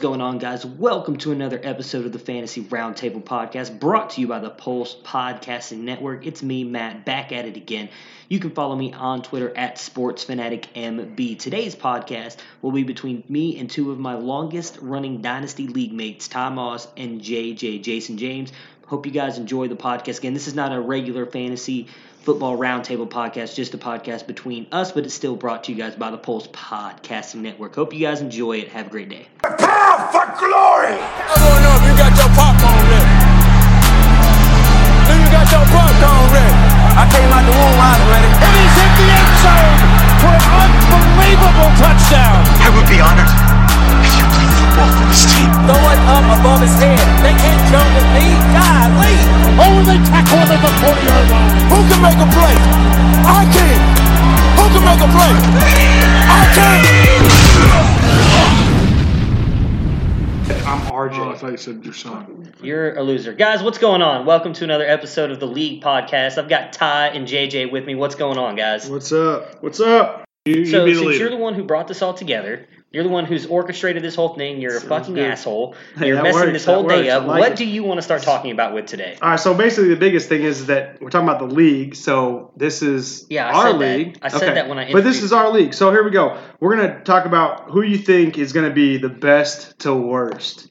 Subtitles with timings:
[0.00, 0.64] going on, guys?
[0.64, 4.96] Welcome to another episode of the Fantasy Roundtable Podcast, brought to you by the Pulse
[5.04, 6.26] Podcasting Network.
[6.26, 7.90] It's me, Matt, back at it again.
[8.26, 11.38] You can follow me on Twitter at SportsFanaticMB.
[11.38, 16.28] Today's podcast will be between me and two of my longest running Dynasty League mates,
[16.28, 18.52] Ty Moss and JJ Jason James.
[18.86, 20.18] Hope you guys enjoy the podcast.
[20.18, 21.88] Again, this is not a regular fantasy
[22.20, 25.96] football roundtable podcast, just a podcast between us, but it's still brought to you guys
[25.96, 27.74] by the Pulse Podcasting Network.
[27.74, 28.68] Hope you guys enjoy it.
[28.68, 29.26] Have a great day.
[29.42, 31.00] Prepare for glory!
[31.00, 33.08] I don't know if you got your popcorn ready.
[35.08, 36.54] Do you got your popcorn ready?
[37.00, 38.28] I came out the womb, I was ready.
[38.28, 39.80] And he's hit the end zone
[40.20, 42.44] for an unbelievable touchdown.
[42.60, 43.39] I would be honored if
[44.70, 45.50] you played football for team.
[45.66, 46.98] Throw it up above his head.
[47.22, 48.26] They can't jump with me.
[48.54, 49.16] Golly.
[49.58, 51.50] Oh, they tackle him at the 40 yard line.
[51.70, 52.54] Who can make a play?
[53.26, 53.78] I can.
[54.56, 55.32] Who can make a play?
[56.30, 56.80] I can.
[60.66, 61.18] I'm RJ.
[61.18, 62.52] Oh, I thought you said your son.
[62.62, 63.32] You're a loser.
[63.32, 64.24] Guys, what's going on?
[64.26, 66.38] Welcome to another episode of the League Podcast.
[66.38, 67.94] I've got Ty and JJ with me.
[67.96, 68.88] What's going on, guys?
[68.88, 69.62] What's up?
[69.62, 70.24] What's up?
[70.44, 71.18] You, you So, be the since leader.
[71.24, 74.34] you're the one who brought this all together, you're the one who's orchestrated this whole
[74.34, 75.24] thing, you're a fucking good.
[75.30, 77.26] asshole, Hey, you're messing works, this that whole day works, up.
[77.26, 77.58] like what it.
[77.58, 79.16] do you want to start talking about with today?
[79.22, 81.94] All right, so basically the biggest thing is that we're talking about the league.
[81.94, 83.96] So this is Yeah, I our said that.
[83.98, 84.18] league.
[84.22, 85.72] I said that when I But this is our league.
[85.74, 86.36] So here we go.
[86.58, 90.68] We're gonna talk about who you think is gonna be the best to worst.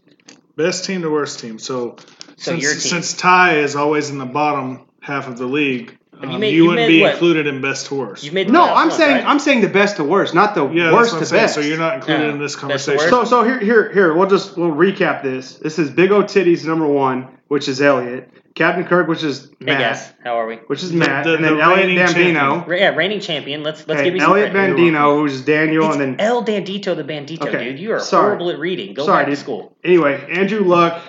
[0.57, 1.57] Best team to worst team.
[1.59, 1.95] So,
[2.35, 2.81] So since, your team.
[2.81, 6.63] since Ty is always in the bottom half of the league, you um, made- you
[6.63, 7.13] you wouldn't made be what?
[7.13, 8.23] included in best to worst.
[8.23, 9.25] You've made No, I'm once, saying right?
[9.25, 11.43] I'm saying the best to worst, not the yeah, worst that's what I'm to saying.
[11.43, 11.53] best.
[11.55, 12.31] So you're not included Yeah.
[12.33, 13.09] in this conversation.
[13.09, 15.55] So so here here here we'll just we'll recap this.
[15.55, 18.29] This is Big O Titties number one, which is Elliot.
[18.55, 19.77] Captain Kirk, which is Matt.
[19.77, 20.55] Hey Matt, guys, how are we?
[20.67, 22.13] which is Matt, the- and then the Elliot Bandino.
[22.13, 22.65] Bambino.
[22.67, 23.63] Ra- Yeah, reigning champion.
[23.63, 24.75] Let's let's Okay, give you some Elliot credit.
[24.75, 27.79] Bandino, who's Daniel, It's and then El Dandito the Bandito, Okay, dude.
[27.79, 28.23] You are sorry.
[28.25, 28.93] horrible at reading.
[28.95, 29.39] Go Sorry, back to dude.
[29.39, 29.77] school.
[29.85, 31.01] Anyway, Andrew Luck.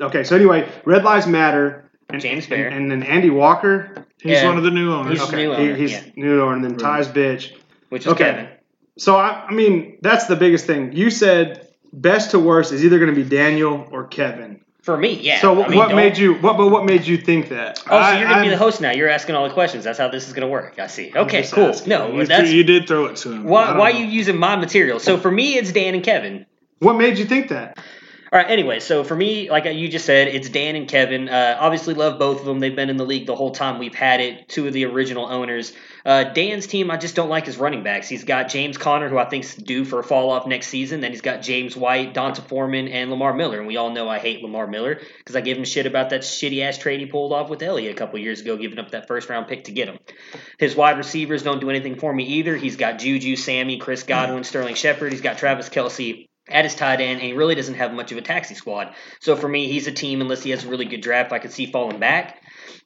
[0.00, 1.88] Okay, so anyway, Red Lives Matter.
[2.10, 2.66] And, James Fair.
[2.68, 4.04] And, and then Andy Walker.
[4.22, 4.46] He's Yeah.
[4.46, 5.18] one of the new owners.
[5.18, 6.00] He's Okay, new he- owner, he's yeah.
[6.16, 6.54] new owner.
[6.54, 7.52] And then Ty's bitch.
[7.88, 8.24] Which is Okay.
[8.24, 8.48] Kevin.
[8.98, 10.92] So, I, I mean, that's the biggest thing.
[10.92, 14.60] You said best to worst is either going to be Daniel or Kevin.
[14.82, 15.40] For me, yeah.
[15.40, 17.78] So, I mean, what don't- made you, what, but what made you think that?
[17.86, 18.90] Oh, so I- you're gonna be I'm- the host now.
[18.90, 19.84] You're asking all the questions.
[19.84, 20.74] That's how this is gonna work.
[20.80, 21.12] I see.
[21.14, 21.68] Okay, cool.
[21.68, 21.88] asking.
[21.90, 23.44] No, you, that's you did throw it to him.
[23.44, 23.68] Why.
[23.68, 23.98] don't Why know.
[23.98, 24.98] you using my material?
[24.98, 26.46] So for me, it's Dan and Kevin.
[26.80, 27.78] What made you think that?
[28.32, 28.50] All right.
[28.50, 31.28] Anyway, so for me, like you just said, it's Dan and Kevin.
[31.28, 32.60] Uh, obviously, love both of them.
[32.60, 34.48] They've been in the league the whole time we've had it.
[34.48, 35.74] Two of the original owners.
[36.06, 38.08] Uh, Dan's team, I just don't like his running backs.
[38.08, 41.02] He's got James Conner, who I think's due for a fall off next season.
[41.02, 43.58] Then he's got James White, D'Onta Foreman, and Lamar Miller.
[43.58, 46.22] And we all know I hate Lamar Miller because I give him shit about that
[46.22, 49.08] shitty ass trade he pulled off with Elliott a couple years ago, giving up that
[49.08, 49.98] first round pick to get him.
[50.58, 52.56] His wide receivers don't do anything for me either.
[52.56, 55.12] He's got Juju, Sammy, Chris Godwin, Sterling Shepard.
[55.12, 58.18] He's got Travis Kelce at his tight end, and he really doesn't have much of
[58.18, 58.94] a taxi squad.
[59.20, 61.32] So for me, he's a team unless he has a really good draft.
[61.32, 62.41] I could see falling back.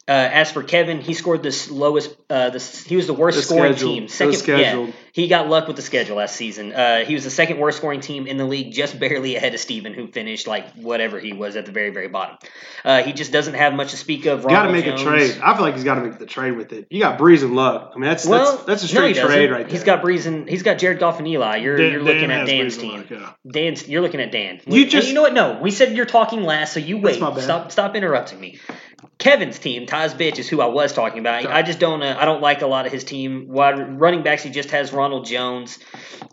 [0.08, 2.14] Uh, as for Kevin, he scored the lowest.
[2.30, 3.92] Uh, the, he was the worst The scoring schedule.
[3.92, 4.08] team.
[4.08, 6.72] Second, yeah, he got luck with the schedule last season.
[6.72, 9.58] Uh, he was the second worst scoring team in the league, just barely ahead of
[9.58, 12.36] Steven, who finished like whatever he was at the very, very bottom.
[12.84, 14.44] Uh, he just doesn't have much to speak of.
[14.46, 15.40] Got to make Jones, a trade.
[15.42, 16.86] I feel like he's got to make the trade with it.
[16.88, 17.90] You got Brees and Luck.
[17.92, 19.28] I mean, that's Well, that's, that's a no, straight doesn't.
[19.28, 19.68] trade right there.
[19.72, 21.56] He's got Brees and he's got Jared Goff and Eli.
[21.56, 22.98] You're Dan- you're looking Dan at Dan's team.
[22.98, 23.32] Luck, yeah.
[23.50, 24.60] Dan's you're looking at Dan.
[24.68, 25.34] You just- you know what?
[25.34, 27.16] No, we said you're talking last, so you wait.
[27.16, 28.60] Stop stop interrupting me.
[29.18, 31.46] Kevin's team, Ty's bitch, is who I was talking about.
[31.46, 32.02] I just don't.
[32.02, 33.48] Uh, I don't like a lot of his team.
[33.48, 35.78] Wide running backs, he just has Ronald Jones.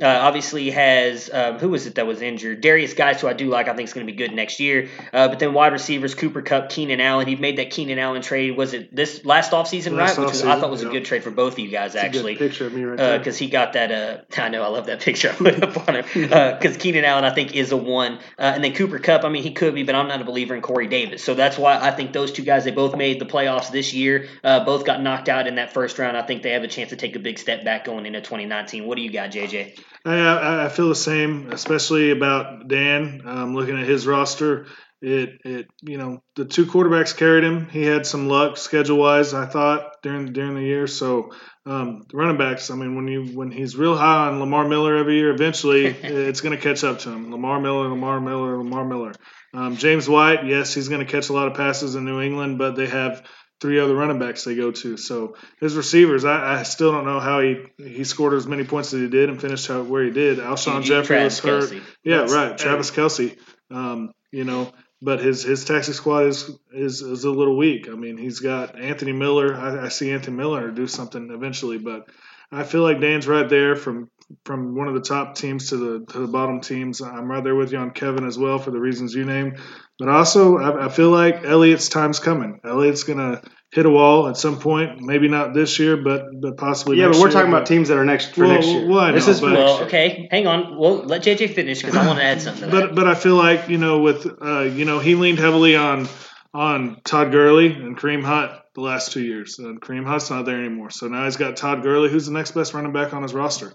[0.01, 2.61] Uh, obviously, has um, who was it that was injured?
[2.61, 3.67] Derrius Guice, who I do like.
[3.67, 4.89] I think is going to be good next year.
[5.13, 7.27] Uh, but then wide receivers, Cooper Kupp, Keenan Allen.
[7.27, 8.57] He made that Keenan Allen trade.
[8.57, 10.25] Was it this last offseason, Last right?
[10.25, 12.09] Which was, I thought was a good trade for both of you guys, That's a
[12.09, 13.17] good actually picture of me right there.
[13.17, 13.91] because he got that.
[13.91, 17.23] Uh, I know I love that picture I put up on him because Keenan Allen
[17.23, 19.23] I think is a one, uh, and then Cooper Kupp.
[19.23, 21.23] I mean he could be, but I'm not a believer in Corey Davis.
[21.23, 24.27] So that's why I think those two guys they both made the playoffs this year.
[24.43, 26.17] Uh, both got knocked out in that first round.
[26.17, 28.85] I think they have a chance to take a big step back going into 2019.
[28.85, 29.79] What do you got, JJ?
[30.05, 33.21] I, I feel the same, especially about Dan.
[33.25, 34.67] Um, looking at his roster,
[35.01, 37.67] it it you know the two quarterbacks carried him.
[37.69, 40.87] He had some luck schedule wise, I thought during during the year.
[40.87, 41.31] So
[41.65, 44.95] um, the running backs, I mean, when you when he's real high on Lamar Miller
[44.95, 47.31] every year, eventually it's going to catch up to him.
[47.31, 49.13] Lamar Miller, Lamar Miller, Lamar Miller.
[49.53, 52.57] Um, James White, yes, he's going to catch a lot of passes in New England,
[52.57, 53.23] but they have
[53.61, 54.97] three other running backs they go to.
[54.97, 58.93] So his receivers, I, I still don't know how he he scored as many points
[58.93, 60.39] as he did and finished how, where he did.
[60.39, 61.77] Alshon Jeffery Travis was hurt.
[61.77, 61.83] Kelce.
[62.03, 62.57] Yeah, That's- right.
[62.57, 63.37] Travis Kelce.
[63.71, 67.87] Um, you know, but his his taxi squad is, is is a little weak.
[67.87, 69.55] I mean, he's got Anthony Miller.
[69.55, 72.09] I, I see Anthony Miller do something eventually, but
[72.51, 74.09] I feel like Dan's right there from
[74.45, 77.01] from one of the top teams to the to the bottom teams.
[77.01, 79.59] I'm right there with you on Kevin as well for the reasons you named.
[79.99, 82.59] But also, I, I feel like Elliott's time's coming.
[82.65, 83.41] Elliott's gonna
[83.71, 85.01] hit a wall at some point.
[85.01, 86.97] Maybe not this year, but but possibly.
[86.97, 88.87] Yeah, next but we're year, talking about teams that are next for Well, next year.
[88.87, 89.87] well, I this know, is for but- next Well, year.
[89.87, 90.77] okay, hang on.
[90.77, 92.69] Well, let JJ finish because I want to add something.
[92.69, 92.87] To that.
[92.89, 96.07] But but I feel like you know with uh, you know he leaned heavily on
[96.53, 100.57] on Todd Gurley and Kareem Hunt the last two years, and Kareem Hunt's not there
[100.59, 100.89] anymore.
[100.89, 103.71] So now he's got Todd Gurley, who's the next best running back on his roster.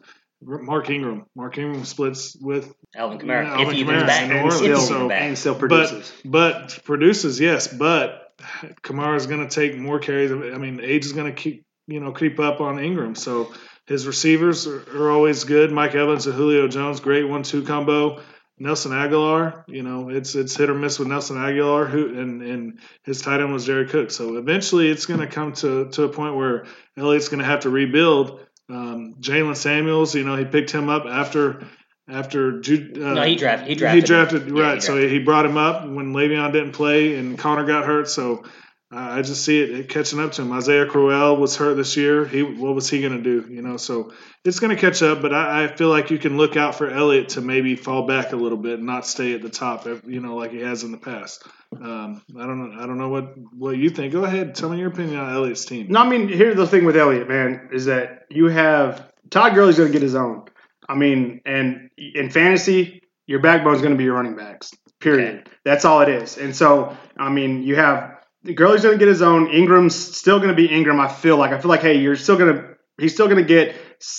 [0.47, 1.27] R- Mark Ingram.
[1.35, 4.35] Mark Ingram splits with Alvin Kamara, Yeah, if Alvin he even Kamara back, in New
[4.37, 5.23] if Orleans, he's still, even back.
[5.23, 6.13] and still but produces.
[6.25, 8.33] but produces yes, but
[8.83, 10.31] Kamara is going to take more carries.
[10.31, 13.53] I mean, age is going to keep you know creep up on Ingram, so
[13.87, 15.73] his receivers are, are always good.
[15.73, 18.21] Mike Evans and Julio Jones, great one-two combo.
[18.61, 22.81] Nelson Agholor, you know, it's it's hit or miss with Nelson Agholor, who and and
[23.05, 24.11] his tight end was Jared Cook.
[24.11, 27.61] So eventually, it's going to come to to a point where Elliott's going to have
[27.61, 28.41] to rebuild.
[28.71, 31.67] Um, Jaylen Samuels, you know, he picked him up after
[32.09, 33.69] after Ju- uh, No, he drafted.
[33.69, 33.95] He drafted.
[33.95, 34.07] he him.
[34.07, 37.65] drafted Yeah, right, he so he brought him up when Le'Veon didn't play and Conner
[37.65, 38.09] got hurt.
[38.09, 38.45] So
[38.91, 40.53] I just see it, it catching up to him.
[40.53, 42.25] Isaiah Crowell was hurt this year.
[42.25, 43.53] He what was he going to do?
[43.53, 44.13] You know, so
[44.47, 45.21] it's going to catch up.
[45.21, 48.33] But I, I feel like you can look out for Elliott to maybe fall back
[48.33, 49.87] a little bit and not stay at the top.
[49.87, 51.47] You know, like he has in the past.
[51.77, 52.83] Um, I don't know.
[52.83, 54.15] I don't know what what you think.
[54.15, 55.89] Go ahead, tell me your opinion on Elliott's team.
[55.91, 59.77] No, I mean, here's the thing with Elliott, man, is that you have Todd Gurley's
[59.77, 60.45] going to get his own.
[60.89, 64.73] I mean, and in fantasy, your backbone's going to be your running backs.
[65.01, 65.41] Period.
[65.41, 65.51] Okay.
[65.65, 66.39] That's all it is.
[66.39, 68.18] And so, I mean, you have
[68.55, 69.51] Gurley's going to get his own.
[69.51, 71.01] Ingram's still going to be Ingram.
[71.01, 71.53] I feel like.
[71.53, 72.75] I feel like, hey, you're still going to.
[72.99, 73.77] He's still going to get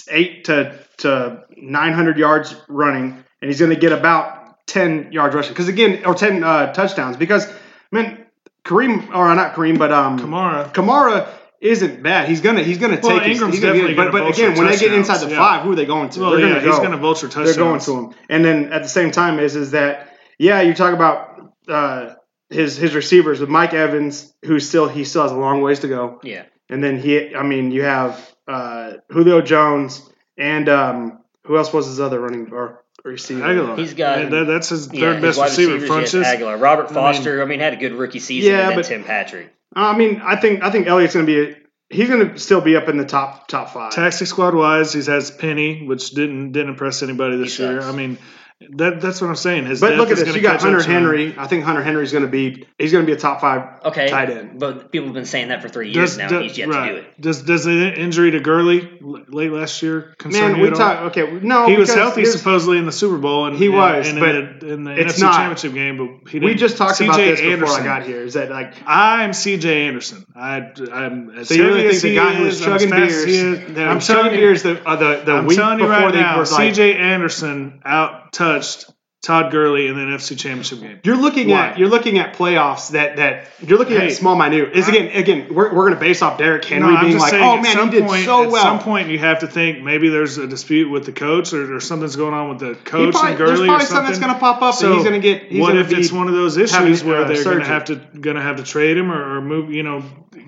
[0.10, 5.36] eight to to nine hundred yards running, and he's going to get about ten yards
[5.36, 5.54] rushing.
[5.54, 7.18] Because again, or ten uh, touchdowns.
[7.18, 7.56] Because I
[7.92, 8.26] mean,
[8.64, 10.74] Kareem or not Kareem, but um, Kamara.
[10.74, 11.28] Kamara
[11.62, 12.30] isn't bad.
[12.30, 13.24] He's gonna he's gonna Well, take.
[13.28, 15.38] his- Ingram's he's gonna get, but, but again, when they get inside the yeah.
[15.38, 16.20] five, who are they going to?
[16.20, 16.78] Well, They're yeah, gonna he's go.
[16.78, 18.16] going to vulture They're going to him.
[18.30, 22.14] And then at the same time is is that yeah, you talk about uh,
[22.50, 25.88] his his receivers with Mike Evans, who still he still has a long ways to
[25.88, 26.20] go.
[26.24, 26.46] Yeah.
[26.70, 30.08] And then he, I mean, you have uh, Julio Jones
[30.38, 33.42] and um, who else was his other running or receiver?
[33.42, 33.78] Agholor.
[33.78, 35.74] He's got- Yeah, that, that's his third Yeah, best wide receiver.
[35.74, 36.22] receivers, Funchess.
[36.24, 37.42] yes, Agholor, Robert I mean- Foster.
[37.42, 39.54] I mean, had a good rookie season, Yeah, and then but- Tim Patrick.
[39.76, 41.42] I mean, I think I think Elliott's gonna be.
[41.42, 41.56] A,
[41.90, 43.92] he's gonna still be up in the top top five.
[43.94, 47.82] Taxi squad wise, he has Penny, which didn't didn't impress anybody this He year.
[47.82, 47.94] sucks.
[47.94, 48.18] I mean,
[48.62, 49.68] that that's what I'm saying.
[49.68, 50.36] His But look at this.
[50.36, 50.92] You got Hunter to him.
[50.92, 51.36] Henry.
[51.38, 52.68] I think Hunter Henry's going to be.
[52.78, 54.60] He's going to be a top five Okay, tight end.
[54.60, 56.90] but people have been saying that for three years now, and he's yet right.
[56.90, 57.22] to do it.
[57.22, 60.80] Does does the injury to Gurley late last year concern Man, you we at all?
[60.80, 61.00] talk.
[61.18, 64.36] Okay, no, He was healthy supposedly in the Super Bowl, and He was, and but
[64.36, 65.36] in the, in the it's NFC not.
[65.38, 65.98] Championship game.
[66.22, 66.60] But he We didn't.
[66.60, 67.82] just talked about this before Anderson.
[67.82, 68.22] I got here.
[68.24, 68.74] Is that like?
[68.86, 70.26] I'm CJ Anderson.
[70.36, 73.24] I, I'm as So you really think as the guy who is, was chugging beers,
[73.24, 73.74] he is.
[73.76, 77.82] that I'm chugging beers the uh, the, the week before they were like, CJ Anderson
[77.86, 78.90] out touched
[79.22, 81.00] Todd Gurley in the NFC Championship game.
[81.04, 81.72] You're looking Why?
[81.72, 84.72] at you're looking at playoffs that that you're looking Hey, at small minute.
[84.78, 87.44] Is again again we're, we're going to base off Derrick Henry No, being like, saying,
[87.44, 88.56] oh man, some he did point, so well.
[88.56, 91.76] at some point, you have to think maybe there's a dispute with the coach, or,
[91.76, 94.06] or something's going on with the coach probably- and there's Gurley, probably or something something
[94.06, 95.52] that's going to pop up, So and he's going to get.
[95.52, 96.72] He's what if it's one of those issues
[97.02, 99.36] having, where uh, they're going to have to going to have to trade him or,
[99.36, 100.02] or move, you know,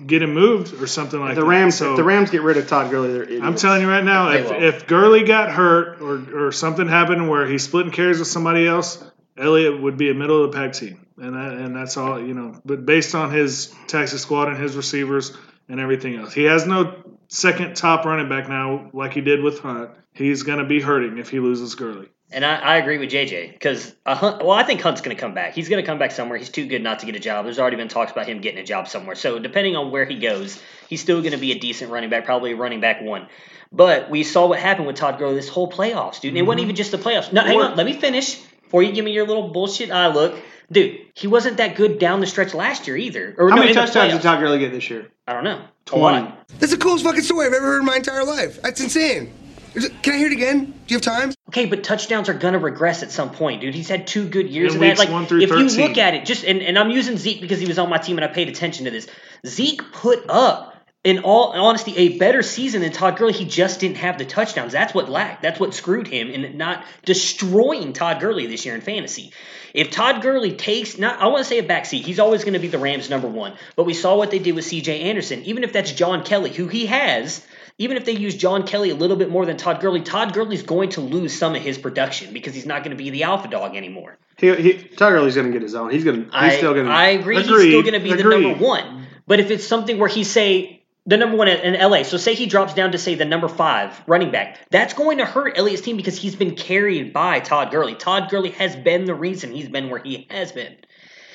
[0.06, 1.46] get him moved or something like the that.
[1.46, 1.76] Rams?
[1.76, 3.44] So if the Rams get rid of Todd Gurley, they're idiots.
[3.44, 4.62] I'm telling you right now, if, will.
[4.62, 9.02] if Gurley got hurt or, or something happened where he's splitting carries with somebody else,
[9.36, 12.34] Elliott would be a middle of the pack team, and that, and that's all you
[12.34, 12.60] know.
[12.64, 15.36] But based on his taxi squad and his receivers
[15.72, 19.58] and everything else, he has no second top running back now like he did with
[19.60, 19.90] Hunt.
[20.12, 22.08] He's going to be hurting if he loses Gurley.
[22.30, 25.32] And I, I agree with JJ because uh, well, I think Hunt's going to come
[25.32, 25.54] back.
[25.54, 26.36] He's going to come back somewhere.
[26.36, 27.46] He's too good not to get a job.
[27.46, 29.16] There's already been talks about him getting a job somewhere.
[29.16, 32.26] So depending on where he goes, he's still going to be a decent running back,
[32.26, 33.26] probably a running back one.
[33.72, 36.30] But we saw what happened with Todd Gurley this whole playoffs, dude.
[36.30, 36.64] And it wasn't mm-hmm.
[36.64, 37.32] even just the playoffs.
[37.32, 40.38] No, hang on, let me finish before you give me your little bullshit eye look,
[40.70, 40.98] dude.
[41.14, 43.34] He wasn't that good down the stretch last year either.
[43.38, 44.22] Or How no, many in the touchdowns did playoffs.
[44.22, 45.08] Todd Gurley get this year?
[45.26, 45.62] I don't know.
[45.86, 46.32] 20.
[46.58, 48.60] That's the coolest fucking story I've ever heard in my entire life.
[48.62, 49.32] That's insane.
[49.74, 50.66] Is it- Can I hear it again?
[50.66, 51.32] Do you have time?
[51.48, 53.74] Okay, but touchdowns are gonna regress at some point, dude.
[53.74, 54.98] He's had two good years In of that.
[54.98, 57.58] Like, one through if you look at it, just and, and I'm using Zeke because
[57.58, 59.06] he was on my team and I paid attention to this.
[59.46, 60.71] Zeke put up,
[61.04, 63.32] in all honesty, a better season than Todd Gurley.
[63.32, 64.72] He just didn't have the touchdowns.
[64.72, 65.42] That's what lacked.
[65.42, 69.32] That's what screwed him in not destroying Todd Gurley this year in fantasy.
[69.74, 72.60] If Todd Gurley takes, not I want to say a backseat, he's always going to
[72.60, 73.54] be the Rams' number one.
[73.74, 75.00] But we saw what they did with C.J.
[75.00, 75.42] Anderson.
[75.44, 77.44] Even if that's John Kelly, who he has,
[77.78, 80.62] even if they use John Kelly a little bit more than Todd Gurley, Todd Gurley's
[80.62, 83.48] going to lose some of his production because he's not going to be the alpha
[83.48, 84.18] dog anymore.
[84.36, 85.90] He, he, Todd Gurley's going to get his own.
[85.90, 86.16] He's going.
[86.18, 86.86] to He's I, still going.
[86.86, 87.36] I agree.
[87.38, 89.06] he's still going to be the number one.
[89.26, 92.04] But if it's something where he say the number one in LA.
[92.04, 94.58] So say he drops down to say the number five running back.
[94.70, 97.94] That's going to hurt Elliott's team because he's been carried by Todd Gurley.
[97.94, 100.76] Todd Gurley has been the reason he's been where he has been.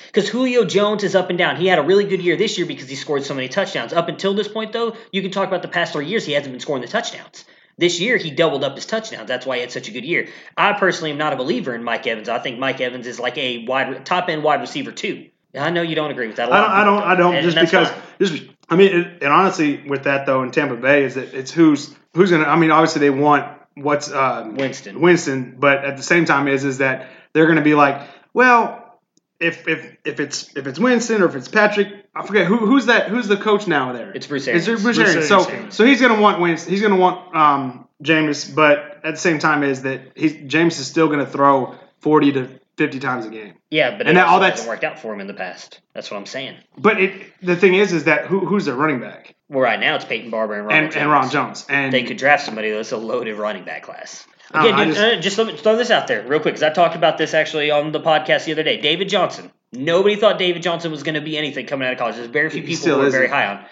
[0.06, 1.56] Because Julio Jones is up and down.
[1.56, 3.92] He had a really good year this year because he scored so many touchdowns.
[3.92, 6.24] Up until this point, though, you can talk about the past three years.
[6.24, 7.44] He hasn't been scoring the touchdowns.
[7.76, 9.28] This year, he doubled up his touchdowns.
[9.28, 10.28] That's why he had such a good year.
[10.56, 12.28] I personally am not a believer in Mike Evans.
[12.28, 15.28] I think Mike Evans is like a wide top end wide receiver too.
[15.56, 16.48] I know you don't agree with that.
[16.48, 16.70] A I don't.
[16.70, 17.02] I don't.
[17.02, 17.34] I don't.
[17.36, 17.90] and Just because.
[17.90, 18.02] fine.
[18.18, 18.44] Just.
[18.70, 21.94] I mean, it, and honestly, with that though, in Tampa Bay, is that it's who's
[22.14, 22.44] who's gonna.
[22.44, 25.00] I mean, obviously they want what's uh, Winston.
[25.00, 29.00] Winston, but at the same time, is is that they're gonna be like, well,
[29.40, 32.86] if if if it's if it's Winston or if it's Patrick, I forget who who's
[32.86, 33.08] that.
[33.08, 34.10] Who's the coach now there?
[34.12, 34.82] It's Bruce It's Arians.
[34.82, 35.30] Bruce Bruce Arians.
[35.30, 35.74] Arians.
[35.74, 36.70] So so he's gonna want Winston.
[36.70, 40.86] He's gonna want um Jameis, but at the same time, is that he's James is
[40.86, 43.54] still gonna throw forty to fifty times a game.
[43.70, 45.80] Yeah, but it And that- all that's- hasn't worked out for him in the past.
[45.92, 46.56] That's what I'm saying.
[46.78, 49.34] But it the thing is, is that who who's their running back?
[49.50, 51.02] Well, right now it's Peyton Barber and Ronald and, Jones.
[51.02, 51.66] and Ron Jones.
[51.68, 54.26] And They could draft somebody that's a loaded running back class.
[54.50, 56.62] Again, know, dude, just- uh, just, let me throw this out there real quick because
[56.62, 58.80] I talked about this actually on the podcast the other day.
[58.80, 59.50] David Johnson.
[59.72, 62.14] Nobody thought David Johnson was going to be anything coming out of college.
[62.16, 63.12] There's very few people who are isn't.
[63.18, 63.64] very high on.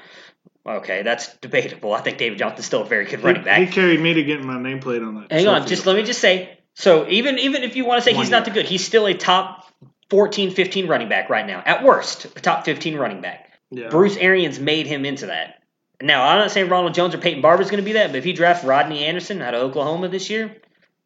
[0.78, 1.94] Okay, that's debatable.
[1.94, 3.58] I think David Johnson's still a very good running back.
[3.60, 5.32] he carried me to getting my nameplate on that.
[5.32, 6.58] Hang on, just let me just say.
[6.76, 9.06] So even even if you want to say One he's not the good, he's still
[9.06, 9.66] a top
[10.10, 11.62] 14, 15 running back right now.
[11.64, 13.50] At worst, a top 15 running back.
[13.70, 13.88] Yeah.
[13.88, 15.62] Bruce Arians made him into that.
[16.02, 18.24] Now, I'm not saying Ronald Jones or Peyton Barber's going to be that, but if
[18.24, 20.54] he drafts Rodney Anderson out of Oklahoma this year,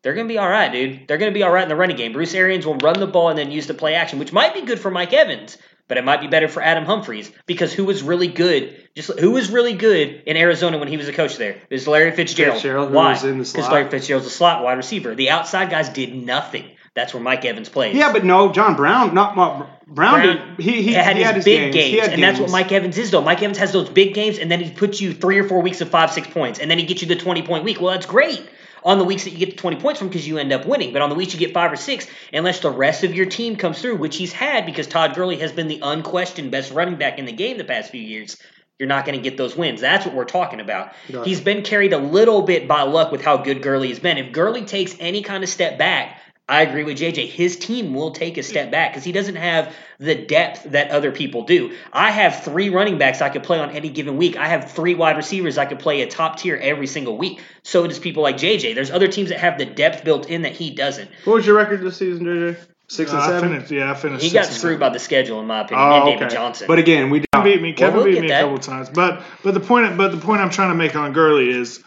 [0.03, 1.07] they're going to be all right, dude.
[1.07, 2.13] They're going to be all right in the running game.
[2.13, 4.63] Bruce Arians will run the ball and then use the play action, which might be
[4.63, 5.57] good for Mike Evans,
[5.91, 8.89] but it might be better for Adam Humphries because who was really good?
[8.95, 11.51] Just who was really good in Arizona when he was a coach there?
[11.51, 12.55] It was Larry Fitzgerald.
[12.55, 13.11] Fitzgerald, Why?
[13.11, 13.69] was in the Because.
[13.69, 15.17] Larry Fitzgerald's a slot wide receiver.
[15.17, 16.65] The outside guys did nothing.
[16.95, 17.97] That's where Mike Evans plays.
[17.97, 19.69] Yeah, but no, John Brown, not Brown.
[19.89, 21.97] Brown did, he he, had he his had his big games.
[21.97, 22.51] Games, and that's what.
[22.51, 23.21] Mike Evans is, though.
[23.21, 25.81] Mike Evans has those big games, and then he puts you three or four weeks
[25.81, 27.81] of five, six points, and then he gets you the twenty point week.
[27.81, 28.49] Well, that's great
[28.85, 30.93] on the weeks that you get the twenty points from because you end up winning.
[30.93, 33.57] But on the weeks you get five or six, unless the rest of your team
[33.57, 37.19] comes through, which he's had because Todd Gurley has been the unquestioned best running back
[37.19, 38.37] in the game the past few years.
[38.79, 39.83] You're not going to get those wins.
[39.83, 40.95] That's what we're talking about.
[41.13, 41.29] Gotcha.
[41.29, 44.17] He's been carried a little bit by luck with how good Gurley has been.
[44.17, 46.19] If Gurley takes any kind of step back,
[46.51, 47.29] I agree with JJ.
[47.29, 51.13] His team will take a step back because he doesn't have the depth that other
[51.13, 51.77] people do.
[51.93, 54.37] I have three running backs I could play on any given week.
[54.37, 57.41] I have three wide receivers I could play a top tier every single week.
[57.63, 58.75] So does people like JJ.
[58.75, 61.09] There's other teams that have the depth built in that he doesn't.
[61.25, 62.57] What was your record this season, JJ?
[62.89, 63.51] Six and Uh, I seven.
[63.51, 64.23] finished, yeah, I finished.
[64.25, 64.81] He six got and screwed seven.
[64.81, 66.35] by the schedule, in my opinion, Oh, and okay.
[66.35, 66.67] Johnson.
[66.67, 67.73] But again, we Kevin beat me.
[67.75, 68.41] Kevin we'll beat get me that.
[68.43, 71.13] a couple times, but but the point but the point I'm trying to make on
[71.13, 71.85] Gurley is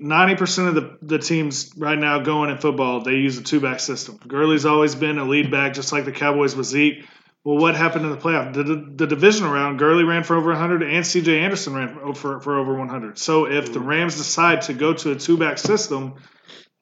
[0.00, 3.60] ninety percent of the the teams right now going in football they use a two
[3.60, 4.18] back system.
[4.26, 7.04] Gurley's always been a lead back, just like the Cowboys with Zeke.
[7.44, 8.52] Well, what happened in the playoff?
[8.52, 11.40] The, the, the division round, Gurley ran for over 100, and C.J.
[11.40, 13.16] Anderson ran for, for over 100.
[13.16, 16.16] So if the Rams decide to go to a two back system,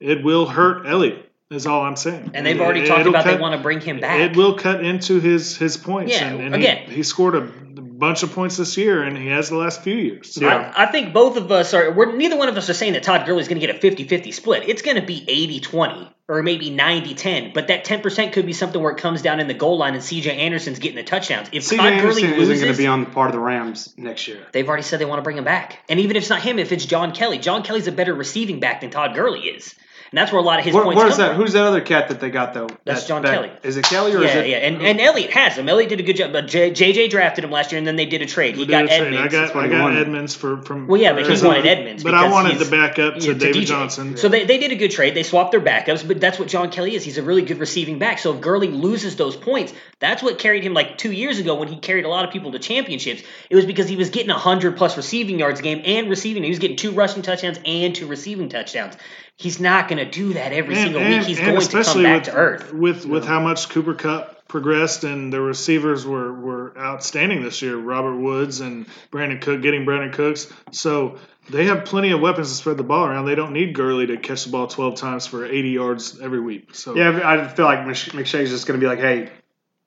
[0.01, 1.26] it will hurt Elliott.
[1.49, 2.33] Is all I'm saying.
[2.35, 4.19] and they've already It- talked it'll about they want to bring him back.
[4.19, 6.13] it will cut into his his points.
[6.13, 9.29] Yeah, and, and again- he, he scored a bunch of points this year, and he
[9.29, 10.35] has the last few years.
[10.35, 10.73] So Yeah.
[10.77, 13.03] I, I think both of us are, we're, neither one of us are saying that
[13.05, 14.69] Todd Gurley's going to get a 50 50 split.
[14.69, 18.53] It's going to be 80 20 or maybe 90 10, but that 10% could be
[18.53, 21.49] something where it comes down in the goal line and CJ Anderson's getting the touchdowns.
[21.53, 21.77] If C.J.
[21.77, 24.41] Todd Gurley Anderson isn't going to be on the part of the Rams next year.
[24.53, 25.79] they've already said they want to bring him back.
[25.89, 28.59] And even if it's not him, if it's John Kelly, John Kelly's a better receiving
[28.59, 29.75] back than Todd Gurley is.
[30.11, 31.29] And that's where a lot of his What, points what come that?
[31.31, 31.37] from.
[31.37, 32.69] Who's that other cat that they got though?
[32.85, 33.51] That's That- John that- Kelly.
[33.65, 34.47] Is it Kelly or is it?
[34.49, 35.69] yeah, and, and Elliott has him.
[35.69, 38.07] Elliott did a good job, but J, JJ drafted him last year, and then they
[38.07, 38.55] did a trade.
[38.55, 39.15] He we got did a trade.
[39.15, 39.35] Edmonds.
[39.35, 39.97] I got I got.
[39.97, 40.87] Edmonds for from.
[40.87, 43.27] Well, yeah, but he for- wanted Edmonds But I because wanted he's- the backup to
[43.27, 43.67] Yeah, David DJ.
[43.67, 44.17] Johnson.
[44.17, 45.15] So they, they did a good trade.
[45.15, 47.03] They swapped their backups, but that's what John Kelly is.
[47.05, 48.19] He's a really good receiving back.
[48.21, 51.69] So if Gurley loses those points, that's what carried him like two years ago when
[51.69, 53.23] he carried a lot of people to championships.
[53.51, 56.43] It was because he was getting 100 plus receiving yards a game and receiving.
[56.45, 58.95] He was getting two rushing touchdowns and two receiving touchdowns.
[59.39, 61.23] He's not going to do that every single week.
[61.25, 62.73] He's going to come back with, to earth.
[62.73, 67.77] With with how much Cooper Kupp progressed and the receivers were, were outstanding this year.
[67.77, 70.51] Robert Woods and Brandin Cook getting Brandin Cooks.
[70.71, 71.19] So
[71.51, 73.27] they have plenty of weapons to spread the ball around.
[73.27, 76.75] They don't need Gurley to catch the ball 12 times for 80 yards every week.
[76.75, 79.31] So Yeah, I feel like Mc- McShay's just going to be like, hey,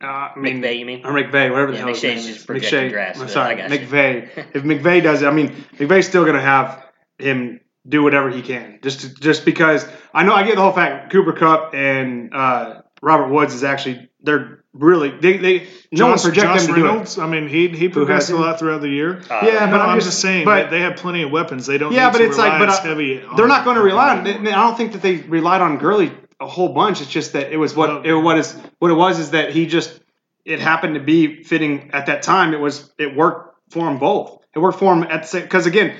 [0.01, 1.05] uh, I mean, McVay, you mean?
[1.05, 2.45] or McVay, whatever the Yeah, hell his McShay's name is.
[2.45, 2.91] McShay.
[2.91, 3.71] grass, I'm sorry, I got.
[3.71, 4.29] McVay.
[4.55, 6.85] if McVay does it, I mean, McVay's still going to have
[7.17, 10.73] him do whatever he can, just to, just because I know I get the whole
[10.73, 16.19] fact Cooper Kupp and uh, Robert Woods is actually they're really they they no one
[16.19, 16.89] project Josh them to do it.
[16.89, 19.21] Reynolds, I mean, he he progressed a lot throughout the year.
[19.29, 21.65] Uh, Yeah, No, but I'm, I'm just, saying but they have plenty of weapons.
[21.65, 21.93] They don't.
[21.93, 24.27] Yeah, need but to it's like, but I- heavy they're not going to rely on.
[24.27, 24.53] anymore.
[24.53, 27.01] I don't think that they relied on Gurley a whole bunch.
[27.01, 29.65] It's just that it was what it, what is what it was is that he
[29.65, 29.99] just
[30.45, 32.53] it happened to be fitting at that time.
[32.53, 34.37] It was it worked for them both.
[34.53, 35.95] It worked for him at the same because again,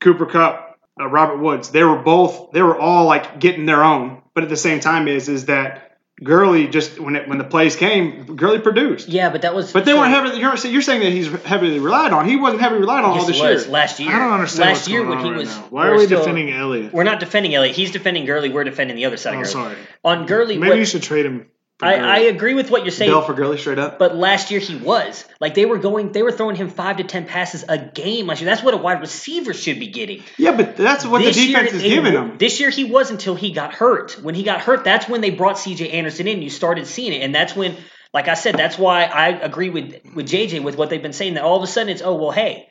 [0.00, 4.22] Cooper Kupp, uh, Robert Woods, they were both they were all like getting their own,
[4.34, 5.88] but at the same time is is that
[6.22, 9.08] Gurley just when it when the plays came, Gurley produced.
[9.08, 10.38] Yeah, but that was But they so- weren't heavily.
[10.40, 12.28] You're, you're saying that he's heavily relied on.
[12.28, 13.72] He wasn't heavily relied on Yes, all this he was year.
[13.72, 14.12] last year.
[14.14, 15.48] I don't understand Last what's year going when on he right was.
[15.56, 15.66] now.
[15.70, 16.92] Why we're are we still- defending Elliott?
[16.92, 17.74] We're not defending Elliott.
[17.74, 18.50] He's defending Gurley.
[18.50, 19.52] We're defending the other side Oh, of Gurley.
[19.52, 19.76] sorry.
[20.04, 21.46] On Gurley, Maybe what- you should trade him.
[21.80, 23.10] I, I agree with what you're saying.
[23.10, 23.98] Bill for Gurley straight up.
[23.98, 27.04] But last year he was like they were going, they were throwing him five to
[27.04, 28.48] ten passes a game last year.
[28.48, 30.22] That's what a wide receiver should be getting.
[30.38, 32.38] Yeah, but that's what This the defense year, is giving him.
[32.38, 34.12] This year he was until he got hurt.
[34.22, 35.90] When he got hurt, that's when they brought C.J.
[35.90, 36.42] Anderson in.
[36.42, 37.76] You started seeing it, and that's when,
[38.14, 41.34] like I said, that's why I agree with with JJ with what they've been saying.
[41.34, 42.68] That all of a sudden it's oh well, hey,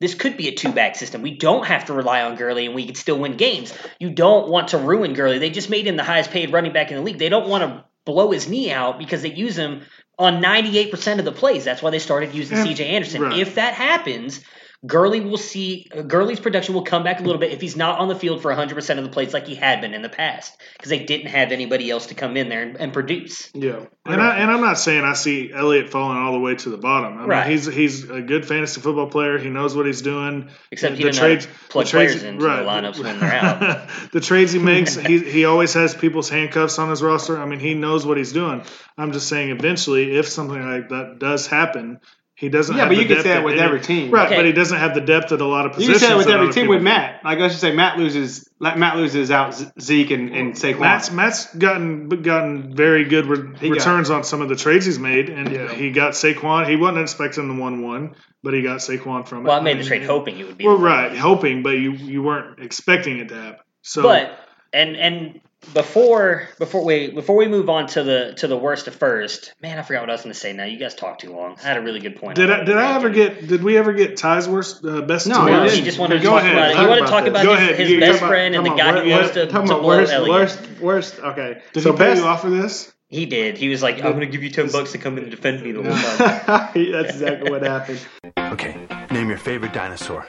[0.00, 1.20] this could be a two back system.
[1.20, 3.74] We don't have to rely on Gurley, and we can still win games.
[3.98, 5.38] You don't want to ruin Gurley.
[5.38, 7.18] They just made him the highest paid running back in the league.
[7.18, 9.82] They don't want to blow his knee out because they use him
[10.18, 11.64] on 98% of the plays.
[11.64, 12.86] That's why they started using Yeah, C.J.
[12.86, 13.22] Anderson.
[13.22, 13.38] right.
[13.38, 14.40] If that happens,
[14.86, 17.98] Gurley will see uh, Gurley's production will come back a little bit if he's not
[18.00, 20.56] on the field for 100% of the plays like he had been in the past
[20.76, 23.50] because they didn't have anybody else to come in there and, and produce.
[23.54, 26.68] Yeah, And, I, and I'm not saying I see Elliott falling all the way to
[26.70, 27.14] the bottom.
[27.16, 27.50] I mean, Right.
[27.50, 29.38] he's he's a good fantasy football player.
[29.38, 30.50] He knows what he's doing.
[30.70, 33.02] Except he The didn't know how to trades- plug the trades- players into the lineups
[33.02, 33.88] when they're out.
[34.12, 37.38] the trades he makes, he he always has people's handcuffs on his roster.
[37.38, 38.62] I mean, he knows what he's doing.
[38.98, 42.00] I'm just saying, eventually, if something like that does happen,
[42.44, 42.76] he doesn't.
[42.76, 44.10] Yeah, have but the you can say that with any- every team.
[44.10, 44.26] right?
[44.26, 44.36] Okay.
[44.36, 45.88] But he doesn't have the depth at a lot of positions.
[45.88, 46.84] you can say that with every team people with do.
[46.84, 47.24] Matt.
[47.24, 48.48] Like I should say Matt loses.
[48.60, 50.80] like, Matt loses out Zeke and, and Saquon.
[50.80, 55.30] Matt's Matt's gotten gotten very good re- returns on some of the trades he's made,
[55.30, 55.72] and Yeah.
[55.72, 56.68] he got Saquon.
[56.68, 59.48] He wasn't expecting the one one, but he got Saquon from it.
[59.48, 60.66] Well, I made the trade hoping it would be.
[60.66, 63.60] Well, the right, hoping, but you you weren't expecting it to happen.
[63.82, 64.38] So, But
[64.72, 65.40] and and
[65.72, 69.78] before before we before we move on to the to the worst of first, man,
[69.78, 70.52] I forgot what I was going to say.
[70.52, 71.56] Now you guys talked too long.
[71.62, 72.36] I had a really good point.
[72.36, 73.46] did I did I ever get?
[73.46, 75.26] Did we ever get Ty's worst uh, best?
[75.26, 75.74] No, two he No, worst?
[75.74, 75.84] he didn't.
[75.86, 76.70] just wanted to Go talk ahead, about it.
[76.70, 77.30] He talk wanted to talk this.
[77.30, 77.74] about Go his, ahead.
[77.80, 79.56] his You- best come on, friend and the guy on, who wants to, worst, to
[79.56, 80.30] come blow worst, Elliott.
[80.30, 81.18] worst, worst.
[81.20, 82.20] Okay, Did so he pay best.
[82.22, 82.92] you off for this?
[83.08, 83.56] He did.
[83.58, 85.62] He was like, "I'm going to give you ten bucks to come in and defend
[85.62, 88.04] me the whole time." That's exactly what happened.
[88.38, 88.76] Okay,
[89.12, 90.26] name your favorite dinosaur.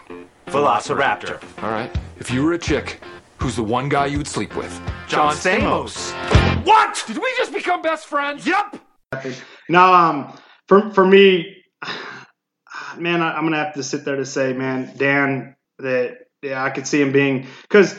[0.47, 1.41] Velociraptor.
[1.63, 1.89] All right.
[2.19, 2.99] If you were a chick,
[3.45, 4.81] who's the one guy you would sleep with?
[5.07, 6.11] John Stamos.
[6.65, 7.03] What?
[7.05, 8.47] Did we just become best friends?
[8.47, 8.79] Yep.
[9.69, 10.35] No, um,
[10.67, 11.55] for for me,
[12.97, 16.71] man, I, I'm gonna have to sit there to say, man, Dan, that yeah, I
[16.71, 17.95] could see him being because,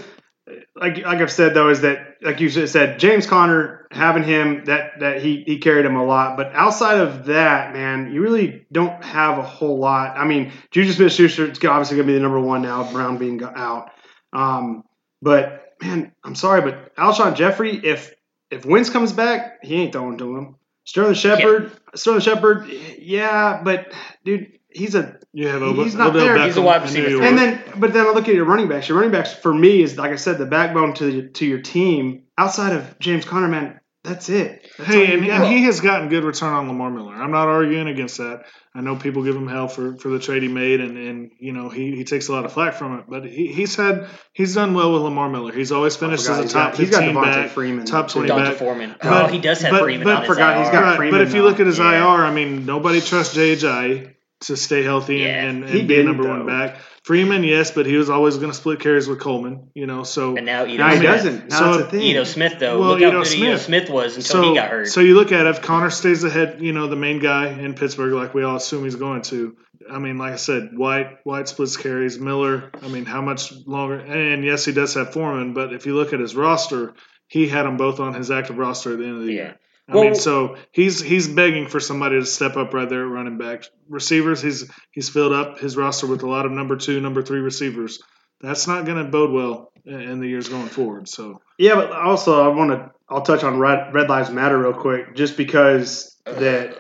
[0.75, 4.99] like like I've said though, is that like you said, James Conner having him that
[4.99, 9.05] that he he carried him a lot, but outside of that, man, you really don't
[9.05, 10.19] have a whole lot.
[10.19, 13.93] I mean, Juju Smith-Schuster is obviously gonna be the number one now, Brown being out,
[14.33, 14.83] um,
[15.23, 18.15] but man, I'm sorry, but Alshon Jeffery, if
[18.51, 20.57] if Wentz comes back, he ain't throwing to him.
[20.85, 23.93] Sterling Shepard, Sterling Shepard, yeah, but
[24.25, 26.37] dude, he's a You have He's Odell not there.
[26.37, 26.47] Beckham.
[26.47, 28.89] He's a wide receiver and then but then I look at your running backs.
[28.89, 32.23] Your running backs for me is like I said, the backbone to to your team.
[32.39, 34.66] Outside of James Conner, man, that's it.
[34.79, 37.14] That's Hey, and, and he has gotten good return on Lamar Miller.
[37.14, 38.45] I'm not arguing against that.
[38.75, 41.53] I know people give him hell for, for the trade he made, and, and you
[41.53, 43.07] know he, he takes a lot of flack from it.
[43.09, 45.53] But he, he's had he's done well with Lamar Miller.
[45.53, 47.87] He's always finished forgot as a he's top got- he's got 15 Devonta back, Freeman,
[47.87, 48.57] top 20 D'Onta back.
[48.57, 48.95] Foreman.
[49.03, 50.73] But- oh, he does have but- Freeman but on his forgot he's IR.
[50.73, 52.16] got Freeman but if you look at his Yeah.
[52.16, 55.44] IR, I mean, nobody trusts JJ to stay healthy Yeah.
[55.44, 56.77] and, and, He and be a didn't, number one back.
[57.05, 59.68] Freeman, yes, but he was always going to split carries with Coleman.
[59.75, 61.03] You know, so And now Ito now he Smith.
[61.11, 61.51] doesn't.
[61.51, 62.07] Now So- that's the thing.
[62.09, 62.79] Ito Smith though.
[62.81, 63.62] Well, Look how Ito good Ito Smith.
[63.62, 64.88] Smith was until so, he got hurt.
[64.88, 67.75] So you look at it, if Conner stays ahead, you know, the main guy in
[67.75, 69.57] Pittsburgh, like we all assume he's going to.
[69.90, 72.70] I mean, like I said, White, White splits carries, Miller.
[72.83, 73.94] I mean, how much longer?
[74.01, 76.94] And yes, he does have Foreman, but if you look at his roster,
[77.29, 79.33] he had them both on his active roster at the end of the Yeah.
[79.33, 79.57] year.
[79.88, 83.11] I Well- mean, so he's he's begging for somebody to step up right there at
[83.11, 83.64] running back.
[83.88, 87.40] Receivers, he's he's filled up his roster with a lot of number two, number three
[87.40, 88.03] receivers.
[88.40, 91.09] That's not going to bode well in- the years going forward.
[91.09, 92.90] So Yeah, but also I want to.
[93.09, 96.77] I'll touch on Red, Red Lives Matter real quick, just because that.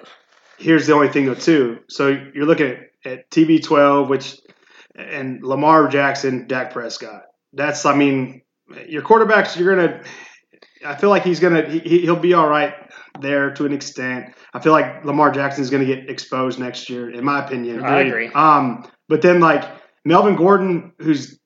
[0.58, 1.78] Here's the only thing though too.
[1.88, 4.36] So you're looking at, at TB12, which
[4.96, 7.22] and Lamar Jackson, Dak Prescott.
[7.52, 8.40] That's I mean,
[8.88, 9.56] your quarterbacks.
[9.56, 10.02] You're gonna.
[10.84, 11.62] I feel like he's gonna.
[11.68, 12.74] He, he'll be all right
[13.20, 14.34] there to an extent.
[14.52, 17.84] I feel like Lamar Jackson is gonna get exposed next year, in my opinion.
[17.84, 18.28] I agree.
[18.34, 19.64] Um, but then like
[20.04, 21.38] Melvin Gordon, who's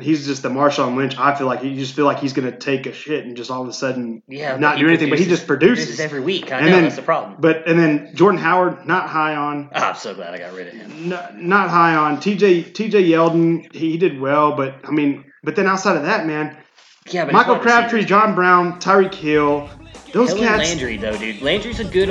[0.00, 1.16] he's just the Marshawn Lynch.
[1.16, 3.62] I feel like you just feel like he's gonna take a shit and just all
[3.62, 6.00] of a sudden yeah, not do anything, but he produces- just produces.
[6.00, 6.50] every week.
[6.52, 7.36] I And know then- that's the problem.
[7.40, 10.66] But and then Jordan Howard, not high on, Oh, I'm so glad I got rid
[10.68, 11.08] of him.
[11.08, 12.16] not, not high on.
[12.18, 16.26] TJ TJ Yeldon, he, he did well, but I mean, but then outside of that,
[16.26, 16.56] man,
[17.10, 18.04] Yeah, but Michael Crabtree.
[18.04, 19.68] John Brown, Tyreek Hill,
[20.12, 20.68] Those Helen cats.
[20.68, 21.42] Landry, though, dude.
[21.42, 22.08] Landry's a good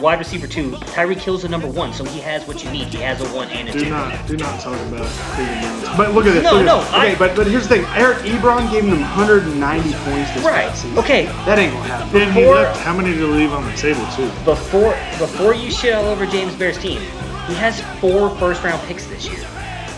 [0.00, 0.70] wide receiver, too.
[0.72, 2.88] Tyreek Hill's a number one, so he has what you need.
[2.88, 3.90] He has a one and a Do two.
[3.90, 5.96] not do not talk about Cleveland Browns.
[5.96, 6.44] But look at this.
[6.44, 6.92] No, no, this.
[6.92, 7.84] I- Okay, but but here's the thing.
[7.96, 10.74] Eric Ebron gave them 190 points this Right.
[10.76, 10.98] season.
[10.98, 11.26] Okay.
[11.44, 12.20] That ain't gonna happen.
[12.22, 14.30] And he Before- left, how many did he leave on the table too?
[14.44, 17.00] Before before you shit all over James Bear's team,
[17.48, 19.38] he has four first round picks this year.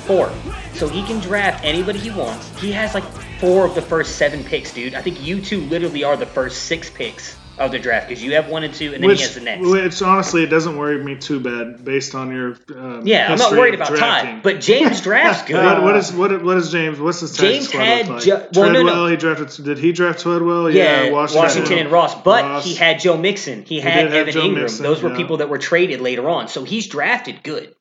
[0.06, 0.30] Four.
[0.74, 2.50] So he can draft anybody he wants.
[2.61, 3.04] He has like
[3.38, 4.94] four of the first seven picks, dude.
[4.94, 8.35] I think you two literally are the first six picks of the draft because you
[8.35, 9.66] have one and two, and then Which, he has the next.
[9.66, 12.57] which honestly, it doesn't worry me too bad based on your.
[12.77, 14.37] Um, yeah, I'm not worried about drafting.
[14.37, 15.64] Ty, but James drafts good.
[15.64, 17.01] What, what is what, what is James?
[17.01, 18.22] What's his James had like?
[18.22, 18.85] ju- well, no, Treadwell.
[18.85, 19.07] no.
[19.07, 19.64] He drafted.
[19.64, 20.70] Did he draft Treadwell?
[20.70, 22.64] Yeah, Washington, Washington, and Ross, but Ross.
[22.64, 23.62] he had Joe Mixon.
[23.64, 24.62] He had have Evan Joe Ingram.
[24.64, 25.16] Mixon, Those were yeah.
[25.16, 26.46] people that were traded later on.
[26.46, 27.74] So he's drafted good.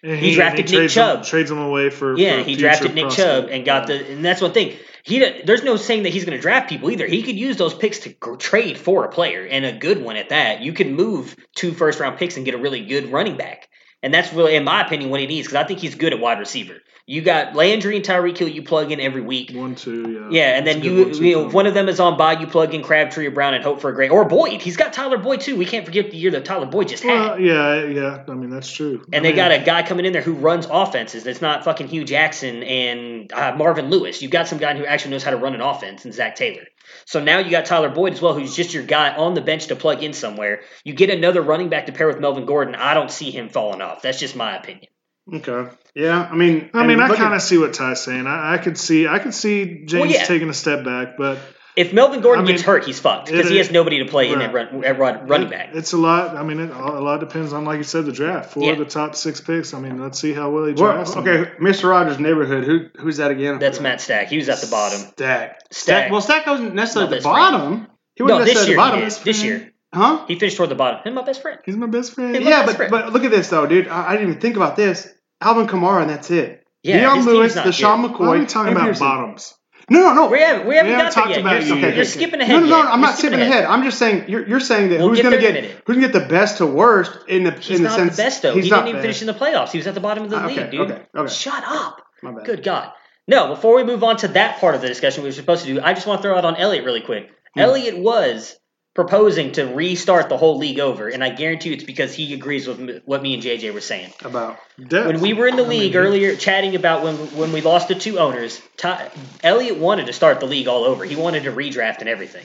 [0.00, 1.18] And he drafted Nick trades Chubb.
[1.18, 3.28] Him, trades him away for Yeah, for he drafted Nick prospect.
[3.28, 4.76] Chubb and got the, and that's one thing.
[5.08, 7.06] He there's no saying that he's going to draft people either.
[7.06, 10.28] He could use those picks to trade for a player and a good one at
[10.28, 10.60] that.
[10.60, 13.70] You can move two first round picks and get a really good running back,
[14.02, 16.20] and that's really, in my opinion, what he needs because I think he's good at
[16.20, 16.76] wide receiver.
[17.06, 18.48] You got Landry and Tyreek Hill.
[18.48, 19.52] You plug in every week.
[19.54, 20.28] One, two, yeah.
[20.30, 22.46] Yeah, and then you, one, too, you know, one of them is on by, you
[22.46, 24.60] plug in Crabtree or Brown and hope for a great or Boyd.
[24.60, 25.56] He's got Tyler Boyd too.
[25.56, 27.14] We can't forget the year that Tyler Boyd just had.
[27.14, 28.24] Well, yeah, yeah.
[28.28, 29.06] I mean, that's true.
[29.10, 31.24] And I they got a guy coming in there who runs offenses.
[31.24, 34.20] That's not fucking Hue Jackson and uh, Marvin Lewis.
[34.20, 36.66] You've got some guy who actually knows how to run an offense, and Zac Taylor.
[37.08, 39.68] So now you got Tyler Boyd as well, who's just your guy on the bench
[39.68, 40.60] to plug in somewhere.
[40.84, 42.74] You get another running back to pair with Melvin Gordon.
[42.74, 44.02] I don't see him falling off.
[44.02, 44.88] That's just my opinion.
[45.32, 45.70] Okay.
[45.94, 46.28] Yeah.
[46.30, 46.68] I mean.
[46.74, 48.26] I mean, I kind of see what Ty's saying.
[48.26, 50.24] I, I could see, I could see James yeah.
[50.24, 51.38] taking a step back, but
[51.78, 54.32] If Melvin Gordon I mean, gets hurt, he's fucked because he has nobody to play
[54.32, 54.48] in right.
[54.48, 55.70] at, run, at run, running back.
[55.74, 56.36] It's a lot.
[56.36, 58.50] I mean, it, a lot depends on, like you said, the draft.
[58.52, 58.72] Four Yeah.
[58.72, 59.72] of the top six picks.
[59.74, 61.14] I mean, let's see how well he Well, drafts.
[61.14, 61.26] them.
[61.26, 61.88] okay, Mr.
[61.88, 62.64] Rogers' neighborhood.
[62.64, 63.58] Who who's that again?
[63.60, 64.28] That's Matt Stack.
[64.28, 64.98] He was at the bottom.
[64.98, 65.60] Stack.
[65.70, 66.10] Stack.
[66.10, 67.36] Well, Stack wasn't necessarily at the best friend.
[67.52, 67.86] bottom.
[68.16, 68.80] He wasn't this necessarily year.
[68.80, 69.06] at the bottom.
[69.06, 69.18] is.
[69.20, 69.72] This year.
[69.94, 70.24] Huh?
[70.26, 71.00] He finished toward the bottom.
[71.04, 71.60] Him, my best friend.
[71.64, 72.32] He's my best friend.
[72.32, 72.90] My Yeah, best but friend.
[72.90, 73.88] but look at this though, dude.
[73.88, 75.08] I, I didn't even think about this.
[75.40, 76.66] Alvin Kamara, and that's it.
[76.82, 78.04] Yeah, Dion Lewis, team's not Deshaun.
[78.06, 78.20] McCoy.
[78.20, 79.06] Why are we talking about Pearson.
[79.06, 79.54] bottoms?
[79.90, 80.26] No, no, no.
[80.28, 81.40] We haven't, we haven't We haven't talked yet.
[81.40, 82.06] about You're, you you're yet.
[82.06, 82.62] skipping No, ahead.
[82.62, 82.76] no, no.
[82.78, 82.86] yet.
[82.86, 83.64] I'm You're not skipping ahead.
[83.64, 85.70] I'm just saying you're, you're saying that We'll who's going to there in a get
[85.86, 88.16] who's going to get the best to worst in the He's in the not sense
[88.16, 88.54] the best though.
[88.54, 89.70] He's he not didn't even finish in the playoffs.
[89.70, 90.80] He was at the bottom of the Ah, okay, league, dude.
[90.90, 91.32] okay, okay.
[91.32, 92.02] Shut up.
[92.22, 92.44] My bad.
[92.44, 92.92] Good God.
[93.26, 95.72] No, before we move on to that part of the discussion we were supposed to
[95.74, 97.30] do, I just want to throw out on Elliot really quick.
[97.54, 97.60] Hmm.
[97.60, 98.56] Elliott was
[98.98, 102.66] proposing to restart the whole league over, and I guarantee you it's because he agrees
[102.66, 104.12] with what me and JJ were saying.
[104.24, 105.06] About Depth.
[105.06, 107.86] When we were in the I mean, league earlier, chatting about when when we lost
[107.86, 109.12] the two owners, Ty,
[109.44, 111.04] Elliott wanted to start the league all over.
[111.04, 112.44] He wanted to redraft and everything.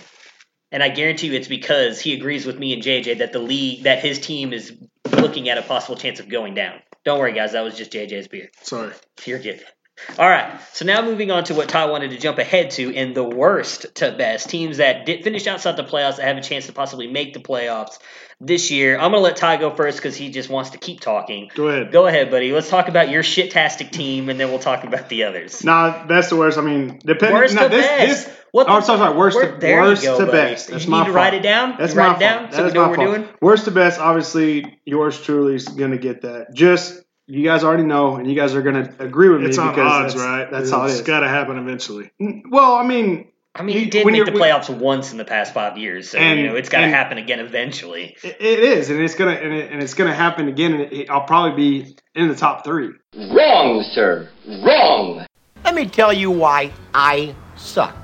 [0.71, 3.85] And I guarantee you it's because he agrees with me and JJ that the league
[3.85, 4.77] that his team is
[5.11, 6.79] looking at a possible chance of going down.
[7.03, 7.53] Don't worry, guys.
[7.53, 8.51] That was just JJ's beer.
[8.61, 8.93] Sorry.
[9.25, 9.65] You're good.
[10.17, 10.59] All right.
[10.73, 13.93] So now moving on to what Ty wanted to jump ahead to in the worst
[13.95, 17.07] to best teams that did finish outside the playoffs that have a chance to possibly
[17.07, 17.99] make the playoffs
[18.41, 18.95] this year.
[18.95, 21.49] I'm gonna let Ty go first because he just wants to keep talking.
[21.55, 21.91] Go ahead.
[21.91, 22.51] Go ahead, buddy.
[22.51, 25.63] Let's talk about your shit-tastic team, and then we'll talk about the others.
[25.63, 26.57] Nah, best to worst.
[26.57, 27.37] I mean, depending.
[27.37, 28.25] Worst to this, best.
[28.27, 29.17] This, What oh, the- sorry, sorry.
[29.17, 30.37] Worst to there worst go, to buddy.
[30.37, 30.67] best.
[30.69, 31.15] That's You my need to fault.
[31.15, 31.75] write it down?
[31.79, 32.53] That's You write my it down fault.
[32.53, 33.15] so That we know what we're fault.
[33.17, 33.29] doing?
[33.41, 33.99] Worst to best.
[33.99, 36.53] Obviously, yours truly is gonna get that.
[36.53, 39.77] Just you guys already know, and you guys are gonna agree with me It's on
[39.79, 40.49] odds, that's, right?
[40.51, 41.01] That's how it It's is.
[41.01, 42.11] got to happen eventually.
[42.49, 45.17] Well, I mean, I mean, he You- did make you're- the when- playoffs once in
[45.19, 48.15] the past five years, so And- you know it's got to happen again eventually.
[48.23, 50.73] it, it is, and it's gonna and, it, and it's gonna happen again.
[50.73, 52.89] And it, I'll probably be in the top three.
[53.15, 54.27] Wrong, sir.
[54.65, 55.25] Wrong.
[55.63, 57.95] Let me tell you why I suck.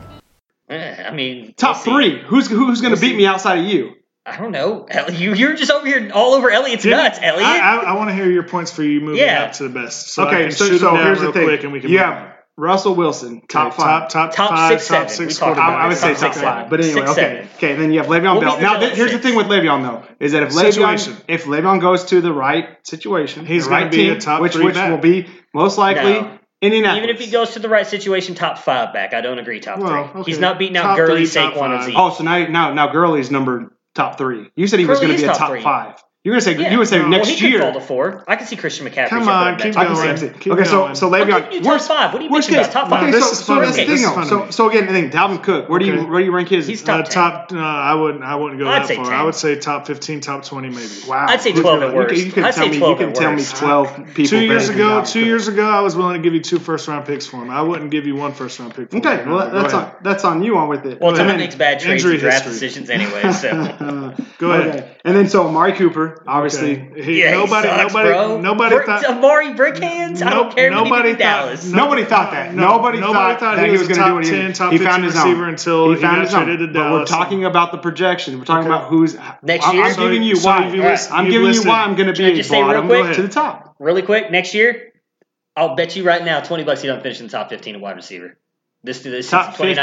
[0.70, 1.92] Eh, I mean, Top we'll see.
[1.92, 2.22] three.
[2.28, 3.18] Who's who's gonna We'll beat see.
[3.18, 3.94] me outside of you?
[4.34, 4.88] I don't know.
[5.12, 7.46] You you're just over here all over Elliot's Didn't- nuts, Elliot.
[7.48, 9.44] I, I, I want to hear your points for you moving Yeah.
[9.46, 10.10] up to the best.
[10.10, 11.48] So okay, so, so down here's real the thing.
[11.48, 14.10] quick and we can you move Russell Wilson, top Okay, five.
[14.10, 15.26] top top, Top five, six, top seven.
[15.28, 15.84] We six talked I, about quarterbacks.
[15.84, 16.70] I would say Top top six, five, seven.
[16.70, 17.48] but anyway, Six, okay, seven.
[17.56, 17.76] okay.
[17.76, 18.60] Then you have Le'Veon We'll Bell.
[18.62, 21.14] Now, th- till here's the thing with Le'Veon though is that if Situation.
[21.14, 24.42] Le'Veon if Le'Veon goes to the right situation, He's the gonna be team, a top
[24.42, 24.92] which three which back.
[24.92, 26.38] will be most likely No.
[26.62, 26.98] Indianapolis.
[27.04, 29.14] Even if he goes to the right situation, top five back.
[29.14, 29.62] I don't agree.
[29.62, 30.20] Top Well, three.
[30.22, 30.30] okay.
[30.32, 31.86] He's not beating out Top Gurley, three, top Saquon, or five.
[31.86, 31.96] Zeke.
[31.98, 34.50] Oh, so now now now Gurley's number top three.
[34.56, 36.04] You said he was going to be a top top five.
[36.26, 36.72] You're going to say Yeah.
[36.74, 37.04] you would say No.
[37.04, 37.62] well, next he could year.
[37.62, 38.26] fall to four.
[38.28, 39.08] I can see Christian McCaffrey.
[39.08, 39.98] Come on, keep next I going.
[40.00, 40.28] I can see.
[40.38, 40.96] Keep okay, so going.
[40.96, 42.12] so I'm Le'Veon giving top worst five.
[42.12, 42.64] What are you worst about?
[42.66, 43.04] case- Top five.
[43.04, 43.62] Okay, This so, is so fun.
[43.62, 44.24] This is though.
[44.26, 45.70] So so again, I think Dalvin Cook.
[45.70, 46.04] Where do you Okay.
[46.10, 46.68] where do you rank his?
[46.68, 47.14] He's Uh, top 10.
[47.14, 48.22] top, no, I wouldn't.
[48.26, 49.06] I wouldn't go I'd that say far.
[49.06, 49.14] 10.
[49.14, 50.90] I would say top fifteen, top twenty, maybe.
[51.08, 52.14] Wow, I'd say 12 at worst.
[52.26, 52.76] You can tell me.
[52.76, 54.26] You can tell me twelve people.
[54.26, 57.06] Two years ago, two years ago, I was willing to give you two first round
[57.06, 57.50] picks for him.
[57.50, 58.94] I wouldn't give you one first round pick.
[58.94, 61.00] Okay, well that's on that's on you on with it.
[61.00, 63.32] Well, Tom makes bad trades and draft decisions anyway.
[63.32, 64.98] So Go ahead.
[65.06, 66.82] And then so Amari Cooper, obviously.
[66.92, 67.02] Okay.
[67.04, 68.42] He- Yeah, he nobody, sucks, nobody, bro.
[68.42, 69.06] nobody Brick- thought.
[69.06, 70.22] Amari Brickhands.
[70.26, 70.70] I don't care.
[70.70, 71.20] Nobody Nobody thought.
[71.20, 71.66] Dallas.
[71.66, 72.54] no- Nobody thought that.
[72.54, 74.56] no, nobody, thought, that he was, a going to do top what he 10, did.
[74.56, 75.50] top He 15 found his receiver own.
[75.50, 76.44] until he, found got his own.
[76.46, 78.38] traded to But we're talking about the projection.
[78.40, 78.76] We're talking Okay.
[78.76, 79.84] about who's Next I'm, year?
[79.86, 80.68] I'm giving you So why.
[80.68, 80.92] you've Right.
[80.92, 82.68] listed- I'm giving listed- you why I'm going to be I a just say real
[82.68, 83.16] bottom quick?
[83.16, 83.76] to the top.
[83.80, 84.94] Really quick, next year,
[85.56, 87.82] I'll bet you right now, twenty bucks, you don't finish in the top fifteen of
[87.82, 88.38] wide receiver.
[88.82, 89.76] This this Top 15?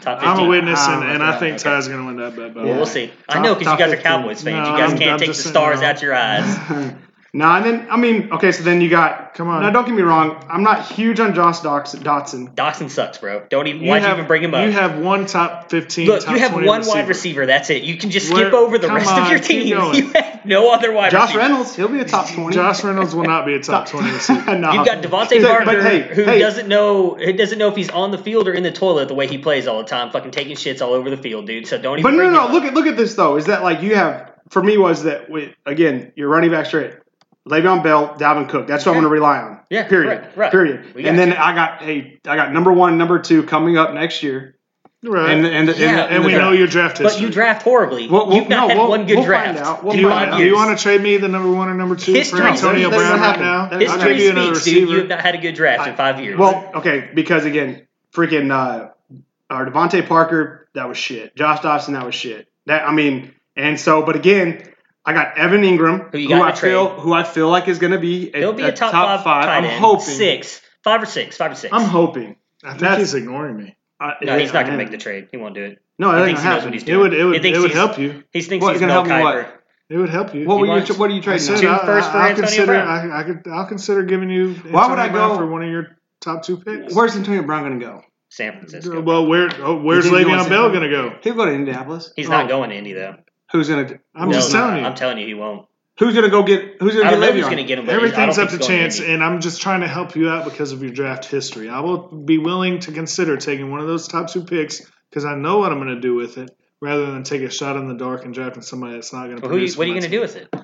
[0.00, 0.28] top fifteen.
[0.30, 1.64] I'm a witness, Ah, and, and I think okay.
[1.64, 2.54] Ty's going to win that bet.
[2.54, 2.76] by Well, way.
[2.78, 3.10] we'll see.
[3.28, 4.66] I know because you top guys are Cowboys fans.
[4.66, 5.86] No, you guys I'm- can't I'm take the just saying, stars no.
[5.86, 6.92] out your eyes.
[7.34, 9.34] No, and then I mean, okay, so then you got.
[9.34, 9.60] Come on.
[9.62, 10.42] Now, don't get me wrong.
[10.48, 12.00] I'm not huge on Josh Doctson.
[12.02, 12.54] Doctson.
[12.54, 13.44] Dawson sucks, bro.
[13.50, 13.82] Don't even.
[13.82, 14.64] You Why'd you have- even bring him up?
[14.64, 16.06] You have one top 15.
[16.08, 16.96] Look, top you have 20 one receiver.
[16.96, 17.46] wide receiver.
[17.46, 17.82] That's it.
[17.82, 19.66] You can just Where- skip over the come rest of your team.
[19.68, 21.38] You have no other wide Josh receiver.
[21.40, 22.54] Reynolds, he'll be a top 20.
[22.54, 24.56] Josh Reynolds will not be a top 20 receiver.
[24.58, 24.72] no.
[24.72, 27.76] You've got DeVante So, Parker, but hey, who hey, doesn't know who doesn't know if
[27.76, 30.10] he's on the field or in the toilet the way he plays all the time,
[30.10, 31.66] fucking taking shits all over the field, dude.
[31.66, 32.02] So don't even.
[32.04, 32.58] But no, bring no, him no.
[32.58, 33.36] Look at look at this though.
[33.36, 36.94] Is that like you have for me was that with again your running back straight,
[37.48, 38.66] Le'Veon Bell, Dalvin Cook.
[38.66, 39.60] That's what I'm going to rely on.
[39.70, 40.08] Yeah, Period.
[40.22, 40.50] right, right.
[40.50, 40.94] Period.
[40.94, 41.34] We got And then you.
[41.36, 44.54] I got hey, I got number one, number two coming up next year.
[45.02, 45.30] Right.
[45.30, 47.16] And and, Yeah, and, and we the- know your draft history.
[47.20, 48.08] But you draft horribly.
[48.08, 49.58] Well, well, You've not no, had we'll- one good we'll draft.
[49.60, 49.82] find.
[49.84, 50.38] We'll do you, find five out.
[50.38, 52.90] do you want to trade me the number one or number two History for Antonio
[52.90, 53.42] doesn't Brown right happen.
[53.42, 53.68] now?
[53.78, 54.74] That I'll give you another speaks, dude.
[54.74, 54.98] You receiver.
[55.00, 56.38] have not had a good draft in five years.
[56.38, 58.90] Well, okay, because again, freaking uh,
[59.48, 61.36] our DeVante Parker, that was shit.
[61.36, 62.48] Josh Dawson, that was shit.
[62.66, 64.64] That I mean, and so, but again,
[65.08, 66.70] I got Evan Engram, Who you got I trade.
[66.72, 69.24] feel, who I feel like is going to be a, he'll be a, top, five,
[69.24, 69.80] tight I'm end.
[69.82, 70.04] hoping.
[70.04, 71.72] six, five or six, five or six.
[71.72, 72.36] I'm hoping.
[72.62, 73.76] I think That's- he's ignoring me.
[74.00, 75.28] Uh, no, he's not going to make the trade.
[75.32, 75.82] He won't do it.
[75.98, 77.06] No, he think he knows what he's doing.
[77.06, 77.10] It doing.
[77.10, 78.22] would, it he would, it thinks would he's- help you.
[78.32, 79.54] He thinks What, he's gonna Mel help me what?
[79.90, 80.44] It would help you.
[80.46, 81.46] What, were you, wants- what are you I trading?
[81.46, 81.68] said Two?
[81.70, 82.66] I, first for I, I'll Antonio consider.
[82.66, 83.10] Brown.
[83.10, 83.48] I, I could.
[83.50, 84.52] I'll consider giving you.
[84.70, 86.94] Why would I Brown go- for one of your top two picks?
[86.94, 88.02] Where's Antonio Brown going to go?
[88.28, 89.00] San Francisco.
[89.00, 89.48] Well, where?
[89.62, 91.16] Oh, where's You think he Le'Veon Bell going to go?
[91.22, 92.12] He'll go to Indianapolis.
[92.14, 92.32] He's Oh.
[92.32, 93.16] not going to Indy though.
[93.52, 94.00] Who's going to?
[94.14, 94.84] I'm No, just no, telling you.
[94.84, 95.66] I'm telling you, he won't.
[95.98, 96.76] Who's going to go get?
[96.80, 97.90] Who's going I to don't get know who's going to get him.
[97.90, 99.12] Everything's up to think he's going chance, Indy.
[99.14, 101.68] and I'm just trying to help you out because of your draft history.
[101.68, 104.80] I will be willing to consider taking one of those top two picks
[105.10, 107.76] because I know what I'm going to do with it, rather than take a shot
[107.76, 109.86] in the dark and drafting somebody that's not going to Well, who you, what are
[109.86, 110.54] you going my to do with it?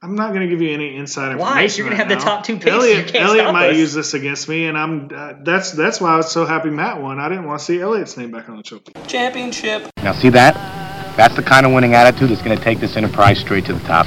[0.00, 1.56] I'm not going to give you any inside information.
[1.56, 1.62] Why?
[1.62, 3.76] You're gonna right have the top two picks, Elliot, you can't Elliot stop might us.
[3.78, 7.02] use this against me, and I'm uh, that's that's why I was so happy Matt
[7.02, 7.18] won.
[7.18, 8.92] I didn't want to see Elliot's name back on the trophy.
[9.08, 9.90] Championship.
[10.04, 10.77] Now, see that?
[11.18, 13.84] That's the kind of winning attitude that's going to take this enterprise straight to the
[13.88, 14.06] top.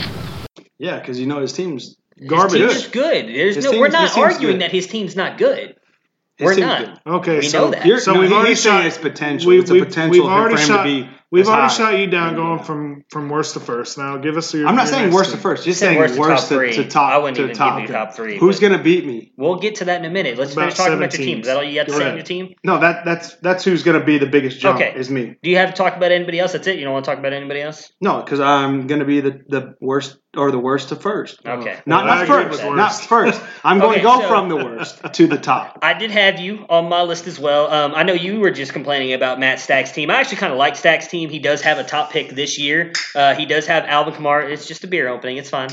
[0.79, 2.53] Yeah, because you know his team's His garbage.
[2.61, 3.27] team is good.
[3.27, 3.71] There's His no.
[3.71, 4.61] team's- we're not arguing good.
[4.61, 5.75] that his team's not good.
[6.37, 6.79] His we're not.
[7.03, 7.13] good.
[7.15, 8.01] Okay, We so know that.
[8.01, 9.49] So no, we've he- already he's saying shot it's potential.
[9.49, 11.67] We, It's a potential for him shot, to be We've already high.
[11.69, 13.97] shot you down going from from worst to first.
[13.97, 14.67] Now give us your.
[14.67, 15.63] I'm not your saying next worst to first.
[15.63, 17.13] Just Said saying worst worst, to top to, to top.
[17.13, 17.79] I wouldn't to even top.
[17.79, 19.31] give you top three, Who's going to beat me?
[19.37, 20.37] We'll get to that in a minute.
[20.37, 21.41] Let's About finish talking about seven your team.
[21.41, 22.55] Is that all you got to say on your team?
[22.65, 24.81] No, that that's that's who's going to be the biggest jump.
[24.81, 24.93] Okay.
[24.93, 25.37] Is me.
[25.41, 26.51] Do you have to talk about anybody else?
[26.51, 26.77] That's it.
[26.77, 27.93] You don't want to talk about anybody else?
[28.01, 31.45] No, because I'm going to be the, the worst or the worst to first.
[31.45, 31.79] Okay.
[31.85, 32.63] Not Well, I not first.
[32.63, 33.41] Not first.
[33.65, 35.79] I'm going Okay, to go so- from the worst to the top.
[35.83, 37.69] I did have you on my list as well.
[37.69, 40.09] Um, I know you were just complaining about Matt Stack's team.
[40.09, 41.29] I actually kind of like Stack's team.
[41.29, 42.93] He does have a top pick this year.
[43.13, 44.49] Uh, he does have Alvin Kamara.
[44.49, 45.35] It's just a beer opening.
[45.37, 45.69] It's fine.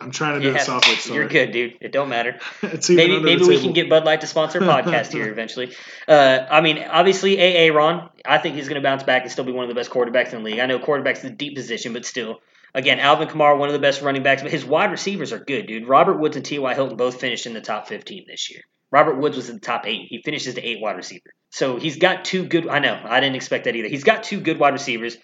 [0.00, 0.96] I'm trying to do You it have- softly.
[0.96, 1.18] Sorry.
[1.20, 1.78] You're good, dude.
[1.80, 2.38] It don't matter.
[2.62, 3.62] It's even maybe maybe we table.
[3.62, 5.74] can get Bud Light to sponsor a podcast here eventually.
[6.08, 8.10] Uh, I mean, obviously, AA Ron.
[8.26, 10.32] I think he's going to bounce back and still be one of the best quarterbacks
[10.32, 10.58] in the league.
[10.58, 12.40] I know quarterback's is the deep position, but still.
[12.74, 15.66] Again, Alvin Kamara, one of the best running backs, but his wide receivers are good,
[15.68, 15.86] dude.
[15.86, 16.74] Robert Woods and T.Y.
[16.74, 18.62] Hilton both finished in the top 15 this year.
[18.90, 20.06] Robert Woods was in the top eight.
[20.08, 21.30] He finished as the eight wide receiver.
[21.50, 22.68] So he's got two good.
[22.68, 23.00] I know.
[23.04, 23.88] I didn't expect that either.
[23.88, 25.16] He's got two good wide receivers.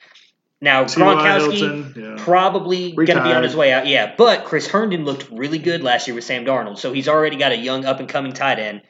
[0.60, 0.84] Now.
[0.84, 2.14] Gronkowski Hilton, yeah.
[2.18, 3.86] probably going to be on his way out.
[3.86, 7.36] Yeah, but Chris Herndon looked really good last year with Sam Darnold, so he's already
[7.36, 8.82] got a young up and coming tight end.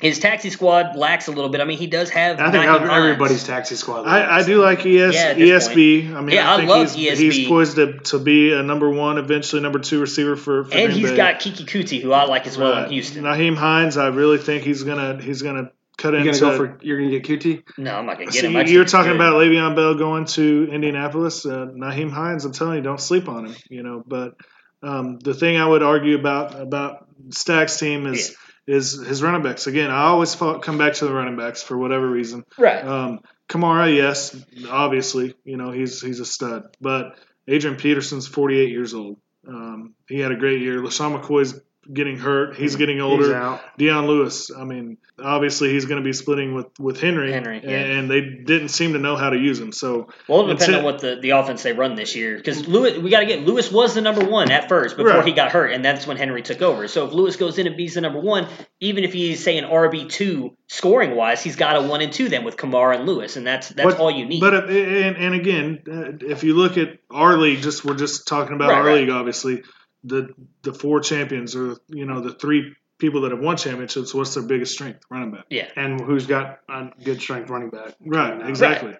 [0.00, 1.60] His taxi squad lacks a little bit.
[1.60, 2.38] I mean, he does have.
[2.38, 2.90] I think Nyheim Hines.
[2.92, 4.06] everybody's taxi squad.
[4.06, 6.14] I, I do like ES, Yeah, at this ESB.
[6.14, 7.32] I mean, Yeah, I I love he's, ESB.
[7.32, 10.64] he's poised to, to be a number one, eventually number two receiver for.
[10.64, 11.16] for and Green he's Bay.
[11.16, 12.84] got Keke Coutee, who I like as well Right.
[12.86, 13.24] in Houston.
[13.24, 16.40] Nyheim Hines, I really think he's gonna he's gonna cut You're into.
[16.40, 16.78] gonna go for.
[16.82, 17.62] You're gonna get QT.
[17.78, 18.56] No, I'm not going to get See, him.
[18.56, 19.16] I just you're talking good.
[19.16, 21.44] about Le'Veon Bell going to Indianapolis.
[21.44, 23.56] Uh, Nyheim Hines, I'm telling you, don't sleep on him.
[23.68, 24.34] You know, but
[24.82, 28.36] um, the thing I would argue about about Stack's team is
[28.70, 29.66] is his running backs.
[29.66, 32.44] Again, I always come back to the running backs for whatever reason.
[32.58, 32.84] right.
[32.84, 34.36] Um, Kamara, yes,
[34.68, 36.76] obviously, you know he's he's a stud.
[36.80, 39.18] But Adrian Peterson's 48 years old.
[39.46, 40.78] Um, he had a great year.
[40.78, 41.60] LeSean McCoy's
[41.92, 42.56] getting hurt.
[42.56, 43.34] He's getting He's older.
[43.34, 43.60] out.
[43.78, 44.50] Dion Lewis.
[44.56, 47.32] I mean, obviously he's going to be splitting with with Henry.
[47.32, 47.70] Henry, yeah.
[47.70, 49.72] and they didn't seem to know how to use him.
[49.72, 52.36] So Well, it'll depend on what the, the offense they run this year.
[52.36, 55.26] Because Lewis, we got to get Lewis was the number one at first before Right.
[55.26, 56.86] he got hurt, and that's when Henry took over.
[56.88, 58.46] So if Lewis goes in and beats the number one,
[58.80, 62.28] even if he's say an RB two scoring wise, he's got a one and two
[62.28, 64.40] then with Kamara and Lewis, and that's that's But- all you need.
[64.40, 68.26] But if, and, and again, uh, if you look at our league, just we're just
[68.28, 69.00] talking about Right, our right.
[69.00, 69.10] league.
[69.10, 69.62] Obviously,
[70.04, 74.12] the the four champions or you know the three people that have won championships.
[74.14, 75.00] What's their biggest strength?
[75.10, 75.46] Running back.
[75.50, 75.68] yeah.
[75.74, 77.94] And who's got a good strength running back?
[78.04, 78.38] Right.
[78.38, 78.46] now.
[78.46, 78.90] Exactly.
[78.90, 78.98] Yeah.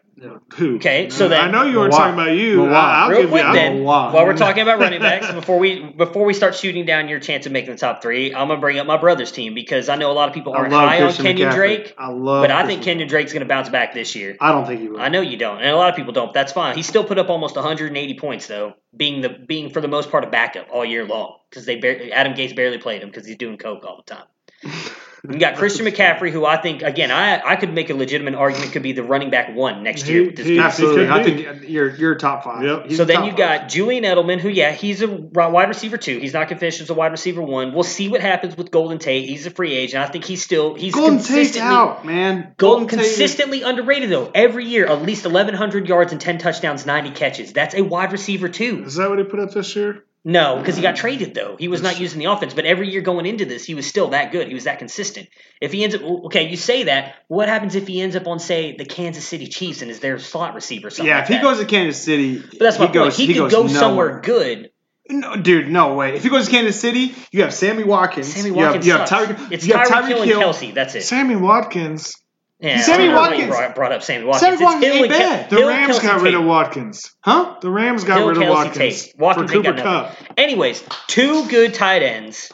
[0.56, 0.76] Who?
[0.76, 1.96] Okay, mm, so then- I know you were Milwaukee.
[1.96, 2.56] talking about you.
[2.56, 2.74] Milwaukee.
[2.76, 3.52] I, will Real give quick you.
[3.54, 7.20] Then, while we're talking about running backs, before we before we start shooting down your
[7.20, 9.96] chance of making the top three, I'm gonna bring up my brother's team because I
[9.96, 11.54] know a lot of people aren't high Christian on Kenyan McCaffrey.
[11.54, 12.42] Drake, I love.
[12.42, 14.36] but I think Christian- Kenyan Drake's gonna bounce back this year.
[14.40, 15.00] I don't think he will.
[15.00, 16.26] I know you don't, and a lot of people don't.
[16.26, 16.76] But that's fine.
[16.76, 20.24] He still put up almost 180 points though, being the being for the most part
[20.24, 23.36] a backup all year long because they bar- Adam Gase barely played him because he's
[23.36, 24.26] doing coke all the time.
[25.22, 28.72] We got Christian McCaffrey, who I think again I I could make a legitimate argument
[28.72, 31.08] could be the running back one next He- year with this he- Absolutely.
[31.08, 32.62] I think you're you're top five.
[32.64, 32.86] Yep.
[32.88, 33.38] He's So then top you five.
[33.38, 36.18] got Julian Edelman, who yeah, he's a wide receiver two.
[36.18, 37.72] He's not confidential as a wide receiver one.
[37.74, 39.28] We'll see what happens with Golden Tate.
[39.28, 40.02] He's a free agent.
[40.02, 42.54] I think he's still he's Golden Tate's consistently out, man.
[42.56, 44.30] Golden Tate is- consistently underrated though.
[44.34, 47.52] Every year, at least 1,100 yards and 10 touchdowns, 90 catches.
[47.52, 48.84] That's a wide receiver too.
[48.86, 50.04] Is that what he put up this year?
[50.22, 50.98] No, because he got mm.
[50.98, 51.56] traded though.
[51.58, 54.08] He was not using the offense, but every year going into this, he was still
[54.08, 54.48] that good.
[54.48, 55.28] He was that consistent.
[55.60, 57.14] If he ends up, okay, you say that.
[57.28, 60.18] What happens if he ends up on say the Kansas City Chiefs and is their
[60.18, 60.90] slot receiver?
[60.90, 61.42] Something Yeah, like if he that?
[61.42, 63.28] goes to Kansas City, But that's my he goes, point.
[63.28, 64.70] He, could goes go somewhere good.
[65.08, 66.16] No, dude, no way.
[66.16, 68.32] If he goes to Kansas City, you have Sammy Watkins.
[68.32, 69.28] Sammy you Watkins have, you have.
[69.28, 69.52] Tyreek.
[69.52, 70.30] it's you Tyreek Hill and.
[70.32, 70.74] Kelce.
[70.74, 71.02] That's it.
[71.02, 72.14] Sammy Watkins.
[72.60, 74.40] Yeah, Sammy I don't know why you Watkins- brought, brought up Sammy Watkins.
[74.40, 75.50] Sammy It's Watkins ain't bad.
[75.50, 77.10] The Hill, Rams got rid of Watkins.
[77.20, 77.56] Huh?
[77.60, 79.14] The Rams got Hill, rid of Kelce, Watkins Tate.
[79.18, 80.16] Watkins ain't Cooper got Kupp.
[80.36, 82.52] Anyways, two good tight ends,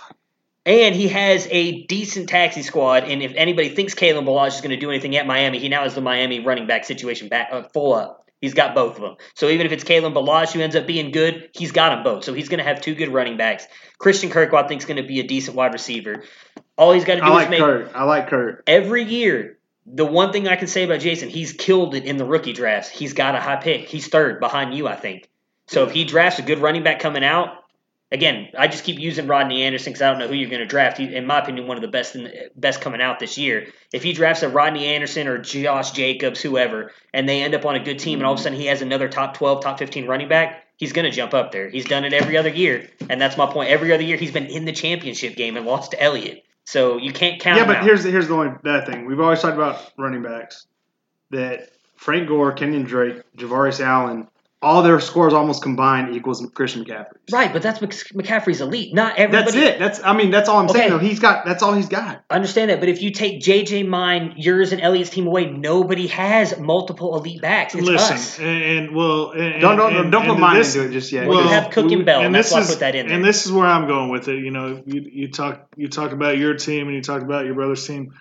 [0.64, 3.05] and he has a decent taxi squad.
[3.05, 5.83] And if anybody thinks Kalen Ballage is going to do anything at Miami, he now
[5.83, 8.23] has the Miami running back situation back uh, full up.
[8.40, 9.16] He's got both of them.
[9.35, 12.23] So even if it's Kalen Ballage who ends up being good, he's got them both.
[12.25, 13.66] So he's going to have two good running backs.
[13.99, 16.23] Christian Kirk, I think, is going to be a decent wide receiver.
[16.77, 17.92] All he's got to do I is like make Kurt.
[17.95, 18.62] I like Kurt.
[18.66, 19.56] every year.
[19.87, 22.88] The one thing I can say about Jason, he's killed it in the rookie drafts.
[22.88, 23.88] He's got a high pick.
[23.88, 25.29] He's third behind you, I think.
[25.68, 27.64] So if he drafts a good running back coming out,
[28.11, 30.66] again, I just keep using Rodney Anderson because I don't know who you're going to
[30.66, 30.99] draft.
[30.99, 33.68] He, in my opinion, one of the best the, best coming out this year.
[33.92, 37.77] If he drafts a Rodney Anderson or Josh Jacobs, whoever, and they end up on
[37.77, 40.07] a good team, and all of a sudden he has another top 12, top 15
[40.07, 41.68] running back, he's going to jump up there.
[41.68, 43.70] He's done it every other year, and that's my point.
[43.70, 46.44] Every other year he's been in the championship game and lost to Elliott.
[46.66, 47.59] So you can't count.
[47.59, 47.85] Yeah, but out.
[47.85, 49.07] here's the, here's the only bad thing.
[49.07, 50.66] We've always talked about running backs.
[51.31, 54.29] That Frank Gore, Kenyan Drake, Javorius Allen,
[54.66, 57.18] all their scores almost combined equals Christian McCaffrey.
[57.31, 58.92] Right, but that's McCaffrey's elite.
[58.92, 59.52] Not everybody.
[59.52, 59.79] That's it.
[59.79, 60.90] That's I mean that's all I'm saying.
[60.90, 62.24] Though he's got that's all he's got.
[62.29, 66.09] I understand that, but if you take JJ mine, yours and Elliott's team away, nobody
[66.09, 67.76] has multiple elite backs.
[67.76, 68.38] It's Listen, us.
[68.40, 71.12] and, and well, and, Don't don't and, don't and put mine this, into it just
[71.12, 71.29] yet.
[71.29, 73.07] Well, you have Cook and Bell, and that's this why I is, put that in
[73.07, 73.14] there.
[73.14, 74.42] And this is where I'm going with it.
[74.42, 77.55] You know, you, you talk you talk about your team and you talk about your
[77.55, 78.14] brother's team.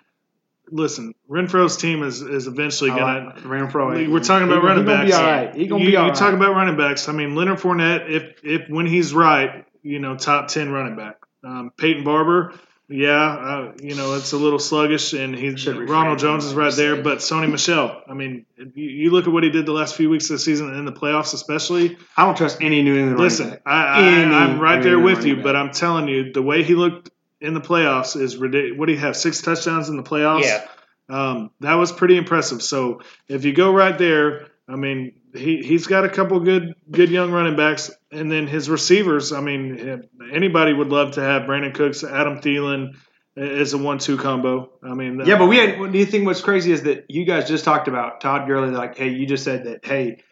[0.71, 3.33] Listen, Renfro's team is is eventually I gonna.
[3.41, 4.09] Renfro.
[4.09, 5.11] We're talking about He- running he gonna backs.
[5.11, 5.55] Be all right.
[5.55, 6.17] He gonna you, be all you right.
[6.17, 7.07] talk about running backs.
[7.07, 11.17] I mean, Leonard Fournette, if if when he's right, you know, top ten running back.
[11.43, 12.53] Um, Peyton Barber,
[12.87, 16.95] yeah, uh, you know, it's a little sluggish, and he's Ronald Jones is right there.
[16.95, 17.01] say.
[17.03, 20.09] But Sony Michel, I mean, you, you look at what he did the last few
[20.09, 21.97] weeks of the season in the playoffs, especially.
[22.17, 23.19] I don't trust any New England.
[23.19, 23.67] Listen, running back.
[23.71, 25.43] I, I, Any I'm right New there England with you, back.
[25.43, 27.11] but I'm telling you, the way he looked
[27.45, 28.77] in the playoffs is ridiculous.
[28.77, 29.15] What do you have?
[29.15, 30.43] Six touchdowns in the playoffs.
[30.43, 30.65] Yeah.
[31.07, 32.61] Um, that was pretty impressive.
[32.61, 37.09] So if you go right there, I mean, he he's got a couple good good
[37.09, 39.31] young running backs, and then his receivers.
[39.31, 42.95] I mean, anybody would love to have Brandin Cooks, Adam Thielen
[43.37, 44.71] is a one-two combo.
[44.81, 45.79] I mean, Yeah, but we had.
[45.79, 46.25] What do you think?
[46.25, 48.71] What's crazy is that you guys just talked about Todd Gurley.
[48.71, 49.85] Like, hey, you just said that.
[49.85, 50.23] Hey,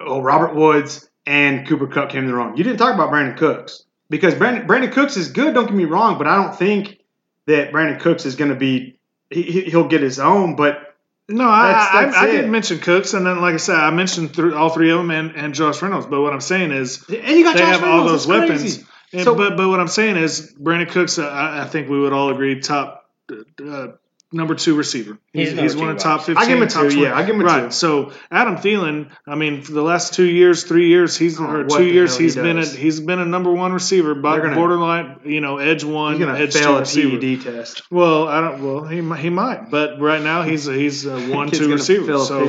[0.00, 2.56] oh, Robert Woods and Cooper Kupp came to the wrong.
[2.56, 5.54] You didn't talk about Brandin Cooks because Brandon Brandin Cooks is good.
[5.54, 7.00] Don't get me wrong, but I don't think
[7.46, 8.98] that Brandin Cooks is going to be.
[9.30, 10.94] He, he'll get his own, but
[11.28, 13.90] No, I, That's- that's I, I didn't mention Cooks, and then like I said, I
[13.90, 16.06] mentioned th- all three of them and, and Josh Reynolds.
[16.06, 18.84] But what I'm saying is and you got they Josh have all those that's weapons.
[19.14, 21.18] And, So- but but what I'm saying is Brandin Cooks.
[21.18, 23.88] Uh, I, I think we would all agree top uh,
[24.32, 25.18] number two receiver.
[25.32, 26.36] He's He's, he's two one of top fifteen.
[26.42, 27.02] I give him a top two, 20.
[27.02, 27.64] yeah, I give him a right.
[27.64, 27.70] two.
[27.70, 29.10] So Adam Thielen.
[29.26, 32.24] I mean, for the last two years, three years, he's or two years hell he
[32.24, 35.84] he's been a, he's been a number one receiver, but gonna- borderline, you know, edge
[35.84, 37.18] one, He's edge two fail a receiver.
[37.18, 37.82] PED test.
[37.90, 38.62] Well, I don't.
[38.64, 42.18] Well, he he might, but right now he's a, he's a one two receiver.
[42.18, 42.44] So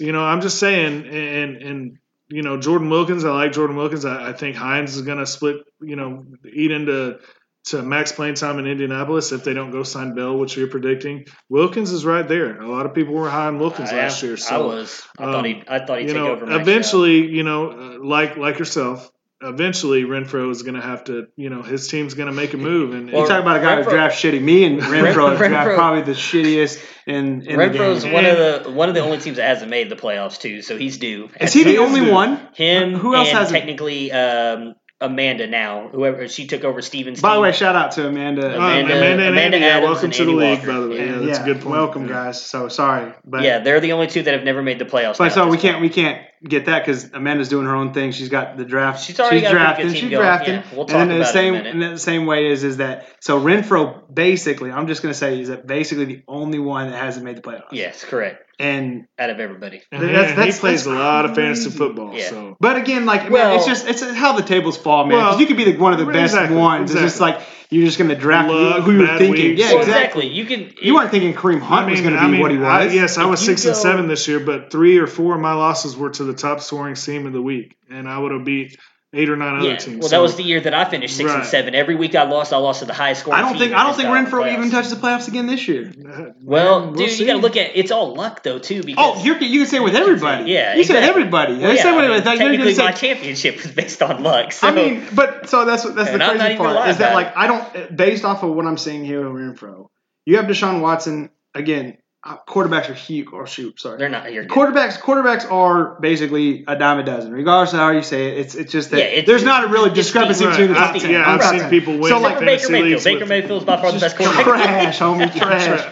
[0.00, 3.24] you know, I'm just saying, and and you know, Jordan Wilkins.
[3.24, 4.04] I like Jordan Wilkins.
[4.04, 5.56] I, I think Hines is going to split.
[5.80, 7.18] You know, eat into
[7.66, 11.26] to max playing time in Indianapolis if they don't go sign Bell, which you're predicting.
[11.48, 12.60] Wilkins is right there.
[12.60, 14.36] A lot of people were high on Wilkins I, last year.
[14.36, 15.02] So I was.
[15.18, 15.62] I thought he.
[15.68, 16.46] I thought he'd you take know, over.
[16.46, 19.08] Mike's eventually, you know, uh, like like yourself,
[19.40, 22.56] eventually Renfro is going to have to, you know, his team's going to make a
[22.56, 22.94] move.
[22.94, 24.40] And You talk about a guy who Renfro- drafts shitty.
[24.42, 28.14] Me and Renfro have Renfro- draft probably the shittiest in, in Renfro's the game.
[28.14, 30.76] one of the one of the only teams that hasn't made the playoffs too, so
[30.76, 31.28] he's due.
[31.40, 32.12] Is he the only due.
[32.12, 32.48] one?
[32.54, 33.56] Him Who else and hasn't?
[33.56, 38.06] technically um, Amanda now, whoever she took over Steven's By the way, shout out to
[38.06, 38.46] Amanda.
[38.46, 40.72] Uh, Amanda- Amanda, and Amanda Andy, yeah, welcome and to the league, Walker.
[40.72, 40.96] by the way.
[40.96, 41.04] Yeah.
[41.04, 41.72] Yeah, that's a good point.
[41.76, 42.42] Welcome, guys.
[42.42, 45.18] So sorry, but yeah, they're the only two that have never made the playoffs.
[45.18, 45.82] But so we this can't point.
[45.82, 48.12] we can't get that because Amanda's doing her own thing.
[48.12, 49.04] She's got the draft.
[49.04, 49.92] She's already got a pretty drafting.
[49.92, 50.22] She's going.
[50.22, 50.54] drafting.
[50.54, 52.26] Yeah, we'll and talk then the about it in a same and then the same
[52.26, 56.22] way is is that so Renfro basically I'm just gonna say is that basically the
[56.28, 57.72] only one that hasn't made the playoffs.
[57.72, 58.44] Yes, correct.
[58.58, 59.82] And Out of everybody.
[59.90, 62.14] And That's- he- that's- he plays that's a lot of fantasy football.
[62.14, 62.28] Yeah.
[62.28, 65.18] So but again, like man, it's just it's how the tables fall, man.
[65.18, 66.90] 'Cause Well, you could be the, one of the best exactly, ones.
[66.92, 67.40] It's just like
[67.72, 69.30] you're just gonna draft who- who you're thinking.
[69.50, 69.60] weeks.
[69.60, 70.26] Yeah, Well, exactly.
[70.26, 70.28] exactly.
[70.28, 70.74] You can.
[70.82, 72.84] You weren't thinking Kareem Hunt I was going to be I mean, what he I-
[72.84, 72.94] was.
[72.94, 75.40] yes, I If was you six and seven this year, but three or four of
[75.40, 78.44] my losses were to the top scoring team of the week, and I would have
[78.44, 78.76] beat
[79.14, 79.76] eight or nine other Yeah.
[79.76, 79.98] teams.
[80.00, 81.74] Well, So- that was the year that I finished six and seven.
[81.74, 83.38] Every week I lost, I lost to the highest scoring.
[83.38, 85.92] I don't think I don't think the Renfro even touches the playoffs again this year.
[86.42, 88.80] Well, We'll dude, you got to look at it's all luck though too.
[88.80, 90.50] Oh, because Oh, you're, you can say with everybody.
[90.50, 91.08] yeah, you said exactly.
[91.22, 91.52] everybody.
[91.58, 94.52] Well, yeah, said I mean, technically, say- my championship was based on luck.
[94.52, 94.66] So.
[94.66, 97.46] I mean, but so that's that's the And I'm crazy part is that like I
[97.46, 99.86] don't based off of what I'm seeing here with Renfro.
[100.26, 101.98] You have Deshaun Watson again.
[102.24, 103.26] Uh, quarterbacks are huge.
[103.32, 103.98] Or shoot, sorry.
[103.98, 104.44] they're not here.
[104.46, 108.38] Quarterbacks, quarterbacks are basically a dime a dozen, regardless of how you say it.
[108.38, 110.86] It's it's just that Yeah, it's- there's not a really discrepancy the- between the Right,
[110.86, 111.10] top I- ten.
[111.10, 111.70] yeah, I've seen 10.
[111.70, 113.02] people win So like Baker Mayfield.
[113.02, 114.44] Baker with- Mayfield's by far the best quarterback.
[114.44, 115.82] trash, homie, trash.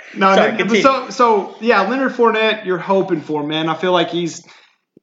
[0.14, 3.68] No, Sorry, no, so so yeah, Leonard Fournette, you're hoping for, man.
[3.68, 4.44] I feel like he's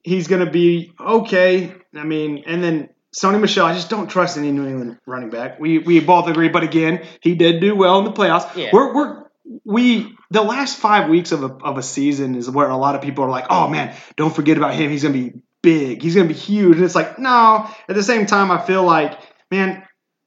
[0.03, 1.73] he's gonna be okay.
[1.95, 5.59] I mean, and then Sony Michel, I just don't trust any New England running back.
[5.59, 8.55] We we both agree, but again, he did do well in the playoffs.
[8.55, 8.69] Yeah.
[8.71, 9.23] We're we're
[9.65, 13.01] we the last five weeks of a of a season is where a lot of
[13.01, 14.89] people are like, oh man, don't forget about him.
[14.91, 16.01] He's gonna be big.
[16.01, 16.75] He's gonna be huge.
[16.77, 17.69] And it's like, no.
[17.87, 19.17] At the same time, I feel like,
[19.51, 19.83] man,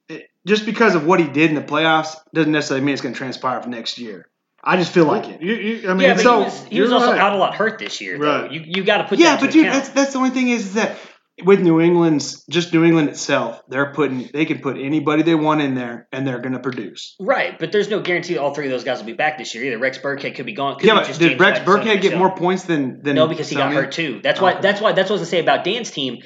[0.09, 3.15] it- just because of what he did in the playoffs doesn't necessarily mean it's gonna
[3.15, 4.27] transpire for next year.
[4.63, 5.41] I just feel like it.
[5.41, 7.19] You, you, I mean, Yeah, but so he was, he was also right.
[7.19, 8.19] out a lot hurt this year.
[8.19, 8.43] Though.
[8.43, 8.53] Right.
[8.53, 9.85] You you got to put Yeah, that to but dude, account.
[9.85, 10.99] that's that's the only thing is that
[11.45, 15.61] with New England's just New England itself, they're putting they can put anybody they want
[15.61, 17.17] in there and they're going to produce.
[17.21, 19.65] Right, but there's no guarantee all three of those guys will be back this year
[19.65, 19.79] either.
[19.79, 20.79] Rex Burkhead could be gone.
[20.79, 23.49] Could yeah, but just did James Rex Burkhead get more points than than No, because
[23.49, 24.21] he got hurt too.
[24.23, 24.53] That's why.
[24.53, 24.63] Okay.
[24.63, 24.93] That's why.
[24.93, 26.19] That's what I was gonna say about Dan's team.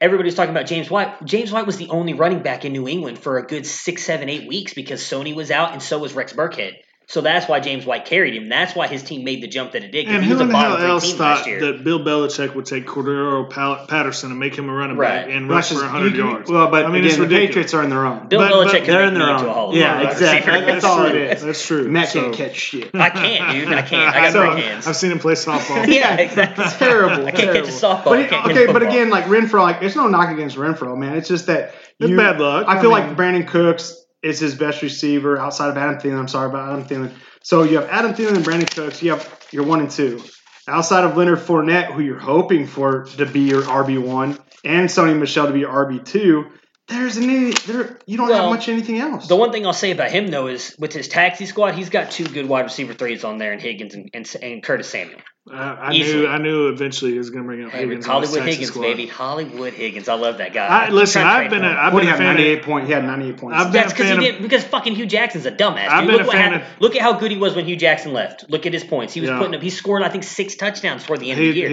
[0.00, 1.24] Everybody's talking about James White.
[1.24, 4.28] James White was the only running back in New England for a good six, seven,
[4.28, 6.74] eight weeks because Sony was out and so was Rex Burkhead.
[7.06, 8.48] So that's why James White carried him.
[8.48, 10.06] That's why his team made the jump that it did.
[10.06, 12.64] 'cause And he who was a in the hell else thought that Bill Belichick would
[12.64, 13.50] take Cordarrelle
[13.88, 15.34] Patterson and make him a running back Right.
[15.34, 16.50] and rush for 100 you- you- yards?
[16.50, 17.46] Well, but I mean, again, it's the ridiculous.
[17.48, 18.26] Patriots are in their own.
[18.28, 19.54] Bill but- Belichick but could they're make in me their into a own.
[19.54, 20.52] Hall of Yeah, Fame exactly.
[20.52, 20.66] receiver.
[20.72, 21.20] That's all it true.
[21.22, 21.42] is.
[21.44, 21.88] That's true.
[21.88, 22.90] Matt So- can't catch shit.
[22.94, 23.68] I can't, dude.
[23.74, 24.16] I can't.
[24.16, 24.86] I got So, great hands.
[24.88, 25.86] I've seen him play softball.
[25.92, 26.64] yeah, exactly.
[26.64, 27.26] It's terrible.
[27.26, 27.60] I can't terrible.
[27.66, 28.04] catch a softball.
[28.04, 30.56] But I it- can't catch okay, but again, like Renfro, like it's no knock against
[30.56, 31.16] Renfro, man.
[31.16, 32.64] It's just that It's you, bad luck.
[32.66, 33.94] I feel like Brandin Cooks
[34.24, 36.18] is his best receiver outside of Adam Thielen.
[36.18, 37.12] I'm sorry about Adam Thielen.
[37.42, 39.02] So you have Adam Thielen and Brandin Cooks.
[39.02, 40.22] You have your one and two.
[40.66, 45.16] Outside of Leonard Fournette, who you're hoping for to be your RB one, and Sony
[45.18, 46.46] Michel to be your RB two,
[46.88, 49.26] there's any there you don't Well, have much anything else.
[49.26, 52.10] The one thing I'll say about him though is with his taxi squad, he's got
[52.10, 55.20] two good wide receiver threes on there, and Higgins and, and, and Curtis Samuel.
[55.50, 56.22] Uh, I Easily.
[56.22, 57.92] knew I knew eventually he was going to bring up Higgins.
[57.92, 58.82] on his Hollywood Texas Higgins, squad.
[58.82, 60.08] baby, Hollywood Higgins.
[60.08, 60.66] I love that guy.
[60.66, 61.78] I, listen, I've been a, for him.
[61.78, 62.18] I've been do you a have?
[62.18, 62.26] fan.
[62.36, 62.86] 98 Of, point.
[62.86, 63.58] He had 98 points.
[63.58, 64.42] I've been That's a because fan he of- didn't.
[64.42, 65.88] Because fucking Hue Jackson's a dumbass.
[65.88, 66.10] I've Dude.
[66.16, 66.62] been Look a fan happened.
[66.76, 68.48] of- Look at how good he was when Hue Jackson left.
[68.48, 69.12] Look at his points.
[69.12, 69.38] He was Yeah.
[69.38, 69.60] putting up.
[69.62, 71.68] He scored I think six touchdowns toward the end he, of the year.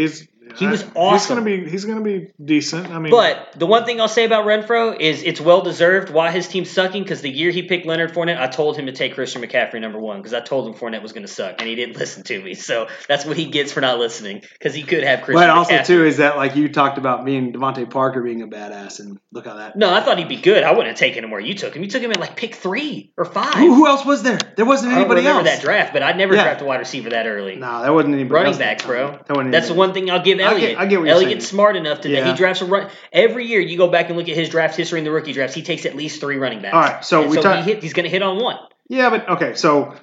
[0.52, 1.12] He's He was awesome.
[1.18, 2.90] He's going to be he's going to be decent.
[2.90, 6.32] I mean, But the one thing I'll say about Renfro is it's well deserved why
[6.32, 9.16] his team's sucking because the year he picked Leonard Fournette, I told him to take
[9.16, 11.76] Christian McCaffrey number one because I told him Fournette was going to suck and he
[11.76, 12.54] didn't listen to me.
[12.54, 15.74] So that's what he gets for not listening because he could have Christian But also
[15.74, 15.86] McCaffrey.
[15.86, 19.46] too is that like you talked about being DeVante Parker being a badass, and look
[19.46, 19.76] how that.
[19.76, 20.64] No, I thought he'd be good.
[20.64, 21.84] I wouldn't have taken him where you took him.
[21.84, 23.54] You took him at like pick three or five.
[23.56, 24.40] Who, who else was there?
[24.56, 25.58] There wasn't I don't anybody remember else.
[25.60, 26.44] that draft, but I'd never Yeah.
[26.44, 27.56] draft a wide receiver that early.
[27.56, 28.34] No, that wasn't anybody.
[28.34, 28.58] Running else.
[28.58, 29.12] backs, bro.
[29.12, 31.48] That wasn't That's the one thing I'll give I get- I get what you're Elliott's
[31.48, 32.32] smart enough to that Yeah.
[32.32, 33.60] he drafts a run every year.
[33.60, 35.56] You go back and look at his draft history in the rookie drafts.
[35.56, 36.74] He takes at least three running backs.
[36.74, 38.58] All right, so And we so talk- he hit, he's going to hit on one.
[38.90, 39.54] Yeah, but okay.
[39.56, 39.96] So,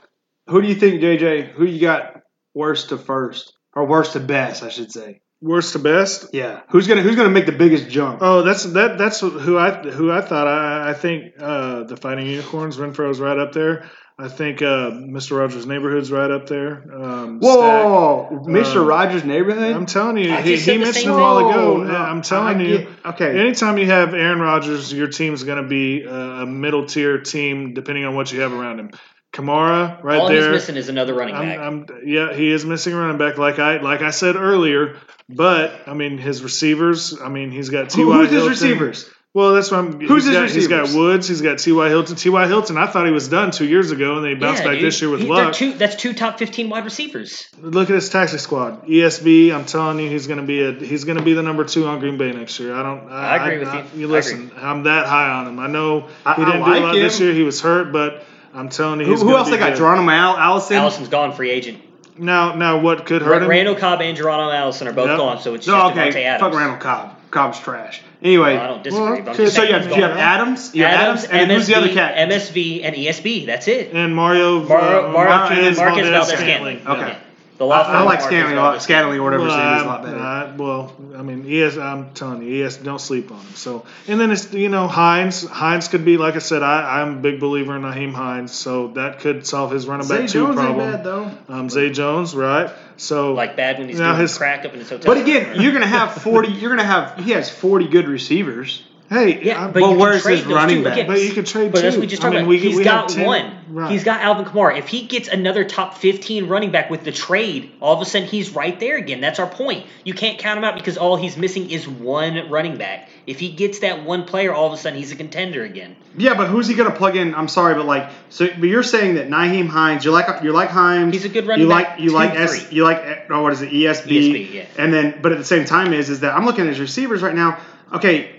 [0.49, 1.43] who do you think, JJ?
[1.53, 2.21] Who you got
[2.55, 5.21] worst to first, or worst to best, I should say?
[5.41, 6.31] worst to best.
[6.33, 6.63] Yeah.
[6.71, 8.19] Who's gonna Who's gonna make the biggest jump?
[8.23, 8.99] Oh, that's that.
[8.99, 10.49] That's who I who I thought.
[10.49, 12.77] I, I think uh, the Fighting Unicorns.
[12.77, 13.89] Renfro's right up there.
[14.21, 15.39] I think uh, Mr.
[15.39, 16.83] Rogers' Neighborhood's right up there.
[16.93, 17.85] Um, Whoa, Stack.
[17.85, 18.77] whoa, whoa, Mr.
[18.79, 19.77] Um, Rogers' neighborhood.
[19.77, 21.77] I'm telling you, I he, just said he mentioned same a while ago.
[21.77, 23.39] Oh, no, I'm telling I you, get- okay.
[23.39, 27.75] Anytime you have Aaron Rodgers, your team's going to be a, a middle tier team,
[27.75, 28.91] depending on what you have around him.
[29.33, 30.43] Kamara, right All there.
[30.43, 31.59] he's missing is another running back.
[31.61, 34.97] I'm, I'm, yeah, he is missing a running back, like I like I said earlier.
[35.29, 37.21] But I mean, his receivers.
[37.21, 38.05] I mean, he's got T.Y.
[38.05, 39.09] Who- who's his receivers?
[39.35, 40.01] Well, that's what I'm.
[40.01, 40.97] Who's he's his got, He's got?
[40.99, 41.29] Woods.
[41.29, 41.89] He's got T.Y.
[41.91, 42.17] Hilton.
[42.17, 42.47] T.Y.
[42.49, 42.79] Hilton.
[42.79, 44.87] I thought he was done two years ago, and then he bounced Yeah, back dude.
[44.87, 45.53] this year with He- luck.
[45.53, 47.47] Two, that's two top 15 wide receivers.
[47.61, 48.87] Look at his taxi squad.
[48.87, 49.53] ESB.
[49.55, 51.87] I'm telling you, he's going to be a he's going to be the number two
[51.87, 52.75] on Green Bay next year.
[52.75, 53.11] I don't.
[53.11, 54.01] I, I agree with you.
[54.01, 54.51] You listen.
[54.57, 55.59] I'm that high on him.
[55.61, 57.03] I know he I didn't do like a lot him.
[57.03, 57.35] this year.
[57.35, 58.25] He was hurt, but
[58.55, 59.71] I'm telling you, Who, he's who gonna else be they got?
[59.73, 59.77] good.
[59.79, 60.77] Geronimo Al- Allison.
[60.79, 61.83] Allison's gone free agent.
[62.19, 63.49] Now, now, what could hurt Ra- him?
[63.49, 65.19] Randall Cobb and Geronimo Allison are both Yep.
[65.19, 66.25] gone, so it's just No, Davante okay.
[66.25, 66.51] Adams.
[66.51, 67.15] Fuck Randall Cobb.
[67.31, 68.03] Cobb's trash.
[68.23, 70.17] Anyway, I don't disagree, Well, okay, just so you have, you have.
[70.17, 70.75] Adams.
[70.75, 72.17] You have Adams, Adams, and then who's the other cat?
[72.29, 73.47] MSV, and ESB.
[73.47, 73.93] That's it.
[73.93, 76.81] and Mario, Mar- uh, Mar- Marquez, Marquez Valdes Valdes Scantling.
[76.81, 77.07] Scantling.
[77.09, 77.19] Okay.
[77.59, 77.65] Yeah.
[77.65, 79.83] The law I, firm I like Marquez Scanlon, Valdes Scanlon or whatever Well, name is
[79.83, 80.19] a I- lot better.
[80.19, 81.77] I- well, I mean, ES.
[81.77, 82.77] I'm telling you, ES.
[82.77, 83.55] Don't sleep on him.
[83.57, 85.45] So, and then it's you know Hines.
[85.45, 86.63] Hines could be like I said.
[86.63, 90.21] I, I'm a big believer in Nyheim Hines, so that could solve his running Zay
[90.21, 91.31] back two Jones ain't bad though.
[91.49, 92.71] Um, Zay Jones, right?
[92.97, 95.13] So Like bad when he's Now doing his- crack up in his hotel.
[95.13, 96.53] But again, you're gonna have forty.
[96.53, 97.19] You're gonna have.
[97.25, 98.83] He has forty good receivers.
[99.11, 101.07] Hey, yeah, I- but well, where's his running back?
[101.07, 102.01] But you could trade But that's two.
[102.01, 102.49] what we just I talked mean, about.
[102.51, 103.53] we- He's we got have 10 one.
[103.71, 103.91] right.
[103.91, 104.77] He's got Alvin Kamara.
[104.79, 108.29] If he gets another top 15 running back with the trade, all of a sudden
[108.29, 109.23] he's right there again.
[109.23, 109.87] That's our point.
[110.05, 113.09] You can't count him out because all he's missing is one running back.
[113.27, 115.97] If he gets that one player, all of a sudden he's a contender again.
[116.19, 117.35] Yeah, but who's he gonna plug in?
[117.35, 120.69] I'm sorry, but like, so but you're saying that Nyheim Hines, you like you like
[120.69, 121.15] Hines.
[121.15, 121.79] He's a good running back.
[121.79, 122.77] you back, like you two, like S, three.
[122.77, 124.07] you like oh, what is it ESB?
[124.11, 124.65] ESB, yeah.
[124.77, 127.23] And then, but at the same time, is is that I'm looking at his receivers
[127.23, 127.59] right now.
[127.93, 128.33] Okay,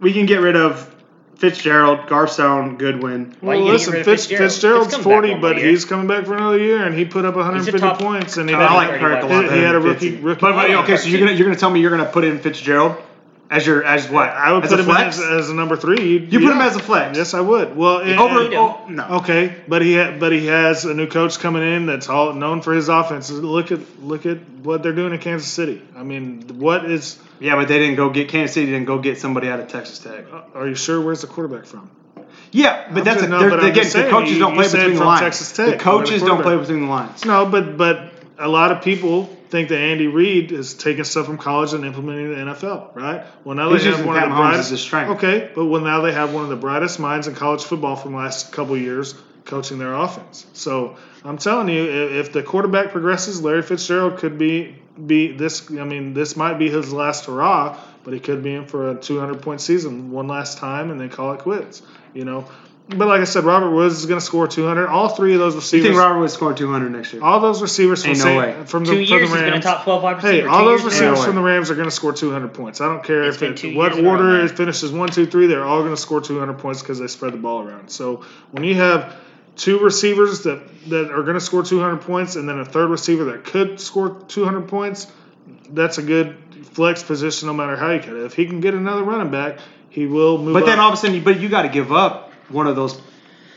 [0.00, 0.86] we can get rid of
[1.36, 3.34] Fitzgerald, Garcon, Goodwin.
[3.40, 4.50] you Well, listen, Fitz, Fitzgerald?
[4.52, 5.68] Fitzgerald's Fitz comes back 40, but year.
[5.70, 8.62] he's coming back for another year, and he put up 150 points, and he top
[8.62, 9.54] didn't- I like 30 Kirk a lot receiver.
[9.56, 11.80] He had a rookie- rookie But, but okay, so you're gonna you're gonna tell me
[11.80, 12.96] you're gonna put in Fitzgerald
[13.50, 14.28] as your as what?
[14.28, 15.18] I would as put a him flex.
[15.18, 16.18] as, as a number three.
[16.18, 17.18] you put him as a flex.
[17.18, 17.76] Yes, I would.
[17.76, 19.04] Well, and- Over and- oh, no.
[19.22, 22.62] Okay, but he ha- but he has a new coach coming in that's all known
[22.62, 23.28] for his offense.
[23.30, 25.82] Look at look at what they're doing in Kansas City.
[25.96, 27.18] I mean, what is?
[27.40, 28.66] Yeah, but they didn't go get Kansas City.
[28.66, 30.26] Didn't go get somebody out of Texas Tech.
[30.32, 31.00] Uh, are you sure?
[31.00, 31.90] Where's the quarterback from?
[32.52, 34.94] Yeah, but I'm that's just- a, no, but again, the coaches you- don't play between
[34.94, 35.20] the lines.
[35.20, 37.24] Texas Tech, the coaches don't play between the lines.
[37.24, 41.36] No, but but a lot of people think that Andy Reid is taking stuff from
[41.36, 43.24] college and implementing the NFL, right?
[43.44, 44.94] Well, now He's they have one Pat of the Mahomes brightest.
[45.16, 48.12] Okay, but well now they have one of the brightest minds in college football from
[48.12, 50.46] the last couple years coaching their offense.
[50.52, 54.76] So I'm telling you, if, if the quarterback progresses, Larry Fitzgerald could be
[55.06, 55.70] be this.
[55.70, 58.94] I mean, this might be his last hurrah, but he could be in for a
[58.94, 61.82] 200 point season one last time and then call it quits.
[62.14, 62.48] You know.
[62.96, 64.88] But like I said, Robert Woods is going to score 200.
[64.88, 65.86] All three of those You receivers.
[65.90, 67.22] think Robert Woods score 200 next year?
[67.22, 68.64] All those receivers from Ain't no Saint- way.
[68.66, 69.64] from the, Two from years the he's been a Rams.
[69.64, 70.32] top 12 wide receiver.
[70.32, 71.24] Hey, all those years in a receivers row.
[71.26, 72.80] from the Rams are going to score 200 points.
[72.80, 75.08] I don't care It's if it, what years in a row, order it finishes one,
[75.08, 75.46] two, three.
[75.46, 77.90] They're all going to score 200 points because they spread the ball around.
[77.90, 79.14] So when you have
[79.56, 83.24] two receivers that that are going to score 200 points and then a third receiver
[83.26, 85.06] that could score 200 points,
[85.70, 86.36] that's a good
[86.72, 88.24] flex position no matter how you cut it.
[88.24, 89.58] If he can get another running back,
[89.90, 90.54] he will move.
[90.54, 90.84] But then up.
[90.86, 93.00] all of a sudden, you- but you got to give up one of those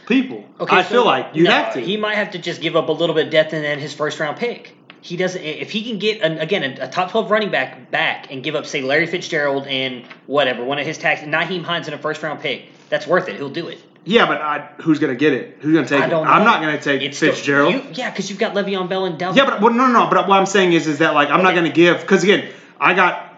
[0.08, 0.44] people.
[0.60, 1.80] Okay, I so feel like you no, have to.
[1.80, 3.94] He might have to just give up a little bit of depth and then his
[3.94, 4.76] first round pick.
[5.02, 5.41] He doesn't.
[5.41, 8.56] If he can get an, again a, a top twelve running back back and give
[8.56, 12.24] up say Larry Fitzgerald and whatever one of his tax Nyheim Hines in a first
[12.24, 13.36] round pick, that's worth it.
[13.36, 13.80] He'll do it.
[14.06, 15.58] yeah, but I, who's going to get it?
[15.60, 16.10] Who's going to take I it?
[16.10, 16.26] don't.
[16.26, 17.74] I'm not going to take It's still- Fitzgerald.
[17.74, 19.36] you- yeah, because you've got Le'Veon Bell and Dalvin.
[19.36, 20.10] Yeah, but well, no, no, no.
[20.10, 22.50] But what I'm saying is, is that like I'm not going to give because again,
[22.80, 23.33] I got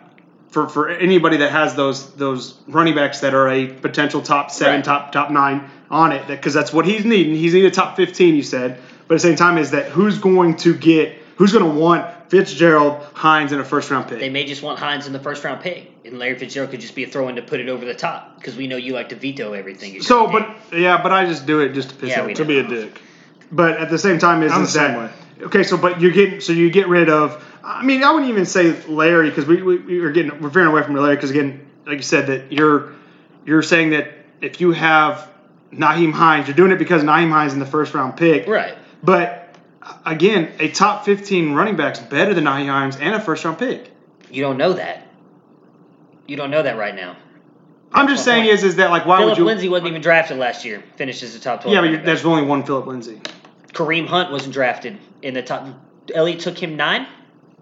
[0.55, 4.75] for for anybody that has those those running backs that are a potential top seven,
[4.77, 4.85] Right.
[4.85, 7.35] top top nine on it because that's what he's needing.
[7.35, 8.35] He's needed top 15.
[8.35, 8.79] You said,
[9.09, 12.05] but at the same time, is that who's going to get who's going to want
[12.29, 14.19] Fitzgerald, Hines, in a first round pick?
[14.19, 16.95] They may just want Hines in the first round pick, and Larry Fitzgerald could just
[16.95, 19.09] be a throw in to put it over the top because we know you like
[19.09, 20.01] to veto everything.
[20.01, 22.33] so, but yeah, but I just do it just to piss Yeah, off.
[22.33, 23.01] to be a dick.
[23.51, 25.11] But at the same time, is, I'm is the same that
[25.47, 25.63] okay?
[25.63, 27.43] So, but you're getting so you get rid of.
[27.65, 30.69] I mean, I wouldn't even say Larry because we, we we are getting we're veering
[30.69, 32.93] away from Larry because again, like you said, that you're
[33.43, 35.31] you're saying that if you have
[35.73, 38.77] Nyheim Hines, you're doing it because Nyheim Hines in the first round pick, right.
[39.03, 39.55] But
[40.05, 43.91] again, a top 15 running back's better than Nyheim Hines and a first round pick.
[44.29, 45.07] You don't know that.
[46.27, 47.17] You don't know that right now.
[47.91, 48.53] I'm just saying point.
[48.53, 49.45] is is that like why Phillip would you?
[49.45, 50.83] Lindsay wasn't even drafted last year.
[50.97, 51.73] Finished as a top twelve.
[51.73, 53.21] yeah, but there's only one Phillip Lindsay.
[53.69, 55.67] Kareem Hunt wasn't drafted in the top.
[56.13, 57.07] Elliott took him nine,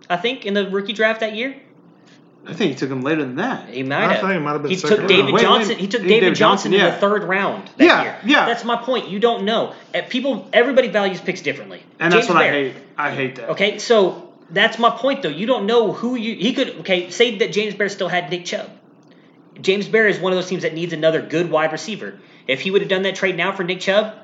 [0.09, 1.55] I think, in the rookie draft that year.
[2.45, 3.69] I think he took him later than that.
[3.69, 4.21] He might I have.
[4.21, 5.09] thought he might have been He second took round.
[5.09, 5.77] David Wait, wait, Johnson.
[5.77, 7.67] He took David, David Johnson, Johnson, in the third round.
[7.77, 8.19] That Yeah, year.
[8.25, 8.45] yeah.
[8.45, 9.07] That's my point.
[9.07, 9.73] You don't know.
[9.95, 11.81] Uh, People, everybody values picks differently.
[11.99, 12.75] And that's what Bear, I hate.
[12.97, 13.49] I hate that.
[13.51, 15.29] Okay, so that's my point though.
[15.29, 18.43] You don't know who you he could okay, say that James Bear still had Nick
[18.43, 18.69] Chubb.
[19.61, 22.19] James Bear is one of those teams that needs another good wide receiver.
[22.45, 24.15] If he would have done that trade now for Nick Chubb,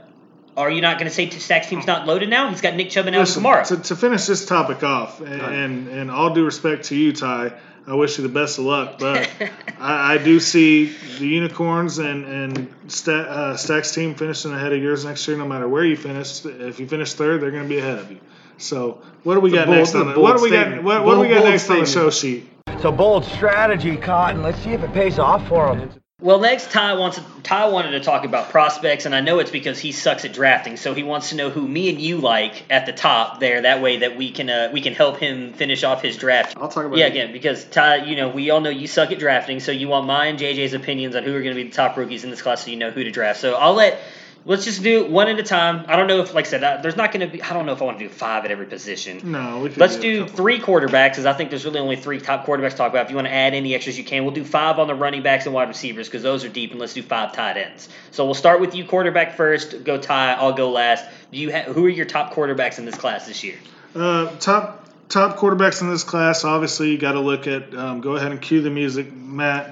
[0.59, 2.49] are you not going to say Stack's team's not loaded now?
[2.49, 3.67] He's got Nick Chubb and Alvin Listen, Kamara.
[3.67, 7.53] to, to finish this topic off, and, and and all due respect to you, Ty,
[7.87, 9.29] I wish you the best of luck, but
[9.79, 14.81] I, I do see the Unicorns and and Sta uh, Stack's team finishing ahead of
[14.83, 15.37] yours next year.
[15.37, 18.11] No matter where you finish, if you finish third, they're going to be ahead of
[18.11, 18.19] you.
[18.57, 20.41] So what do we It's a got bold- next on a the what do bold
[20.41, 20.83] we got statement.
[20.83, 22.13] what, what do we Bold- got bold next on the statement.
[22.13, 22.49] show sheet?
[22.67, 24.43] It's a bold strategy, Cotton.
[24.43, 25.89] Let's see if it pays off for him.
[26.21, 29.79] Well, next Ty wants Ty wanted to talk about prospects, and I know it's because
[29.79, 30.75] he sucks at drafting.
[30.75, 33.61] So he wants to know who me and you like at the top there.
[33.61, 36.57] That way, that we can uh, we can help him finish off his draft.
[36.57, 37.11] I'll talk about Yeah, it.
[37.11, 40.07] again, because Ty, you know, we all know you suck at drafting, so you want
[40.07, 42.65] mine, JJ's opinions on who are going to be the top rookies in this class,
[42.65, 43.39] so you know who to draft.
[43.39, 43.97] So I'll let.
[44.45, 45.85] Let's just do one at a time.
[45.87, 47.43] I don't know if, like I said, uh, there's not going to be.
[47.43, 49.31] I don't know if I want to do five at every position.
[49.31, 52.45] No, we Let's a do three quarterbacks, because I think there's really only three top
[52.45, 53.05] quarterbacks to talk about.
[53.05, 54.23] If you want to add any extras, you can.
[54.23, 56.79] We'll do five on the running backs and wide receivers, because those are deep, and
[56.79, 57.89] let's do five tight ends.
[58.11, 59.83] So we'll start with you, quarterback first.
[59.83, 60.33] Go Ty.
[60.33, 61.05] I'll go last.
[61.31, 63.57] Do you ha- who are your top quarterbacks in this class this year?
[63.93, 66.43] Uh, top top quarterbacks in this class.
[66.45, 67.75] Obviously, you got to look at.
[67.75, 69.71] Um, go ahead and cue the music, Matt.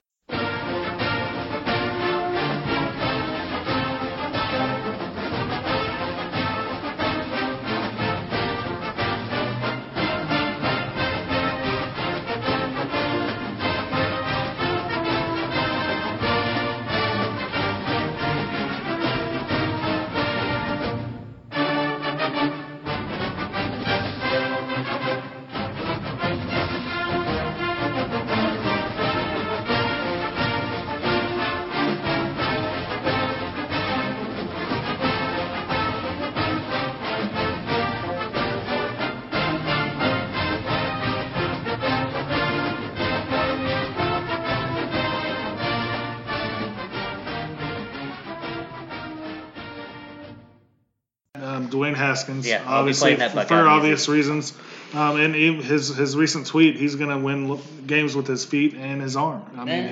[52.17, 52.47] Haskins.
[52.47, 53.71] Yeah, obviously that for, Buckeye for music.
[53.71, 54.53] obvious reasons.
[54.93, 58.73] Um, and he, his his recent tweet, he's going to win games with his feet
[58.73, 59.43] and his arm.
[59.57, 59.89] I mean, Yeah.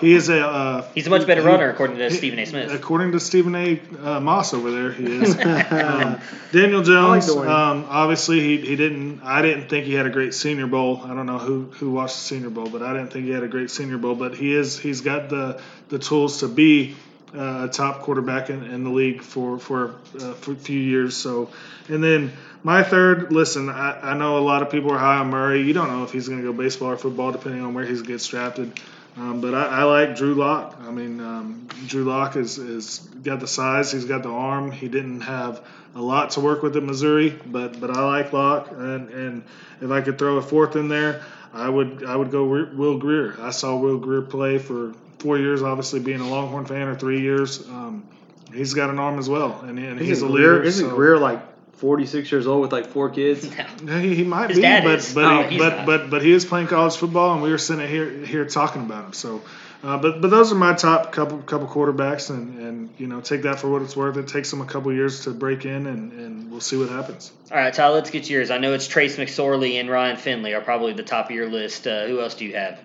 [0.00, 2.40] he he is a uh, He's a much better he- runner, according to he- Stephen
[2.40, 2.46] A.
[2.46, 2.72] Smith.
[2.72, 3.80] According to Stephen A.
[4.02, 5.36] Uh, Moss over there, he is.
[5.70, 6.18] um,
[6.50, 7.48] Daniel Jones, Dwayne.
[7.48, 9.20] um, obviously he, he didn't.
[9.22, 11.00] I didn't think he had a great Senior Bowl.
[11.04, 13.44] I don't know who, who watched the Senior Bowl, but I didn't think he had
[13.44, 14.16] a great Senior Bowl.
[14.16, 14.76] But he is.
[14.76, 16.96] He's got the the tools to be
[17.34, 21.16] uh, a top quarterback in, in the league for for, uh, a few years.
[21.16, 21.50] So,
[21.88, 23.32] and then my third.
[23.32, 25.62] Listen, I, I know a lot of people are high on Murray.
[25.62, 28.00] You don't know if he's going to go baseball or football, depending on where he
[28.02, 28.78] gets drafted.
[29.16, 30.78] Um, but I, I like Drew Lock.
[30.80, 33.92] I mean, um, Drew Lock is is got the size.
[33.92, 34.70] He's got the arm.
[34.70, 35.64] He didn't have
[35.94, 38.70] a lot to work with at Missouri, but but I like Lock.
[38.70, 39.44] And and
[39.80, 41.22] if I could throw a fourth in there,
[41.52, 43.36] I would I would go Wi- Will Grier.
[43.40, 47.20] I saw Will Grier play for four years, obviously being a Longhorn fan, or three
[47.20, 47.66] years.
[47.68, 48.04] Um,
[48.52, 50.62] he's got an arm as well, and, and he's Isn't a Grier, leader.
[50.64, 51.40] isn't so- Grier like
[51.76, 53.48] 46 years old with like four kids?
[53.84, 55.14] Yeah, he, he might His be, but is.
[55.14, 57.58] but Oh, he, he's but, but but he is playing college football, and we were
[57.58, 59.12] sitting here here talking about him.
[59.12, 59.42] So,
[59.82, 63.42] uh, but but those are my top couple couple quarterbacks, and and you know take
[63.42, 64.16] that for what it's worth.
[64.16, 67.32] It takes them a couple years to break in, and and we'll see what happens.
[67.50, 68.52] All right, Tyler, let's get yours.
[68.52, 71.86] I know it's Trace McSorley and Ryan Finley are probably the top of your list.
[71.88, 72.80] Uh, who else do you have?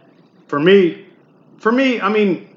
[0.48, 1.06] For me,
[1.58, 2.50] for me, I mean,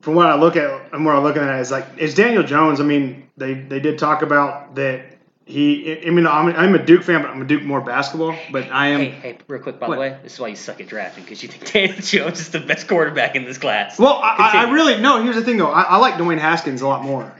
[0.00, 2.80] from what I look at and what I'm looking at is like it's Daniel Jones.
[2.80, 5.06] I mean, they they did talk about that.
[5.46, 8.34] He, I mean, I'm, I'm a Duke fan, but I'm a Duke more basketball.
[8.50, 9.00] But I am.
[9.00, 9.96] Hey, hey, real quick, by What?
[9.96, 12.48] the way, this is why you suck at drafting because you think Daniel Jones is
[12.50, 13.98] the best quarterback in this class.
[13.98, 15.22] Well, I, I, I really no.
[15.22, 15.70] Here's the thing, though.
[15.70, 17.30] I, I like Dwayne Haskins a lot more,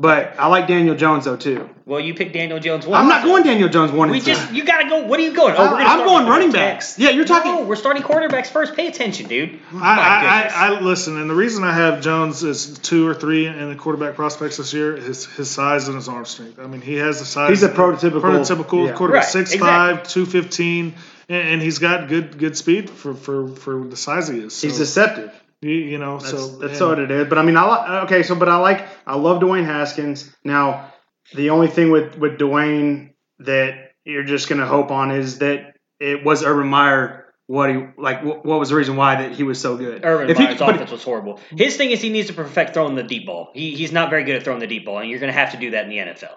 [0.00, 1.68] but I like Daniel Jones though too.
[1.84, 3.00] Well, you picked Daniel Jones one.
[3.00, 4.10] I'm not going Daniel Jones one.
[4.10, 4.32] We and two.
[4.34, 5.06] just you gotta go.
[5.06, 5.54] What are you going?
[5.56, 6.98] Oh, we're gonna I'm going running the backs.
[6.98, 8.74] Yeah, you're talking- No, we're starting quarterbacks first.
[8.74, 9.58] Pay attention, dude.
[9.74, 10.66] I, I.
[10.66, 13.74] I, I listen, and the reason I have Jones is two or three in the
[13.76, 16.58] quarterback prospects this year his his size and his arm strength.
[16.58, 17.50] I mean, he has the size.
[17.50, 18.92] He's a prototypical- prototypical yeah.
[18.92, 19.68] quarterback, Right, six exactly.
[19.96, 20.94] five, two fifteen,
[21.28, 24.54] and, and he's got good good speed for for, for the size he is.
[24.54, 25.32] So, He's deceptive.
[25.60, 27.28] You, you know, That's, so that's and- what it is.
[27.28, 28.22] But I mean, I like okay.
[28.22, 30.34] So, but I like I love Dwayne Haskins.
[30.44, 30.92] Now,
[31.34, 36.24] the only thing with with Dwayne that you're just gonna hope on is that it
[36.24, 37.24] was Urban Meyer.
[37.46, 38.22] What he like?
[38.22, 40.04] What, what was the reason why that he was so good?
[40.04, 41.40] Urban If he- Meyer's but- offense was horrible.
[41.50, 43.50] His thing is he needs to perfect throwing the deep ball.
[43.54, 45.52] He, he's not very good at throwing the deep ball, and you're going to have
[45.52, 46.34] to do that in the NFL.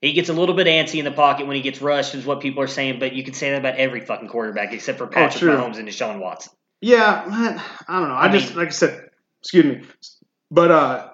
[0.00, 2.40] He gets a little bit antsy in the pocket when he gets rushed, is what
[2.40, 3.00] people are saying.
[3.00, 5.56] But you can say that about every fucking quarterback except for oh, Patrick true.
[5.56, 6.52] Mahomes and Deshaun Watson.
[6.80, 7.24] Yeah,
[7.88, 8.14] I don't know.
[8.14, 9.08] I, I just mean- like I said,
[9.40, 9.82] excuse me,
[10.50, 11.08] but uh,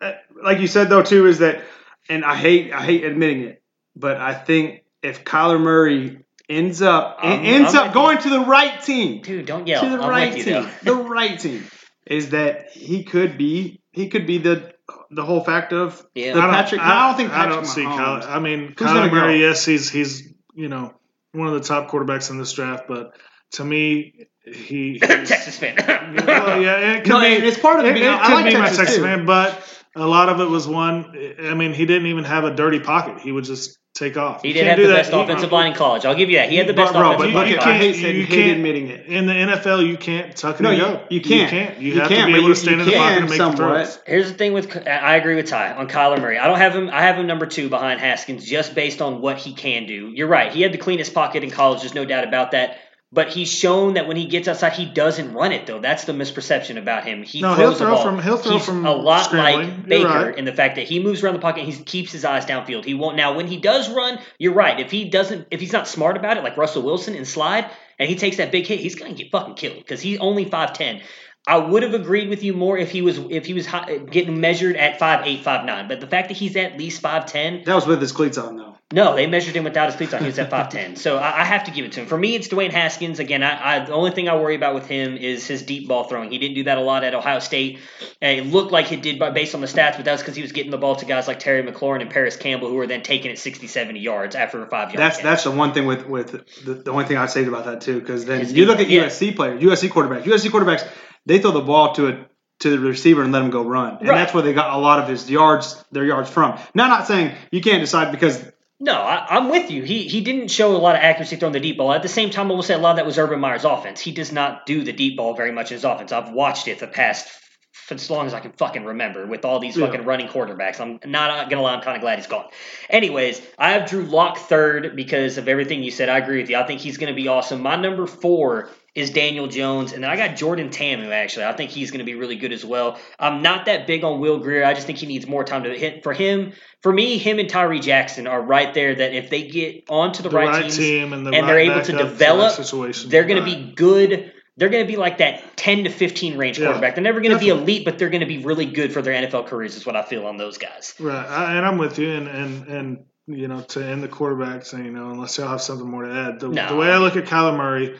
[0.00, 1.64] uh, like you said though too is that,
[2.08, 3.62] and I hate I hate admitting it,
[3.94, 8.28] but I think if Kyler Murray ends up I'm- ends I'm up with going to
[8.30, 9.82] the right team, Dude, don't yell.
[9.82, 11.64] to the I'm right with you, team, the right team,
[12.06, 14.74] is that he could be he could be the
[15.10, 16.34] the whole fact of Yeah.
[16.34, 16.80] the I Patrick.
[16.80, 18.22] I, I, don't think I don't see Mahomes.
[18.22, 18.28] Kyler.
[18.28, 19.38] I mean, Who's Kyler Murray.
[19.40, 19.46] go?
[19.48, 20.92] Yes, he's he's you know
[21.32, 23.16] one of the top quarterbacks in this draft, but
[23.52, 24.98] to me, he.
[24.98, 25.76] he's- Texas fan.
[26.26, 27.26] well, yeah, it could No, be.
[27.36, 28.96] and it's part of the it, being- it I could like be my Texas, Texas
[28.96, 29.02] too.
[29.02, 29.62] fan, but
[29.94, 31.34] a lot of it was one.
[31.42, 33.20] I mean, he didn't even have a dirty pocket.
[33.20, 34.42] He would just take off.
[34.42, 34.96] He You did can't have do the that.
[35.04, 36.04] best You- offensive line in college.
[36.04, 36.50] I'll give you that.
[36.50, 37.80] He had the best But, bro, offensive but line look in at- college.
[37.96, 39.06] Hate you hate can't- admitting it.
[39.06, 41.00] In the NFL, you can't tuck and No, you- go.
[41.08, 41.40] you can't.
[41.52, 41.78] You can't.
[41.80, 43.36] You, You have can't, to be able to stand in the pocket and make the
[43.38, 43.56] somewhat.
[43.56, 43.98] throws.
[44.06, 46.36] Here's the thing with I agree with Ty on Kyler Murray.
[46.38, 46.90] I don't have him.
[46.92, 50.12] I have him number two behind Haskins just based on what he can do.
[50.14, 50.52] You're right.
[50.52, 51.80] He had the cleanest pocket in college.
[51.80, 52.76] There's no doubt about that.
[53.12, 55.78] But he's shown that when he gets outside, he doesn't run it though.
[55.78, 57.22] That's the misperception about him.
[57.22, 58.02] He No, throws he'll the throw ball.
[58.04, 59.68] from- he'll throw he's from a lot scrambling.
[59.76, 60.36] like Baker right.
[60.36, 61.64] in the fact that he moves around the pocket.
[61.64, 62.84] He keeps his eyes downfield.
[62.84, 63.16] He won't.
[63.16, 64.80] Now, when he does run, you're right.
[64.80, 68.08] If he doesn't, if he's not smart about it, like Russell Wilson and slide, and
[68.08, 71.00] he takes that big hit, he's gonna get fucking killed because he's only five ten.
[71.46, 73.66] I would have agreed with you more if he was if he was
[74.10, 75.86] getting measured at five eight five nine.
[75.88, 78.56] But the fact that he's at least five ten, That was with his cleats on
[78.56, 78.74] though.
[78.92, 80.20] no, they measured him without his cleats on.
[80.20, 80.96] He was at five ten.
[80.96, 82.06] So I, I have to give it to him.
[82.06, 83.20] For me, it's Dwayne Haskins.
[83.20, 86.04] Again, I, I the only thing I worry about with him is his deep ball
[86.04, 86.32] throwing.
[86.32, 87.78] He didn't do that a lot at Ohio State.
[88.20, 90.34] And it looked like he did by based on the stats, but that was because
[90.34, 92.88] he was getting the ball to guys like Terry McLaurin and Parris Campbell, who were
[92.88, 94.98] then taking it 60, 70 yards after a five yard.
[94.98, 95.24] That's catch.
[95.24, 96.32] that's the one thing with with
[96.64, 98.88] the, the only thing I'd say about that too, because then His you look at
[98.88, 100.88] defense, USC players, USC quarterbacks, USC quarterbacks,
[101.26, 102.26] they throw the ball to a
[102.60, 104.16] to the receiver and let him go run, and Right.
[104.16, 106.58] that's where they got a lot of his yards, their yards from.
[106.74, 108.42] Now, I'm not saying you can't decide because
[108.80, 109.82] No, I, I'm with you.
[109.82, 111.92] He he didn't show a lot of accuracy throwing the deep ball.
[111.92, 114.00] At the same time, I will say a lot of that was Urban Meyer's offense.
[114.00, 116.12] He does not do the deep ball very much in his offense.
[116.12, 117.28] I've watched it the past
[117.72, 119.86] for as long as I can fucking remember with all these Yeah.
[119.86, 120.80] fucking running quarterbacks.
[120.80, 122.46] I'm not gonna lie, I'm kind of glad he's gone.
[122.90, 126.08] Anyways, I have Drew Lock third because of everything you said.
[126.08, 126.56] I agree with you.
[126.56, 127.60] I think he's gonna be awesome.
[127.62, 131.10] My number four is Daniel Jones, and then I got Jordan Ta'amu.
[131.12, 132.98] Actually, I think he's going to be really good as well.
[133.18, 134.64] I'm not that big on Will Grier.
[134.64, 136.02] I just think he needs more time to hit.
[136.02, 138.94] For him, for me, him and Tyree Jackson are right there.
[138.94, 141.82] That if they get onto the, The right, right teams team and the they're able
[141.82, 143.10] to develop, situation.
[143.10, 143.50] they're going Right.
[143.52, 144.32] to be good.
[144.56, 146.94] They're going to be like that 10 to 15 range Yeah, quarterback.
[146.94, 149.12] They're never going to be elite, but they're going to be really good for their
[149.12, 149.76] NFL careers.
[149.76, 150.94] Is what I feel on those guys.
[150.98, 154.72] Right, I, and I'm with you, and and and you know, to end the quarterbacks,
[154.72, 156.68] and you know, unless y'all have something more to add, the, No.
[156.70, 157.98] the way I look at Kyler Murray,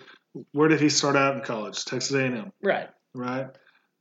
[0.52, 1.84] where did he start out in college?
[1.84, 2.88] Texas A&M, Right.
[3.14, 3.46] right?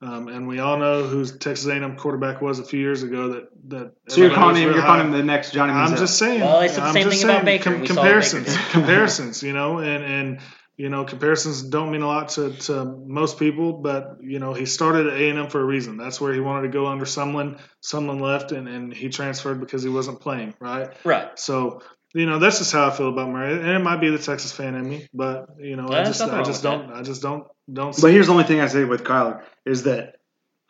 [0.01, 3.29] Um, and we all know who Texas A&M quarterback was a few years ago.
[3.29, 6.41] That that so you're calling him you're calling him the next Johnny I'm just saying.
[6.41, 7.69] Well, they said the I'm same just thing about Baker.
[7.71, 9.41] We saw Baker comparisons, comparisons.
[9.41, 10.39] You know, and and
[10.77, 14.65] you know, comparisons don't mean a lot to, to most people, but you know, he
[14.65, 15.95] started at A and M for a reason.
[15.95, 17.57] That's where he wanted to go under Sumlin.
[17.81, 20.89] Sumlin left, and, and he transferred because he wasn't playing, right?
[21.05, 21.39] Right.
[21.39, 21.81] So,
[22.15, 24.51] you know, that's just how I feel about Murray, and it might be the Texas
[24.51, 27.45] fan in me, but you know, Yeah, I just I just don't I just don't
[27.71, 27.95] don't.
[28.01, 30.15] But here's the only thing I say with Kyler is that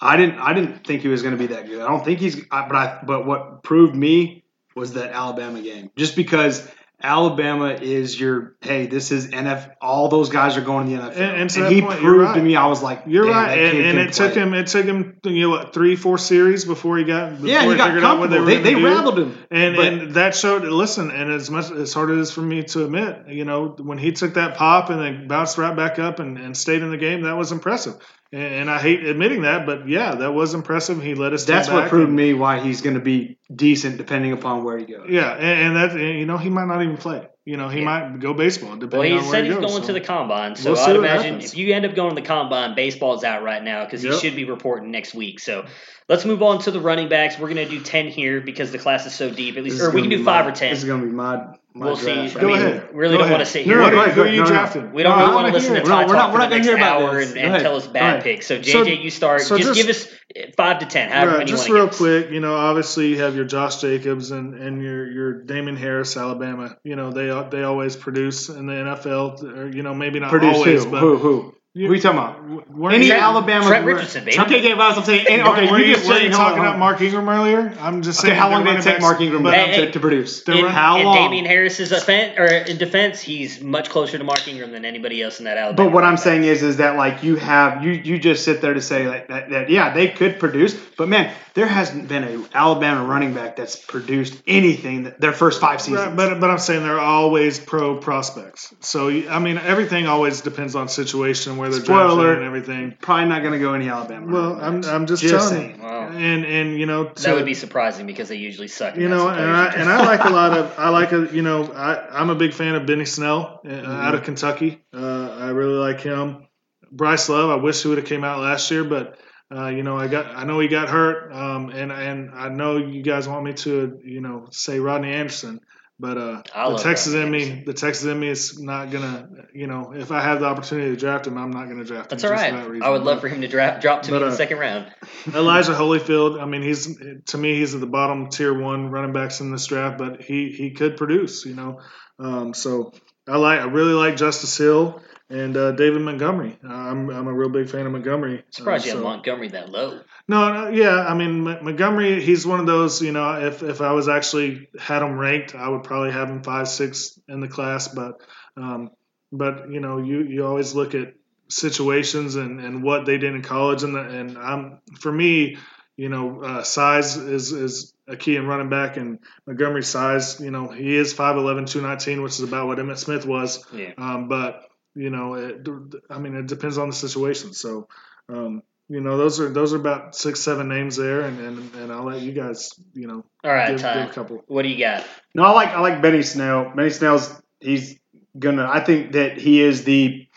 [0.02, 1.82] I didn't I didn't think he was going to be that good.
[1.82, 4.44] I don't think he's I- but I but what proved me
[4.76, 5.92] was that Alabama game.
[5.96, 6.68] Just because
[7.06, 9.72] Alabama is your hey, this is NF.
[9.80, 12.34] All those guys are going to the NFL, And- and to that he point, proved
[12.34, 15.18] to me I was like, You're right, and, and it took him it took him
[15.24, 18.20] you know what three four series before he got before Yeah, he got figured out
[18.20, 18.58] what they comfortable.
[18.58, 18.86] were They, they do.
[18.86, 20.64] rattled him, And but- and that showed.
[20.64, 23.76] Listen, and as much as hard as it is for me to admit, you know,
[23.80, 26.90] when he took that pop and then bounced right back up and, and stayed in
[26.90, 27.94] the game, that was impressive.
[28.32, 31.02] And, and I hate admitting that, but yeah, that was impressive.
[31.02, 31.46] He let us.
[31.46, 34.86] that's what proved and- me why he's going to be decent depending upon where he
[34.86, 35.08] goes.
[35.10, 37.28] Yeah, and, and that and, you know he might not even play.
[37.46, 39.70] You know he might go baseball Well, depending he on where said he he's goes.
[39.72, 39.88] going so.
[39.88, 42.74] to the combine, so We'll I'd imagine if you end up going to the combine,
[42.76, 44.14] baseball's out right now because Yep.
[44.14, 45.40] he should be reporting next week.
[45.40, 45.66] So
[46.10, 47.38] let's move on to the running backs.
[47.38, 49.58] We're going to do ten here because the class is so deep.
[49.58, 50.72] At least, This or we can do five my- or ten.
[50.72, 51.46] This is going to be my.
[51.78, 52.06] My We'll see.
[52.14, 52.38] draft.
[52.38, 52.90] I Go mean, ahead.
[52.94, 53.48] Really Go don't want to ahead.
[53.48, 53.76] sit here.
[53.76, 54.08] no, What go ahead.
[54.08, 54.50] you- Who are you no, no.
[54.50, 54.94] drafting?
[54.94, 55.84] We don't No, really I want to wanna listen to it.
[55.86, 57.38] Ty No, we're not- talk we're not for the gonna next hear about hour and,
[57.38, 58.24] and tell us bad ahead.
[58.24, 58.48] picks.
[58.48, 59.42] So So- JJ, you start.
[59.42, 61.10] so just, just- give us five to ten.
[61.12, 63.82] However Right, many just want real to quick, you know, obviously you have your Josh
[63.82, 66.78] Jacobs and, and your your Damien Harris, Alabama.
[66.86, 70.56] You know, they they always produce in the NFL, or you know, maybe not Produce
[70.56, 70.92] always, who?
[70.92, 71.18] but Who?
[71.18, 71.56] Who?
[71.76, 72.70] Who are you talking about?
[72.72, 73.66] weren't Any you, Alabama?
[73.68, 74.40] Trent Richardson, baby.
[74.40, 75.26] Okay, okay, but I'm saying.
[75.28, 76.80] any- weren't- Okay, were you you, just were said you talking hold about.
[76.80, 77.74] Mark Ingram earlier?
[77.82, 78.40] I'm just Okay, saying.
[78.40, 79.92] how long did it take Mark Ingram but- to, Hey, hey.
[79.92, 80.42] to produce?
[80.44, 81.16] In, run- How in long?
[81.18, 85.40] Damien Harris's offense or in defense, he's much closer to Mark Ingram than anybody else
[85.40, 85.90] in that Alabama.
[85.90, 86.24] But what I'm back.
[86.24, 89.28] saying is, is that like you have you you just sit there to say like
[89.28, 93.58] that, that yeah they could produce, but man, there hasn't been a Alabama running back
[93.58, 96.08] that's produced anything that, their first five seasons.
[96.08, 98.74] Right, but but I'm saying they're always pro prospects.
[98.80, 102.98] So I mean, everything always depends on situation where where they're Spoiler drafted and everything.
[103.02, 104.32] Probably not going to go any Alabama.
[104.32, 105.76] Well, I'm I'm just, Just telling saying.
[105.78, 106.10] you, Wow.
[106.10, 108.96] and and you know to, That would be surprising because they usually suck.
[108.98, 111.64] you know, and I and I like a lot of I like a you know
[111.72, 113.92] I I'm a big fan of Benny Snell uh, Mm-hmm.
[113.92, 114.82] out of Kentucky.
[114.94, 116.48] Uh, I really like him.
[116.92, 119.18] Bryce Love, I wish he would have came out last year, but
[119.54, 122.78] uh, you know I got I know he got hurt, um, and and I know
[122.78, 125.60] you guys want me to you know say Rodney Anderson.
[125.98, 126.42] But uh,
[126.72, 130.22] the Texas in me, the Texas in me is not gonna, you know, if I
[130.22, 132.32] have the opportunity to draft him, I'm not gonna draft That's him.
[132.32, 132.52] all just right.
[132.54, 132.86] for that reason.
[132.86, 134.58] I would love for him to draft, drop to me But, in the uh, second
[134.58, 134.92] round.
[135.34, 139.40] Elijah Holyfield, I mean, he's to me he's at the bottom tier one running backs
[139.40, 141.80] in this draft, but he he could produce, you know.
[142.20, 142.92] Um, so
[143.26, 146.58] I like I really like Justice Hill and uh, David Montgomery.
[146.64, 148.44] Uh, I'm I'm a real big fan of Montgomery.
[148.52, 150.02] Surprised Uh, you have Montgomery that low.
[150.28, 153.82] no, no, yeah, I mean Mon- Montgomery, he's one of those, you know, if if
[153.82, 157.48] I was actually had him ranked, I would probably have him five six in the
[157.48, 158.22] class, but
[158.58, 158.92] um,
[159.32, 161.14] but you know, you you always look at
[161.50, 165.58] situations and, and what they did in college, and the, and I'm for me,
[165.98, 170.52] you know, uh, size is is a key in running back, and Montgomery's size, you
[170.52, 173.94] know, he is 5'11", 219, which is about what Emmitt Smith was, Yeah.
[173.98, 174.62] um, but
[174.96, 175.68] you know, it,
[176.10, 177.88] I mean, it depends on the situation, so.
[178.28, 181.92] Um, you know, those are those are about six, seven names there, and, and, and
[181.92, 184.44] I'll let you guys, you know, All right, give, give a couple.
[184.48, 185.04] What do you got?
[185.34, 186.72] No, I like I like Benny Snell.
[186.76, 187.98] Benny Snell's he's
[188.38, 188.70] gonna.
[188.72, 190.28] I think that he is the.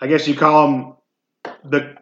[0.00, 0.94] I guess you call him
[1.64, 1.96] the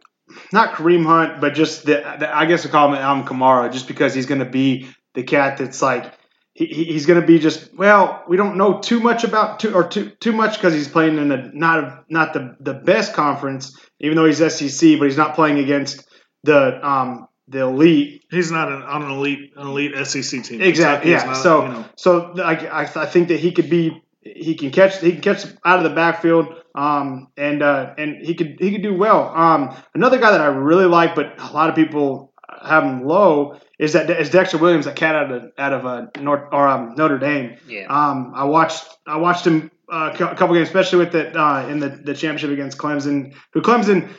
[0.52, 1.94] not Kareem Hunt, but just the.
[2.18, 5.59] the I guess I call him Alvin Kamara, just because he's gonna be the cat
[5.59, 6.12] that's like.
[6.59, 8.24] He, he- he's going to be just well.
[8.28, 11.30] We don't know too much about too or too too much because he's playing in
[11.30, 15.59] a not not the the best conference, even though he's SEC, but he's not playing
[15.61, 16.04] against
[16.42, 20.61] the um the elite He's not an, on an elite an elite SEC team.
[20.61, 21.12] Exactly.
[21.12, 21.24] Yeah.
[21.26, 24.70] not, so you know, so I, I, I think that he could be he can
[24.72, 28.72] catch he can catch out of the backfield um and uh and he could he
[28.72, 29.32] could do well.
[29.34, 32.32] Um another guy that I really like but a lot of people
[32.64, 36.06] have him low is that is Dexter Williams, a cat out of out of uh,
[36.20, 37.56] North or um, Notre Dame.
[37.68, 37.86] Yeah.
[37.88, 41.78] Um, I watched I watched him uh, a couple games, especially with the uh, in
[41.80, 43.34] the, the championship against Clemson.
[43.52, 44.11] Who Clemson?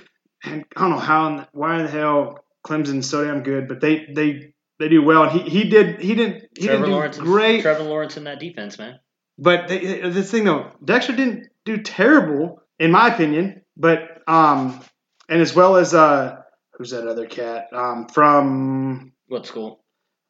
[0.43, 3.81] And I don't know how the- why in the hell Clemson's so damn good, but
[3.81, 5.23] they they they do well.
[5.23, 7.17] And he, he did he didn't he Trevor didn't do Lawrence.
[7.17, 7.61] great.
[7.61, 8.99] Trevor Lawrence in that defense, man.
[9.37, 13.61] But they, this thing though, Dexter didn't do terrible in my opinion.
[13.77, 14.79] But um,
[15.29, 16.38] and as well as uh,
[16.80, 19.84] who's that other cat um from What school?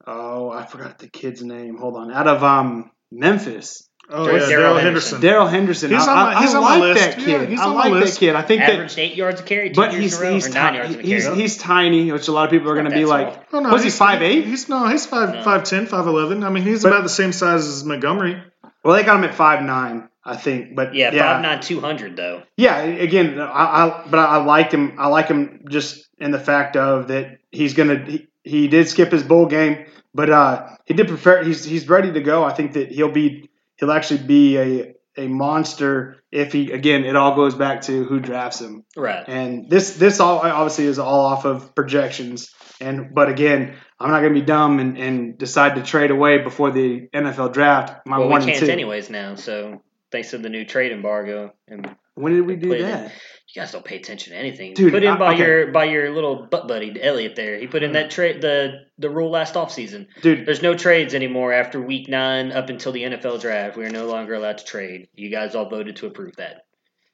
[0.06, 1.78] oh I forgot the kid's name.
[1.78, 3.88] Hold on, out of um Memphis.
[4.10, 5.22] oh yeah, Darrell Henderson.
[5.22, 5.91] Darrell Henderson.
[5.91, 7.02] He's I, on my- I- he's I on my like list.
[7.18, 7.50] that Yeah, kid.
[7.50, 8.20] he's I on my like that list.
[8.20, 8.36] kid.
[8.36, 10.34] I think that Averaged eight yards a carry, two but years he's in a row,
[10.34, 11.36] he's, or nine ti- yards of a he's, carry.
[11.38, 13.45] he's tiny, which a lot of people are going to be That's like.
[13.54, 14.45] Oh, no, was he he's- five eight?
[14.45, 15.43] He's no, he's five No.
[15.43, 16.43] five ten, five eleven.
[16.43, 18.41] I mean, he's But- about the same size as Montgomery.
[18.84, 20.76] Well, they got him at five nine, I think.
[20.76, 22.44] But yeah, yeah, five nine two hundred though.
[22.58, 22.80] yeah.
[22.80, 24.96] Again, I, I but I like him.
[25.00, 28.06] I like him just in the fact of that he's gonna.
[28.06, 31.44] He, he did skip his bowl game, but uh, he did prefer.
[31.44, 32.44] He's he's ready to go.
[32.44, 33.50] I think that he'll be.
[33.78, 36.72] He'll actually be a a monster if he.
[36.72, 38.86] Again, it all goes back to who drafts him.
[38.96, 39.24] Right.
[39.28, 42.54] And this this all obviously is all off of projections.
[42.82, 46.40] And but again, I'm not going to be dumb and, and decide to trade away
[46.40, 48.06] before the NFL draft.
[48.06, 49.36] My well, one and can't anyways now.
[49.36, 53.07] So thanks to the new trade embargo, and When did we do that?
[53.07, 53.12] it.
[53.53, 54.74] You guys don't pay attention to anything.
[54.76, 55.43] Dude, put in I- by okay.
[55.43, 57.57] your by your little butt buddy Elliot there.
[57.57, 58.10] He put in that uh.
[58.10, 60.07] trade the the rule last offseason.
[60.22, 63.76] Dude, There's no trades anymore after week nine up until the NFL draft.
[63.78, 65.07] We are no longer allowed to trade.
[65.16, 66.66] You guys all voted to approve that.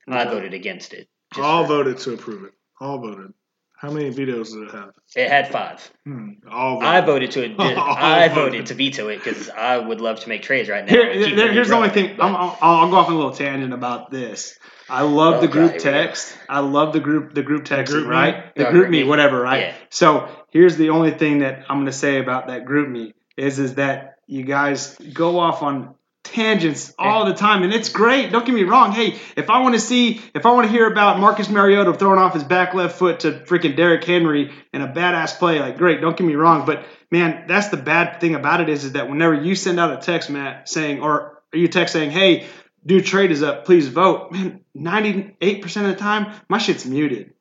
[0.08, 1.08] I voted against it.
[1.38, 2.52] All for- voted to approve it.
[2.82, 3.34] All voted.
[3.78, 4.92] How many vetoes did it have?
[5.16, 5.92] It had five.
[6.06, 6.88] Hmm, all voted.
[6.90, 7.56] I voted to it.
[7.60, 8.66] I voted.
[8.68, 10.92] to veto it because I would love to make trades right now.
[10.92, 12.12] Here, there- here's the only thing.
[12.20, 14.58] I'm, I'll, I'll go off on a little tangent about this.
[14.90, 15.92] I love Oh, the group here we go.
[15.92, 16.38] text.
[16.48, 18.12] I love the group the group text, group me?
[18.12, 18.56] right?
[18.56, 19.04] The Oh, group me.
[19.04, 19.62] whatever, right?
[19.62, 19.74] Yeah.
[19.90, 23.58] So here's the only thing that I'm going to say about that group me is
[23.60, 25.96] is that you guys go off on
[26.26, 28.32] tangents all the time, and it's great.
[28.32, 28.92] Don't get me wrong.
[28.92, 32.20] Hey, if I want to see, if I want to hear about Marcus Mariota throwing
[32.20, 36.02] off his back left foot to freaking Derrick Henry in a badass play, like great.
[36.02, 39.10] Don't get me wrong, but man, that's the bad thing about it is, is that
[39.10, 42.48] whenever you send out a text, Matt, saying or you text saying, hey,
[42.86, 44.32] dude, trade is up, please vote.
[44.32, 47.35] Man, 98% of the time, my shit's muted.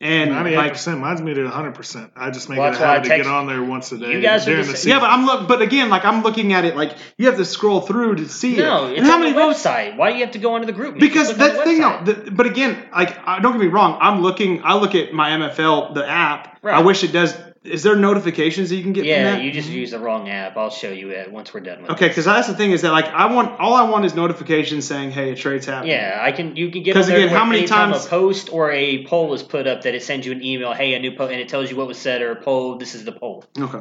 [0.00, 1.00] And Ninety-eight like, percent.
[1.00, 2.12] Mine's muted hundred percent.
[2.14, 3.90] I just make Well, it a that's why I habit to get on there once
[3.90, 4.12] a day.
[4.12, 4.90] You guys are during the the season.
[4.90, 7.44] yeah, but I'm look, but again, like I'm looking at it like you have to
[7.44, 8.90] scroll through to see no, it.
[8.92, 9.96] it's and how on many the website.
[9.96, 10.94] Why do you have to go onto the group?
[10.94, 11.00] me?
[11.00, 12.04] Because Just look on that's the thing, website.
[12.04, 12.12] though.
[12.26, 14.62] The, but again, like don't get me wrong, I'm looking.
[14.62, 16.60] I look at my MFL, the app.
[16.64, 17.36] I wish it does.
[17.68, 19.02] Is there notifications that you can get?
[19.02, 19.42] from Yeah, that?
[19.42, 20.56] you just use the wrong app.
[20.56, 22.92] I'll show you it once we're done with Okay, because that's the thing is that
[22.92, 26.32] like I want all I want is notifications saying, "Hey, a trade's happening." Yeah, I
[26.32, 26.56] can.
[26.56, 29.32] You can get 'Cause on there again, how many times- a post or a poll
[29.34, 31.48] is put up that it sends you an email, hey, a new poll, and it
[31.48, 32.76] tells you what was said or a poll.
[32.76, 33.44] This is the poll.
[33.58, 33.78] Okay,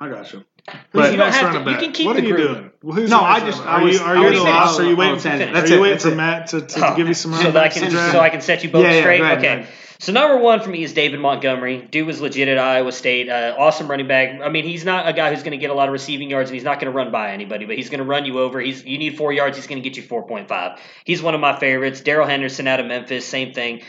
[0.00, 0.44] I got you.
[0.92, 2.48] But- you don't have to- you can keep what the are you group.
[2.54, 2.70] doing?
[2.82, 3.84] Well, who's No, I just- running I back?
[3.84, 4.78] was- Are you, are you was at the saying- loss?
[4.80, 5.14] Are you oh, waiting?
[5.14, 6.16] oh, for, that's are it, you waiting that's for it.
[6.16, 8.64] Matt to, to, Oh, give you some so that I can so I can set
[8.64, 9.18] you both Yeah, yeah, straight.
[9.20, 9.66] go okay.
[10.00, 11.82] So number one for me is David Montgomery.
[11.82, 13.28] Dude was legit at Iowa State.
[13.28, 14.40] Uh, awesome running back.
[14.40, 16.50] I mean, he's not a guy who's going to get a lot of receiving yards,
[16.50, 18.60] and he's not going to run by anybody, but he's going to run you over.
[18.60, 20.78] He's you need four yards, he's going to get you four point five.
[21.04, 22.00] He's one of my favorites.
[22.00, 23.82] Darrell Henderson out of Memphis, same thing.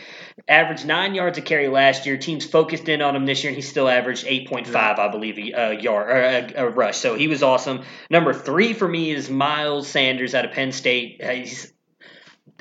[0.47, 2.17] Averaged nine yards a carry last year.
[2.17, 5.09] Teams focused in on him this year, and he still averaged eight point five, I
[5.09, 6.97] believe, a yard or a, a rush.
[6.97, 7.83] So he was awesome.
[8.09, 11.23] Number three for me is Miles Sanders out of Penn State.
[11.23, 11.71] He's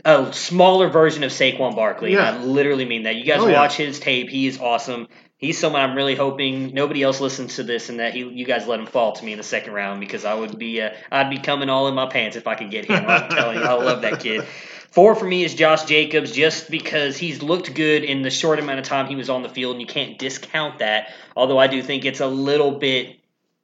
[0.04, 2.12] a smaller version of Saquon Barkley.
[2.12, 2.30] Yeah.
[2.32, 3.16] I literally mean that.
[3.16, 3.60] You guys Oh, yeah.
[3.60, 4.28] watch his tape.
[4.28, 5.08] He is awesome.
[5.36, 8.66] He's someone I'm really hoping nobody else listens to this and that he, you guys
[8.66, 11.30] let him fall to me in the second round because I would be uh, I'd
[11.30, 13.04] be coming all in my pants if I could get him.
[13.06, 14.44] I'm telling you, I love that kid.
[14.90, 18.80] Four for me is Josh Jacobs just because he's looked good in the short amount
[18.80, 21.12] of time he was on the field and you can't discount that.
[21.36, 23.16] Although I do think it's a little bit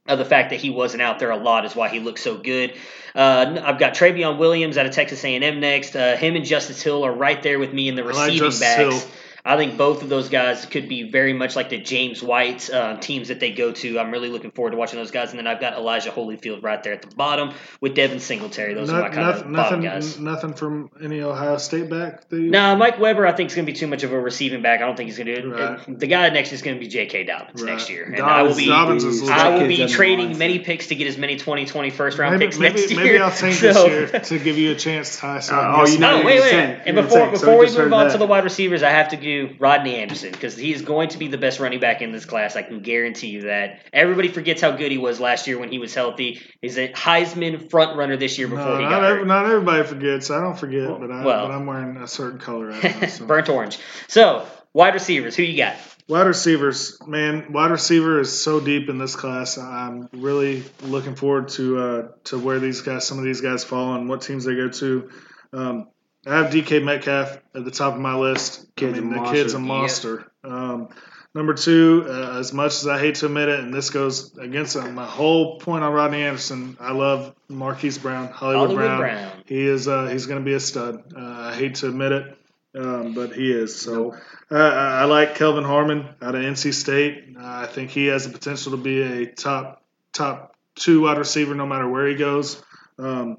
[0.07, 2.37] of the fact that he wasn't out there a lot is why he looks so
[2.37, 2.75] good.
[3.15, 5.95] Uh, I've got Trayveon Williams out of Texas A&M next.
[5.95, 8.61] Uh, him and Justice Hill are right there with me in the like receiving Justice
[8.61, 8.79] backs.
[8.79, 9.11] Hill.
[9.47, 12.97] I think both of those guys could be very much like the James White uh,
[12.97, 13.99] teams that they go to.
[13.99, 15.31] I'm really looking forward to watching those guys.
[15.31, 18.73] And then I've got Elijah Holyfield right there at the bottom with Devin Singletary.
[18.73, 20.19] Those are my kind nothing, of bottom nothing, guys.
[20.19, 22.27] nothing from any Ohio State back.
[22.31, 24.19] That you, No, Mike Weber, I think is going to be too much of a
[24.19, 24.81] receiving back.
[24.81, 25.61] I don't think he's going to do it.
[25.61, 25.99] Right.
[26.01, 27.25] The guy next is going to be J.K.
[27.25, 27.71] Dobbins Right.
[27.73, 30.95] next year, and Dobbins- I will be Dobbins I will be trading many picks to
[30.95, 33.05] get as many 2020 first round maybe, picks maybe, next year.
[33.05, 35.41] maybe I'll tank So- this year to give you a chance, Ty.
[35.41, 36.51] So I Oh, you some- know Oh, you're wait, wait.
[36.51, 36.83] tank.
[36.87, 37.27] And You're before.
[37.27, 38.13] So before we we move on that.
[38.13, 39.17] to the wide receivers, I have to
[39.59, 42.57] Rodney Anderson because he is going to be the best running back in this class.
[42.57, 43.81] I can guarantee you that.
[43.93, 46.41] Everybody forgets how good he was last year when he was healthy.
[46.61, 49.27] He's a Heisman front runner this year before No, he not, got every, hurt.
[49.27, 50.31] not everybody forgets.
[50.31, 51.49] I don't forget, but, I, well.
[51.49, 53.07] but I'm wearing a certain color right now.
[53.09, 53.27] So.
[53.27, 53.79] Burnt orange.
[54.09, 55.77] So, wide receivers, who you got?
[56.09, 57.53] Wide receivers, man.
[57.53, 59.57] Wide receiver is so deep in this class.
[59.57, 63.95] I'm really looking forward to uh, to where these guys, some of these guys fall,
[63.95, 65.11] and what teams they go to.
[65.55, 65.89] Um,
[66.27, 68.67] I have DK Metcalf at the top of my list.
[68.77, 70.31] Kid's I mean, the kid's a monster.
[70.43, 70.89] Um,
[71.35, 74.77] number two, uh, as much as I hate to admit it, and this goes against
[74.77, 79.01] uh, my whole point on Rodney Anderson, I love Marquise Brown, Hollywood, Hollywood Brown.
[79.01, 79.43] Brown.
[79.47, 81.13] He is uh, he's going to be a stud.
[81.15, 82.39] Uh, I hate to admit it,
[82.75, 83.79] um, but he is.
[83.79, 84.15] So
[84.51, 87.37] uh, I I like Kelvin Harmon out of NC State.
[87.37, 91.55] Uh, I think he has the potential to be a top top two wide receiver
[91.55, 92.63] no matter where he goes.
[92.99, 93.39] Um,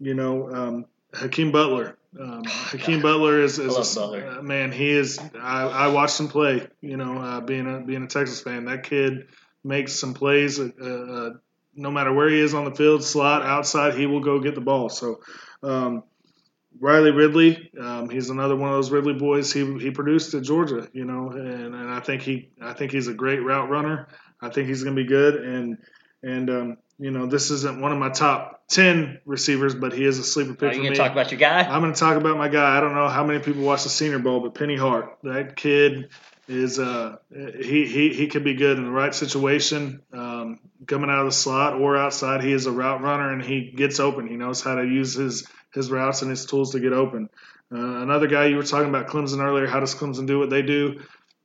[0.00, 1.96] you know, um, Hakeem Butler.
[2.18, 4.38] Um, Hakeem Butler is, is Butler.
[4.38, 4.72] uh, man.
[4.72, 5.18] He is.
[5.40, 6.66] I, I watched him play.
[6.80, 9.28] You know, uh, being a being a Texas fan, that kid
[9.64, 10.58] makes some plays.
[10.58, 11.30] Uh, uh,
[11.74, 14.60] no matter where he is on the field, slot outside, he will go get the
[14.60, 14.88] ball.
[14.88, 15.20] So.
[15.62, 16.04] Um,
[16.80, 19.52] Riley Ridley, um, he's another one of those Ridley boys.
[19.52, 23.08] He he produced at Georgia, you know, and, and I think he I think he's
[23.08, 24.08] a great route runner.
[24.40, 25.78] I think he's going to be good, and
[26.22, 30.20] and um, you know this isn't one of my top ten receivers, but he is
[30.20, 30.62] a sleeper pick.
[30.62, 30.96] Are you going me.
[30.96, 31.62] to talk about your guy?
[31.62, 32.76] I'm going to talk about my guy.
[32.76, 36.10] I don't know how many people watch the Senior Bowl, but Penny Hart, that kid
[36.46, 41.20] is uh he he he could be good in the right situation, um, coming out
[41.20, 42.42] of the slot or outside.
[42.42, 44.28] He is a route runner and he gets open.
[44.28, 45.44] He knows how to use his
[45.74, 47.30] his routes and his tools to get open.
[47.74, 49.66] Uh, another guy you were talking about Clemson earlier.
[49.66, 51.00] How does Clemson do what they do?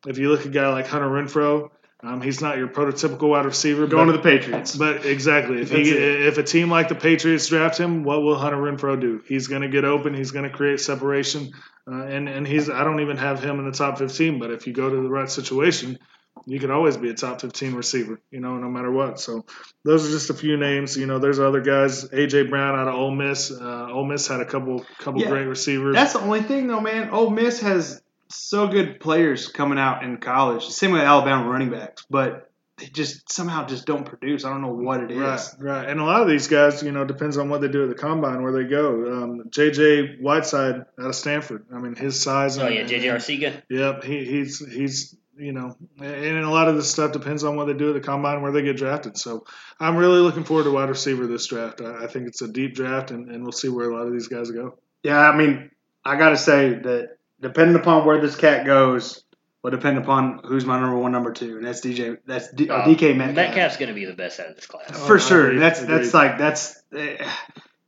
[0.06, 1.72] If you look at a guy like Hunter Renfrow,
[2.04, 3.88] um, he's not your prototypical wide receiver.
[3.88, 4.76] Going but, to the Patriots.
[4.76, 6.28] but exactly, if he it.
[6.28, 9.22] if a team like the Patriots draft him, what will Hunter Renfrow do?
[9.28, 10.14] He's going to get open.
[10.14, 11.54] He's going to create separation,
[11.92, 14.38] uh, and and he's I don't even have him in the top 15.
[14.38, 15.98] But if you go to the right situation,
[16.46, 19.20] you could always be a top 15 receiver, you know, no matter what.
[19.20, 19.46] So
[19.84, 20.96] those are just a few names.
[20.96, 22.06] You know, there's other guys.
[22.10, 23.52] AJ Brown out of Ole Miss.
[23.52, 25.30] Uh, Ole Miss had a couple couple Yeah.
[25.30, 25.96] great receivers.
[25.96, 27.10] That's the only thing, though, man.
[27.10, 30.66] Ole Miss has so good players coming out in college.
[30.66, 34.46] Same with Alabama running backs, but they just somehow just don't produce.
[34.46, 35.18] I don't know what it is.
[35.20, 35.90] Right, right.
[35.90, 37.96] And a lot of these guys, you know, depends on what they do at the
[37.96, 39.24] combine, where they go.
[39.24, 41.66] Um, JJ Whiteside out of Stanford.
[41.74, 42.58] I mean, his size.
[42.58, 43.64] Oh yeah, JJ Arcega.
[43.70, 47.66] Yep, he, he's he's you know, and a lot of this stuff depends on what
[47.66, 49.18] they do at the combine, where they get drafted.
[49.18, 49.46] So
[49.80, 51.82] I'm really looking forward to wide receiver this draft.
[51.82, 54.14] I, I think it's a deep draft, and, and we'll see where a lot of
[54.14, 54.78] these guys go.
[55.04, 55.70] Yeah, I mean,
[56.04, 59.24] I got to say that depending upon where this cat goes,
[59.64, 62.18] will depend upon who's my number one, number two, and that's DJ.
[62.26, 63.36] That's D, uh, Uh, DK Metcalf.
[63.36, 64.90] Metcalf's going to be the best out of this class.
[65.08, 65.48] for Oh, sure.
[65.48, 65.98] agreed, That's agreed.
[65.98, 67.18] that's like that's eh,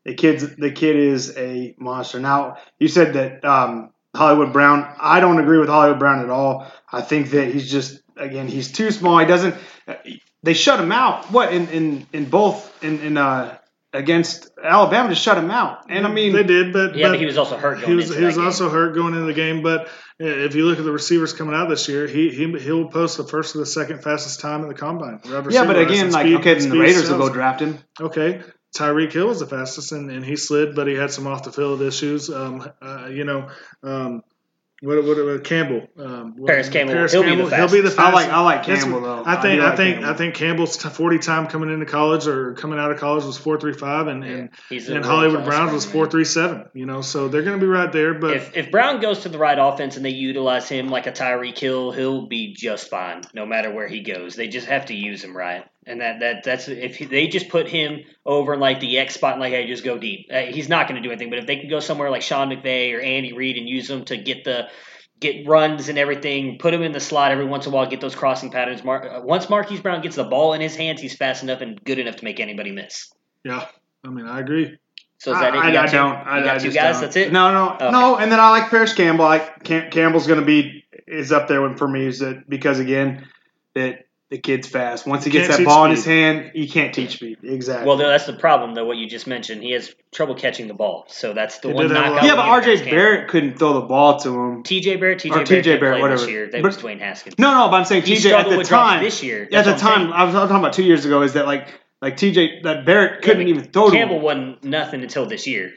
[0.05, 2.19] the kid's the kid is a monster.
[2.19, 4.91] Now you said that um, Hollywood Brown.
[4.99, 6.65] I don't agree with Hollywood Brown at all.
[6.91, 9.19] I think that he's just again, he's too small.
[9.19, 9.55] He doesn't.
[10.41, 11.31] They shut him out.
[11.31, 13.57] What in in in both in in uh
[13.93, 15.89] against Alabama to shut him out.
[15.89, 18.07] And I mean, they did, but Yeah, but but he was also hurt he was
[18.09, 18.45] into he was that game.
[18.47, 19.63] also hurt going into the game.
[19.63, 23.17] But if you look at the receivers coming out this year, he he he'll post
[23.17, 25.21] the first or the second fastest time in the combine.
[25.49, 27.79] yeah, but again, like speed- okay, then the speed Raiders will go draft him.
[27.99, 28.41] Okay,
[28.75, 31.51] Tyreek Hill was the fastest, and, and he slid, but he had some off the
[31.51, 32.29] field issues.
[32.29, 33.49] Um, uh, you know,
[33.83, 34.23] um,
[34.81, 35.87] what what, what Campbell?
[35.97, 37.99] Um, what- Parris Campbell, he'll be the He'll be the fastest.
[37.99, 39.23] I like- I like Campbell, what- though.
[39.25, 40.09] I think I do I, think Campbell.
[40.09, 43.59] I think Campbell's forty time coming into college or coming out of college was four
[43.59, 46.11] three five, and and, he's and Hollywood class Browns was running four man.
[46.11, 46.65] three seven.
[46.73, 48.13] You know, so they're going to be right there.
[48.13, 51.11] But If if Brown goes to the right offense and they utilize him like a
[51.11, 54.35] Tyreek Hill, he'll be just fine no matter where he goes.
[54.35, 57.49] They just have to use him right, and that that that's if he, they just
[57.49, 60.27] put him over in like the X spot and like hey just go deep.
[60.31, 61.29] Uh, he's not going to do anything.
[61.29, 64.05] But if they can go somewhere like Sean McVay or Andy Reid and use him
[64.05, 64.67] to get the
[65.19, 67.99] get runs and everything, put him in the slot every once in a while, get
[68.01, 68.83] those crossing patterns.
[68.83, 71.83] Mar- uh, once Marquise Brown gets the ball in his hands, he's fast enough and
[71.83, 73.11] good enough to make anybody miss.
[73.43, 73.65] yeah,
[74.05, 74.77] I mean, I agree.
[75.17, 75.57] So is that it?
[75.59, 75.97] I, got I two?
[75.97, 76.11] don't.
[76.11, 76.93] You I, got I two guys.
[76.93, 77.01] don't.
[77.01, 77.33] That's it.
[77.33, 77.91] No, no, Okay.
[77.91, 78.15] no.
[78.15, 79.25] And then I like Parris Campbell.
[79.25, 82.05] I Cam, Campbell's going to be is up there for me.
[82.05, 83.27] Is that because again
[83.75, 85.07] that the kid's fast.
[85.07, 87.39] Once he gets Can't that teach ball in his hand, he can't teach speed.
[87.43, 87.87] Exactly.
[87.87, 88.85] Well, that's the problem, though.
[88.85, 91.05] What you just mentioned, he has trouble catching the ball.
[91.07, 92.25] So that's the He one did have a knockout.
[92.25, 92.75] yeah, but R.J.
[92.77, 92.91] Campbell.
[92.91, 94.63] Barrett couldn't throw the ball to him.
[94.63, 94.97] T.J.
[94.97, 95.33] Barrett, T.J.
[95.33, 95.77] Barrett, T.J.
[95.77, 96.19] Barrett, whatever.
[96.21, 96.45] This year.
[96.51, 97.35] That But- was Dwayne Haskins.
[97.39, 99.03] No, no, but I'm saying TJ at the time.
[99.03, 99.47] this year.
[99.51, 100.13] At the time.
[100.13, 101.21] I was talking about two years ago.
[101.23, 101.67] Is that like
[102.01, 104.21] like TJ that Barrett couldn't Yeah, even throw to Campbell him.
[104.21, 105.73] wasn't nothing until this year,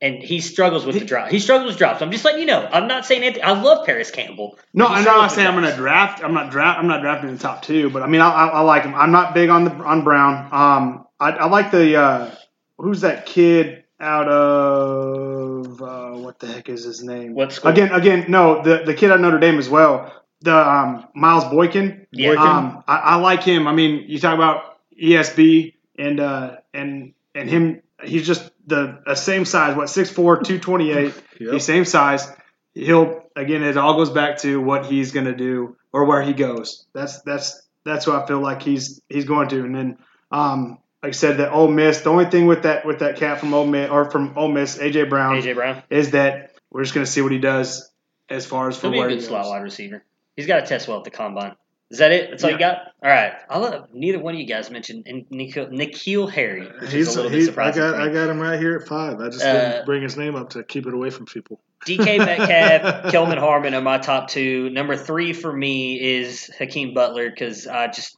[0.00, 1.28] and he struggles with the drop.
[1.28, 2.02] He struggles with drops.
[2.02, 2.68] I'm just letting you know.
[2.70, 3.44] I'm not saying anything.
[3.44, 4.58] I love Parris Campbell.
[4.74, 6.22] No, I'm not saying I'm going to draft.
[6.22, 6.78] I'm not draft.
[6.78, 8.94] I'm not drafting in the top two, but I mean, I, I, I like him.
[8.94, 10.48] I'm not big on the on Brown.
[10.52, 12.30] Um, I, I like the uh,
[12.78, 17.34] who's that kid out of uh, what the heck is his name?
[17.34, 17.70] What school?
[17.70, 20.12] Again, again, no, the the kid at Notre Dame as well.
[20.42, 22.06] The um, Miles Boykin.
[22.12, 22.32] Yeah.
[22.32, 23.66] Um, I, I like him.
[23.66, 27.82] I mean, you talk about ESB and uh, and and him.
[28.04, 29.76] He's just the uh, same size.
[29.76, 31.14] What 6'4", 228.
[31.38, 31.52] Yep.
[31.52, 32.26] He's same size.
[32.72, 33.62] He'll again.
[33.62, 36.86] It all goes back to what he's going to do or where he goes.
[36.94, 39.60] That's that's that's what I feel like he's he's going to.
[39.62, 39.98] And then,
[40.30, 42.00] um, like I said, that Ole Miss.
[42.00, 44.78] The only thing with that with that cat from Ole Miss or from Ole Miss,
[44.78, 45.82] AJ Brown, AJ Brown.
[45.90, 47.90] is that we're just going to see what he does
[48.30, 49.28] as far as for He'll be a where he good goes.
[49.28, 50.02] slot wide receiver.
[50.36, 51.54] He's got to test well at the combine.
[51.90, 52.30] Is that it?
[52.30, 52.78] That's all you got?
[53.02, 53.32] All right.
[53.48, 57.16] I love neither one of you guys mentioned and N'Keal, N'Keal Harry, which He's, is
[57.16, 57.94] a little bit he, I got.
[57.94, 59.20] I got him right here at five.
[59.20, 61.60] I just Uh, didn't bring his name up to keep it away from people.
[61.86, 64.68] DK Metcalf, Kelvin Harmon are my top two.
[64.70, 68.16] Number three for me is Hakeem Butler because I just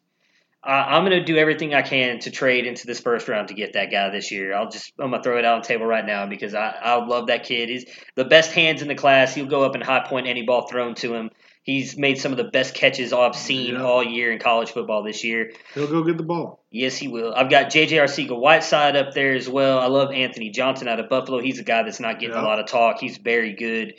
[0.62, 3.54] I, I'm going to do everything I can to trade into this first round to
[3.54, 4.54] get that guy this year.
[4.54, 6.70] I'll just I'm going to throw it out on the table right now because I
[6.70, 7.68] I love that kid.
[7.68, 9.34] He's the best hands in the class.
[9.34, 11.30] He'll go up and high point any ball thrown to him.
[11.68, 13.82] He's made some of the best catches I've seen Yeah.
[13.84, 15.52] all year in college football this year.
[15.74, 16.64] He'll go get the ball.
[16.70, 17.34] Yes, he will.
[17.36, 17.98] I've got J.J.
[17.98, 19.78] Arcega Whiteside up there as well.
[19.78, 21.40] I love Anthony Johnson out of Buffalo.
[21.40, 22.40] He's a guy that's not getting Yeah.
[22.42, 23.00] a lot of talk.
[23.00, 23.92] He's very good.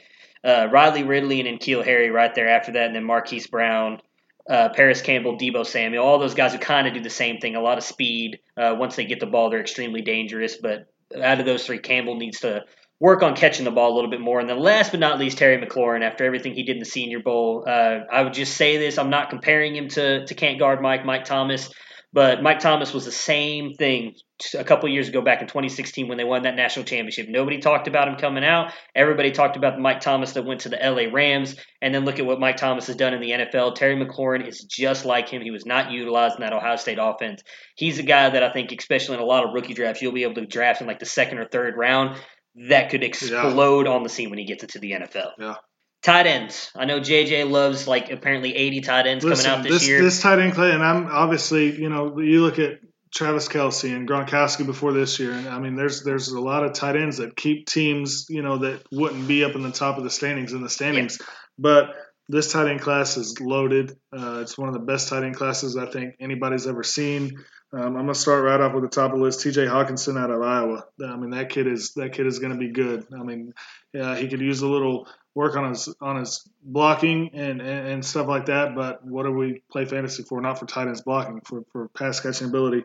[0.44, 4.02] Uh, Riley Ridley and Keel Harry right there after that, and then Marquise Brown,
[4.50, 6.04] uh, Parris Campbell, Deebo Samuel.
[6.04, 7.56] All those guys who kind of do the same thing.
[7.56, 8.40] A lot of speed.
[8.58, 10.58] Uh, once they get the ball, they're extremely dangerous.
[10.58, 10.88] But
[11.22, 12.64] out of those three, Campbell needs to
[13.00, 14.40] work on catching the ball a little bit more.
[14.40, 16.04] And then last but not least, Terry McLaurin.
[16.04, 19.10] After everything he did in the Senior Bowl, uh, I would just say this: I'm
[19.10, 21.70] not comparing him to to can't guard Mike, Mike Thomas.
[22.12, 24.16] But Mike Thomas was the same thing
[24.58, 27.28] a couple years ago back in 2016 when they won that national championship.
[27.30, 28.74] Nobody talked about him coming out.
[28.96, 31.56] Everybody talked about the Mike Thomas that went to the LA Rams.
[31.84, 33.76] And then look at what Mike Thomas has done in the NFL.
[33.76, 35.44] Terry McLaurin is just like him.
[35.44, 37.44] He was not utilized in that Ohio State offense.
[37.76, 40.24] He's a guy that I think, especially in a lot of rookie drafts, you'll be
[40.24, 42.20] able to draft in like the second or third round.
[42.68, 45.32] That could explode on the scene when he gets into the NFL.
[45.40, 45.56] Yeah.
[46.02, 46.72] Tight ends.
[46.76, 50.02] I know JJ loves like apparently 80 tight ends Listen, coming out this, this year.
[50.02, 52.80] this tight end clay, and I'm obviously you know you look at
[53.14, 56.74] Travis Kelce and Gronkowski before this year, and I mean there's there's a lot of
[56.74, 60.04] tight ends that keep teams you know that wouldn't be up in the top of
[60.04, 61.20] the standings in the standings,
[61.58, 61.96] but
[62.30, 63.98] this tight end class is loaded.
[64.16, 67.44] Uh, it's one of the best tight end classes I think anybody's ever seen.
[67.72, 69.42] Um, I'm gonna start right off with the top of the list.
[69.42, 69.66] T.J.
[69.66, 70.86] Hockenson out of Iowa.
[71.04, 73.06] I mean that kid is that kid is gonna be good.
[73.14, 73.54] I mean
[73.94, 78.06] yeah, he could use a little work on his on his blocking and, and, and
[78.06, 78.76] stuff like that.
[78.76, 80.42] But what do we play fantasy for?
[80.42, 82.84] Not for tight ends blocking, for, for pass catching ability.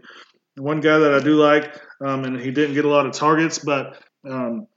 [0.57, 3.59] One guy that I do like, um, and he didn't get a lot of targets,
[3.59, 4.69] but um,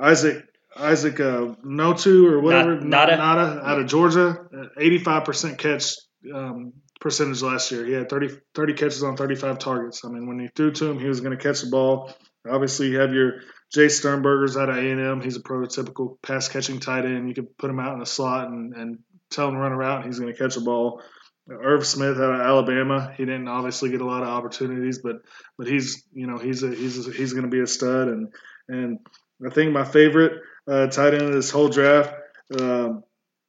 [0.00, 0.44] Isaac
[0.76, 3.18] Isaac uh, Nauta or whatever Nauta.
[3.18, 4.46] Nauta out of Georgia,
[4.78, 5.96] eighty five percent catch
[6.32, 7.84] um, percentage last year.
[7.84, 10.04] He had 30, 30 catches on thirty five targets.
[10.04, 12.12] I mean, when he threw to him, he was going to catch the ball.
[12.48, 13.40] Obviously, you have your
[13.74, 15.20] Jace Sternberger's out of A&M.
[15.20, 17.28] He's a prototypical pass catching tight end.
[17.28, 18.98] You can put him out in the slot and, and
[19.30, 20.04] tell him to run around.
[20.04, 21.02] he's going to catch a ball.
[21.48, 23.12] Irv Smith out of Alabama.
[23.16, 25.16] He didn't obviously get a lot of opportunities, but
[25.56, 28.08] but he's you know he's a, he's a, he's going to be a stud.
[28.08, 28.34] And
[28.68, 28.98] and
[29.44, 32.14] I think my favorite uh, tight end of this whole draft,
[32.58, 33.04] um,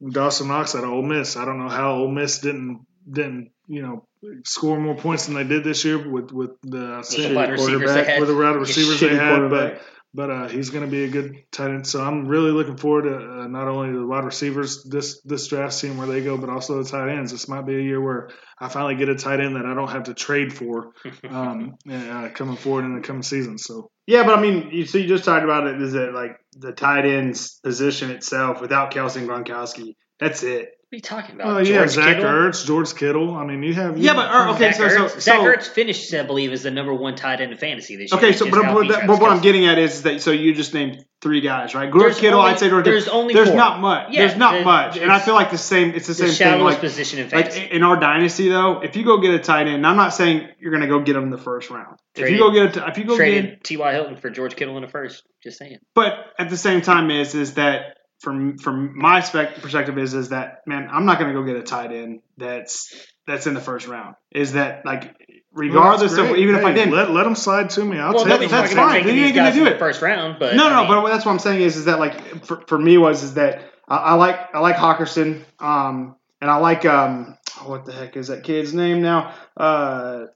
[0.06, 1.36] Dawson Knox out of Ole Miss.
[1.36, 4.06] I don't know how Ole Miss didn't didn't you know
[4.44, 8.04] score more points than they did this year with with the With the receivers they
[8.04, 9.82] quarterback with the wide Yeah, receivers they shitty had, but.
[10.14, 13.02] But uh, he's going to be a good tight end, so I'm really looking forward
[13.02, 16.48] to uh, not only the wide receivers this this draft, seeing where they go, but
[16.48, 17.30] also the tight ends.
[17.30, 19.90] This might be a year where I finally get a tight end that I don't
[19.90, 20.92] have to trade for
[21.28, 23.58] um, uh, coming forward in the coming season.
[23.58, 25.80] So Yeah, but I mean, you, so you just talked about it.
[25.80, 29.94] Is that like the tight end's position itself without Kelce and Gronkowski?
[30.18, 30.70] That's it.
[30.90, 31.46] What are you talking about?
[31.48, 32.30] Oh you have George Zach Kittle?
[32.30, 33.34] Ertz, George Kittle.
[33.34, 35.68] I mean, you have Yeah, but uh, okay, Zach so so, Ertz, so Zach Ertz
[35.68, 38.18] finished, I believe, as the number one tight end in fantasy this year.
[38.18, 40.72] Okay, so but, but, that, but what I'm getting at is that so you just
[40.72, 41.92] named three guys, right?
[41.92, 43.20] George There's Kittle, only- I'd say George there's Kittle.
[43.20, 43.56] only there's four.
[43.58, 44.12] not much.
[44.12, 45.90] Yeah, there's not the- much, and I feel like the same.
[45.90, 46.64] It's the the same thing.
[46.64, 47.68] Like, position in like fantasy.
[47.70, 50.70] in our dynasty, though, if you go get a tight end, I'm not saying you're
[50.70, 51.98] going to go get him in the first round.
[52.14, 53.92] if you go get a, if you go get, T.Y.
[53.92, 55.22] Hilton for George Kittle in the first.
[55.42, 55.80] Just saying.
[55.94, 60.30] but at the same time, is is that from from my spec, perspective is is
[60.30, 62.94] that man, I'm not going to go get a tight end that's
[63.26, 64.16] that's in the first round.
[64.30, 65.14] Is that like
[65.52, 67.98] regardless Well, of even if I didn't, let let them slide to me.
[67.98, 68.50] I'll well, take them.
[68.50, 69.06] that's fine.
[69.06, 69.78] You ain't gonna do it.
[69.78, 71.98] first round, but no, I no, mean, but that's what I'm saying is is that
[71.98, 76.50] like for, for me was is that I, I like I like Hockenson, um, and
[76.50, 79.34] I like um, what the heck is that kid's name now?
[79.56, 80.26] Uh,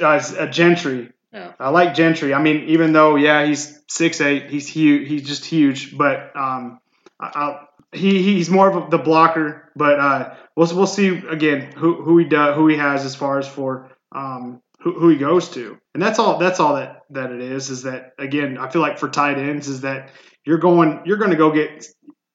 [0.00, 1.12] uh, uh, Gentry.
[1.32, 1.52] Yeah.
[1.58, 2.34] I like Gentry.
[2.34, 5.08] I mean, even though yeah, he's six eight, he's huge.
[5.08, 6.80] He's just huge, but um,
[7.20, 9.70] I, I, he he's more of the blocker.
[9.76, 13.38] But uh, we'll we'll see again who who he does who he has as far
[13.38, 16.38] as for um who, who he goes to, and that's all.
[16.38, 17.70] That's all that that it is.
[17.70, 18.58] Is that again?
[18.58, 20.10] I feel like for tight ends is that
[20.44, 21.86] you're going you're going to go get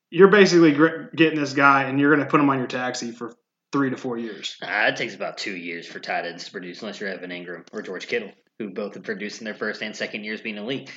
[0.09, 0.71] you're basically
[1.15, 3.33] getting this guy and you're going to put him on your taxi for
[3.71, 4.55] three to four years.
[4.61, 7.65] Uh, it takes about two years for tight ends to produce, unless you're Evan Engram
[7.73, 10.89] or George Kittle, who both have produced in their first and second years being league.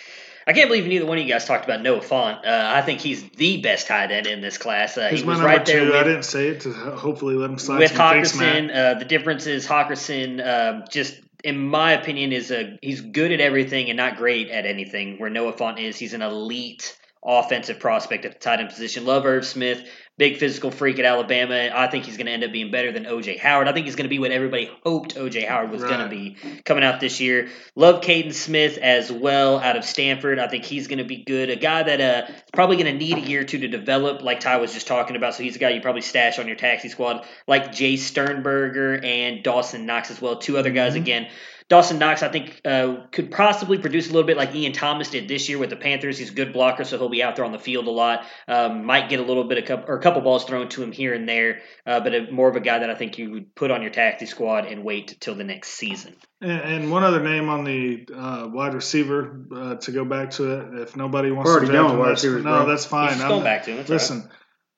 [0.47, 2.47] I can't believe neither one of you guys talked about Noah Fant.
[2.47, 4.97] Uh, I think he's the best tight end in this class.
[4.97, 5.95] Uh, He's he was right there two.
[5.95, 8.65] I didn't say it to hopefully let him slide with some Thanks, Matt.
[8.65, 8.75] Hockenson.
[8.75, 11.21] Uh, the difference is Hockenson um, just.
[11.43, 15.19] In my opinion, is a he's good at everything and not great at anything.
[15.19, 19.07] Where Noah Fant is, he's an elite offensive prospect at the tight end position.
[19.07, 19.83] Love Irv Smith,
[20.21, 21.71] big physical freak at Alabama.
[21.75, 23.69] I think he's going to end up being better than OJ Howard.
[23.69, 26.37] I think he's going to be what everybody hoped OJ Howard was going to be
[26.67, 27.49] coming out this year.
[27.75, 30.39] Love Kaden Smith as well out of Stanford.
[30.39, 31.49] I think he's going to be good.
[31.49, 34.41] A guy that uh probably going to need a year or two to develop, like
[34.41, 35.35] Ty was just talking about.
[35.35, 39.43] So he's a guy you probably stash on your taxi squad, like Jace Sternberger and
[39.43, 40.37] Dawson Knox as well.
[40.37, 41.03] Two other guys Mm-hmm.
[41.03, 41.29] again.
[41.71, 45.29] Dawson Knox, I think, uh, could possibly produce a little bit like Ian Thomas did
[45.29, 46.19] this year with the Panthers.
[46.19, 48.27] He's a good blocker, so he'll be out there on the field a lot.
[48.49, 50.91] Um, might get a little bit of couple, or a couple balls thrown to him
[50.91, 53.55] here and there, uh, but a, more of a guy that I think you would
[53.55, 56.17] put on your taxi squad and wait till the next season.
[56.41, 60.51] And, and one other name on the uh, wide receiver uh, to go back to
[60.51, 60.81] it.
[60.83, 62.67] If nobody wants We're to already draft done him, wide that's, receivers, no, bro.
[62.67, 63.09] that's fine.
[63.11, 63.77] He's just I'm- going back to him.
[63.77, 64.03] That's all right.
[64.25, 64.31] listen,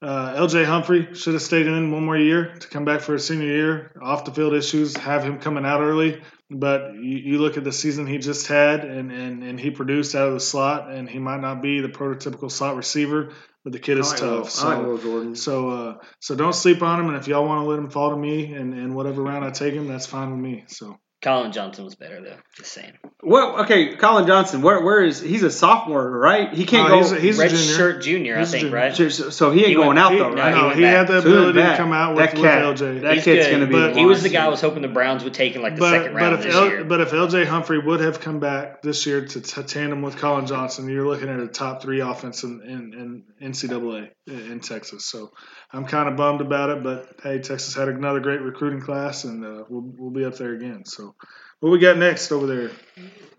[0.02, 3.26] uh, LJ Humphrey should have stayed in one more year to come back for his
[3.26, 3.92] senior year.
[4.02, 6.20] Off the field issues have him coming out early,
[6.52, 10.14] but you, you look at the season he just had, and, and, and he produced
[10.14, 13.32] out of the slot, and he might not be the prototypical slot receiver,
[13.64, 14.58] but the kid is I Will- tough.
[14.64, 15.34] I like So Will Jordan.
[15.36, 18.10] so uh, so don't sleep on him, and if y'all want to let him fall
[18.10, 20.64] to me, and, and whatever round I take him, that's fine with me.
[20.68, 20.98] So.
[21.22, 22.34] Collin Johnson was better though.
[22.56, 22.92] Just saying.
[23.22, 24.60] Well, okay, Collin Johnson.
[24.60, 26.52] Where where is he's a sophomore, right?
[26.52, 26.98] He can't Oh, go.
[26.98, 27.74] he's a- he's a Red junior.
[27.74, 28.76] shirt junior, I He's a think, junior.
[28.76, 28.96] right?
[28.96, 30.52] so, so he ain't He going went- out he- though, no, right?
[30.54, 30.96] he No, went he back.
[30.96, 31.76] had the So he went ability to back.
[31.76, 33.00] come out That with, cat- with LJ.
[33.02, 34.82] that He's kid's good, gonna be but the he was the guy I was hoping
[34.82, 36.84] the Browns would take in like the but, second but round if this L, year.
[36.84, 40.46] but if LJ Humphrey would have come back this year to t- tandem with Collin
[40.46, 45.06] Johnson, you're looking at a top three offense in, in, in NCAA in, in Texas.
[45.06, 45.30] So
[45.72, 49.44] I'm kind of bummed about it, but hey, Texas had another great recruiting class, and
[49.44, 50.84] uh, we'll we'll be up there again.
[50.84, 51.14] So
[51.60, 52.70] what we got next over there?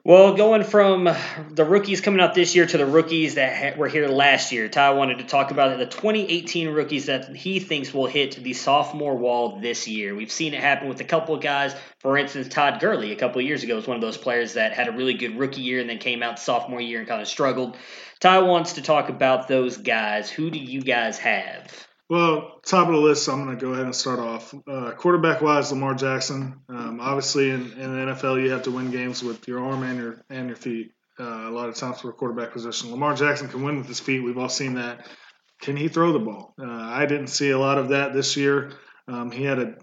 [0.05, 1.09] Well, going from
[1.51, 4.67] the rookies coming out this year to the rookies that ha- were here last year,
[4.67, 9.15] Ty wanted to talk about the 2018 rookies that he thinks will hit the sophomore
[9.15, 10.15] wall this year.
[10.15, 11.75] We've seen it happen with a couple of guys.
[11.99, 14.73] For instance, Todd Gurley a couple of years ago was one of those players that
[14.73, 17.27] had a really good rookie year and then came out sophomore year and kind of
[17.27, 17.77] struggled.
[18.19, 20.29] Ty wants to talk about those guys.
[20.29, 21.87] Who do you guys have?
[22.13, 24.53] Well, top of the list, I'm going to go ahead and start off.
[24.67, 26.61] Uh, quarterback wise, Lamar Jackson.
[26.69, 29.97] Um, obviously, in, in the NFL, you have to win games with your arm and
[29.97, 30.91] your and your feet.
[31.19, 33.99] Uh, a lot of times for a quarterback position, Lamar Jackson can win with his
[33.99, 34.19] feet.
[34.19, 35.07] We've all seen that.
[35.59, 36.53] Can he throw the ball?
[36.61, 38.73] Uh, I didn't see a lot of that this year.
[39.07, 39.75] Um, he had a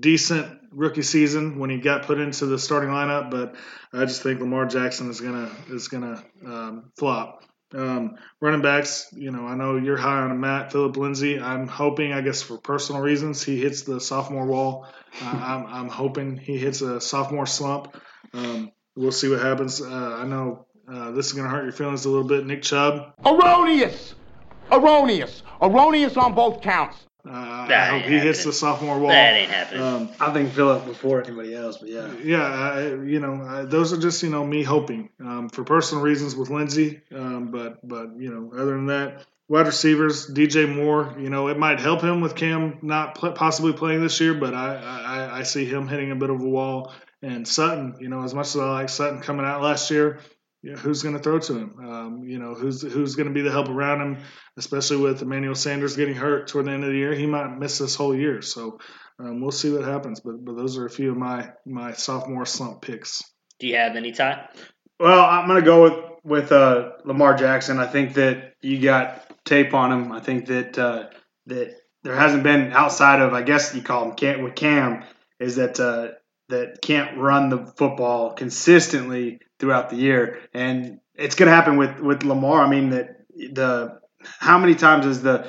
[0.00, 3.54] decent rookie season when he got put into the starting lineup, but
[3.90, 7.42] I just think Lamar Jackson is gonna is gonna um, flop.
[7.72, 11.38] Um, running backs, you know, I know you're high on Matt Phillip Lindsay.
[11.38, 14.86] I'm hoping, I guess, for personal reasons, he hits the sophomore wall.
[15.22, 17.96] Uh, I'm, I'm hoping he hits a sophomore slump.
[18.34, 19.80] Um, we'll see what happens.
[19.80, 22.46] Uh, I know uh, this is going to hurt your feelings a little bit.
[22.46, 23.14] Nick Chubb.
[23.24, 24.14] Erroneous!
[24.72, 25.42] Erroneous!
[25.62, 26.96] Erroneous on both counts.
[27.26, 29.10] Uh, I hope he hits the sophomore wall.
[29.10, 29.82] That ain't happening.
[29.82, 32.12] Um, I think Phillip before anybody else, but yeah.
[32.22, 36.02] yeah, I, you know, I, those are just you know me hoping um, for personal
[36.02, 41.14] reasons with Lindsay, um, but but you know, other than that, wide receivers, DJ Moore,
[41.18, 44.54] you know, it might help him with Cam not pl- possibly playing this year, but
[44.54, 46.92] I, I I see him hitting a bit of a wall.
[47.22, 50.20] And Sutton, you know, as much as I like Sutton coming out last year,
[50.62, 51.74] you know, who's going to throw to him?
[51.78, 54.18] Um, you know, who's who's going to be the help around him,
[54.56, 57.14] especially with Emmanuel Sanders getting hurt toward the end of the year.
[57.14, 58.78] He might miss this whole year, so
[59.18, 60.20] um, we'll see what happens.
[60.20, 63.22] But but those are a few of my my sophomore slump picks.
[63.58, 64.48] Do you have any tie?
[64.98, 67.78] Well, I'm going to go with with uh, Lamar Jackson.
[67.78, 70.12] I think that you got tape on him.
[70.12, 71.08] I think that uh,
[71.46, 75.04] that there hasn't been outside of I guess you call him Cam, with Cam
[75.38, 76.08] is that uh,
[76.50, 81.98] that can't run the football consistently throughout the year, and it's going to happen with
[82.00, 82.62] with Lamar.
[82.62, 85.46] I mean that the how many times is the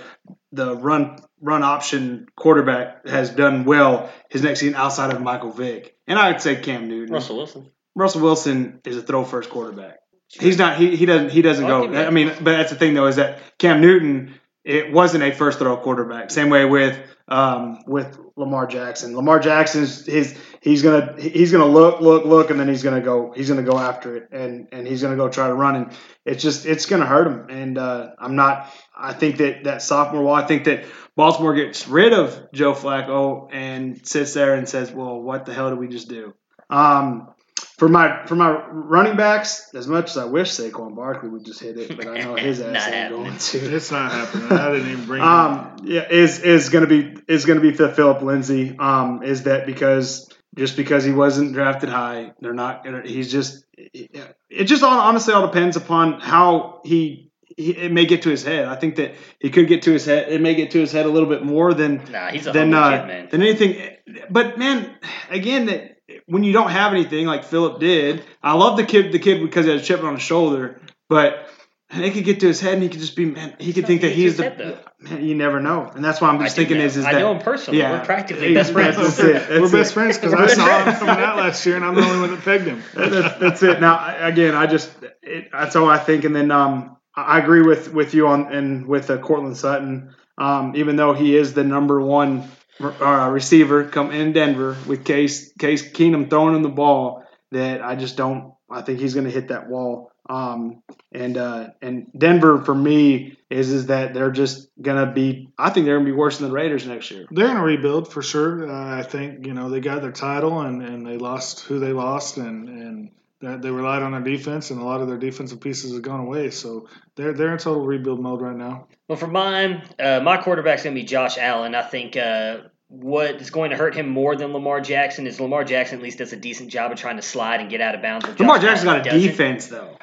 [0.52, 5.96] the run run option quarterback has done well his next season outside of Michael Vick,
[6.08, 7.14] and I would say Cam Newton.
[7.14, 7.72] Russell Wilson.
[7.96, 9.98] Russell Wilson is a throw first quarterback.
[10.30, 10.78] He's not.
[10.78, 11.30] He, he doesn't.
[11.30, 11.94] He doesn't I'll go.
[11.94, 15.60] I mean, but that's the thing though is that Cam Newton it wasn't a first
[15.60, 16.32] throw quarterback.
[16.32, 16.98] Same way with
[17.28, 19.16] um, with Lamar Jackson.
[19.16, 23.34] Lamar Jackson's his he's gonna he's gonna look look look and then he's gonna go
[23.36, 25.92] he's gonna go after it and and he's gonna go try to run and
[26.26, 30.24] it's just it's gonna hurt him and uh, I'm not I think that that sophomore
[30.24, 30.86] wall I think that
[31.16, 35.70] Baltimore gets rid of Joe Flacco and sits there and says well what the hell
[35.70, 36.34] did we just do
[36.70, 37.34] um,
[37.78, 41.60] for my for my running backs, as much as I wish Saquon Barkley would just
[41.60, 43.24] hit it, but I know his ass ain't happening.
[43.24, 43.76] going to.
[43.76, 44.52] It's not happening.
[44.52, 45.22] I didn't even bring.
[45.24, 45.28] him.
[45.28, 48.78] Um, yeah, is is gonna be is gonna be Phillip Lindsay.
[48.78, 53.02] Um, is that because just because he wasn't drafted high, they're not gonna.
[53.06, 53.66] He's just.
[53.78, 57.30] It just all, honestly all depends upon how he.
[57.58, 58.66] He, it may get to his head.
[58.66, 60.32] I think that he could get to his head.
[60.32, 62.74] It may get to his head a little bit more than Nah, he's a than
[62.74, 63.28] uh, kid, man.
[63.30, 63.98] than anything.
[64.30, 64.96] But man,
[65.30, 65.98] again, that
[66.28, 69.12] when you don't have anything like Phillip did, I love the kid.
[69.12, 70.80] The kid because he had a chip on his shoulder,
[71.10, 71.46] but
[71.92, 73.56] and it could get to his head, and he could just be man.
[73.60, 75.24] He could think that he's the his man.
[75.24, 76.86] You never know, and that's why I'm just do thinking know.
[76.86, 77.80] is is I that know him personally.
[77.80, 78.98] Yeah, We're practically best friends.
[78.98, 79.34] That's it.
[79.34, 82.02] That's We're best friends because I saw him coming out last year, and I'm the
[82.02, 82.82] only one that pegged him.
[82.94, 83.82] that's, that's it.
[83.82, 84.92] Now, again, I just
[85.22, 88.88] it, that's all I think, and then um, I agree with with you on and
[88.88, 90.16] with uh, Courtland Sutton.
[90.38, 92.50] Um, even though he is the number one
[92.80, 97.96] uh, receiver come in Denver with Case Case Keenum throwing him the ball, that I
[97.96, 98.54] just don't.
[98.70, 100.11] I think he's going to hit that wall.
[100.32, 100.82] Um,
[101.12, 105.50] and uh, and Denver for me is is that they're just going to be.
[105.58, 107.26] I think they're going to be worse than the Raiders next year.
[107.30, 108.70] They're in a rebuild for sure.
[108.70, 111.92] Uh, I think you know they got their title and, and they lost who they
[111.92, 115.60] lost and and that they relied on their defense and a lot of their defensive
[115.60, 116.50] pieces have gone away.
[116.52, 118.88] So they're they're in total rebuild mode right now.
[119.10, 121.76] Well, for mine, uh, my quarterback's going to be Josh Allen.
[121.76, 125.66] I think uh, what is going to hurt him more than Lamar Jackson is Lamar
[125.66, 128.02] Jackson at least does a decent job of trying to slide and get out of
[128.02, 128.28] bounds.
[128.40, 129.20] Lamar Jackson's got a doesn't.
[129.20, 129.98] defense though.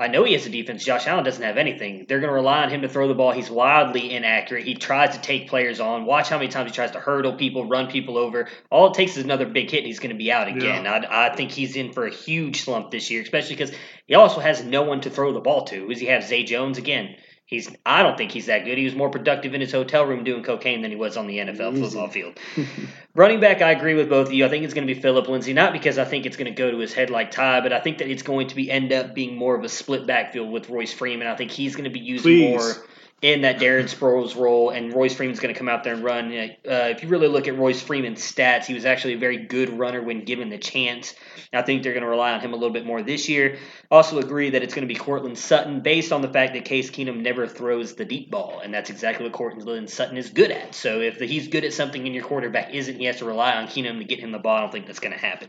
[0.00, 0.82] I know he has a defense.
[0.82, 2.06] Josh Allen doesn't have anything.
[2.08, 3.32] They're going to rely on him to throw the ball.
[3.32, 4.64] He's wildly inaccurate.
[4.64, 6.06] He tries to take players on.
[6.06, 8.48] Watch how many times he tries to hurdle people, run people over.
[8.70, 10.86] All it takes is another big hit, and he's going to be out again.
[10.86, 13.74] I, I think he's in for a huge slump this year, especially because
[14.06, 15.86] he also has no one to throw the ball to.
[15.88, 16.24] Does he have?
[16.24, 17.16] Zay Jones again.
[17.50, 17.68] He's.
[17.84, 18.78] I don't think he's that good.
[18.78, 21.38] He was more productive in his hotel room doing cocaine than he was on the
[21.38, 21.82] NFL Easy.
[21.82, 22.38] football field.
[23.14, 24.46] Running back, I agree with both of you.
[24.46, 26.56] I think it's going to be Phillip Lindsay, not because I think it's going to
[26.56, 28.92] go to his head like Ty, but I think that it's going to be end
[28.92, 31.26] up being more of a split backfield with Royce Freeman.
[31.26, 32.50] I think he's going to be used Please.
[32.50, 32.76] more
[33.22, 36.32] in that Darren Sproles role, and Royce Freeman's going to come out there and run.
[36.32, 39.78] Uh, if you really look at Royce Freeman's stats, he was actually a very good
[39.78, 41.14] runner when given the chance.
[41.52, 43.58] I think they're going to rely on him a little bit more this year.
[43.90, 46.90] Also agree that it's going to be Courtland Sutton based on the fact that Case
[46.90, 50.74] Keenum never throws the deep ball, and that's exactly what Courtland Sutton is good at.
[50.74, 53.66] So if he's good at something and your quarterback isn't, he has to rely on
[53.66, 54.56] Keenum to get him the ball.
[54.56, 55.48] I don't think that's going to happen.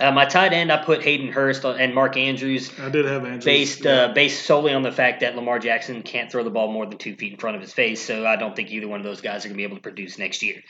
[0.00, 3.44] Uh, my tight end, I put Hayden Hurst and Mark Andrews I did have Andrews.
[3.44, 6.86] based uh, based solely on the fact that Lamar Jackson can't throw the ball more
[6.86, 8.00] than two feet in front of his face.
[8.00, 9.82] So I don't think either one of those guys are going to be able to
[9.82, 10.62] produce next year.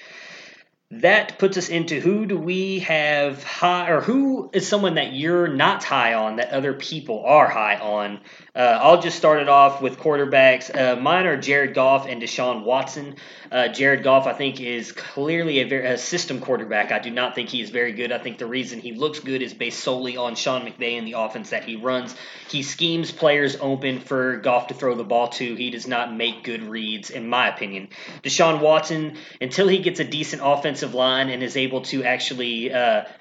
[0.91, 5.47] that puts us into who do we have high, or who is someone that you're
[5.49, 8.21] not high on that other people are high on.
[8.59, 10.69] Uh, I'll just start it off with quarterbacks.
[10.77, 13.15] Uh, mine are Jared Goff and Deshaun Watson.
[13.53, 16.91] Uh, Jared Goff, I think, is clearly a, very, a system quarterback.
[16.91, 18.11] I do not think he is very good.
[18.11, 21.13] I think the reason he looks good is based solely on Sean McVay and the
[21.13, 22.17] offense that he runs.
[22.49, 25.55] He schemes players open for Goff to throw the ball to.
[25.55, 27.91] He does not make good reads, in my opinion.
[28.25, 32.73] Deshaun Watson, until he gets a decent offensive line and is able to actually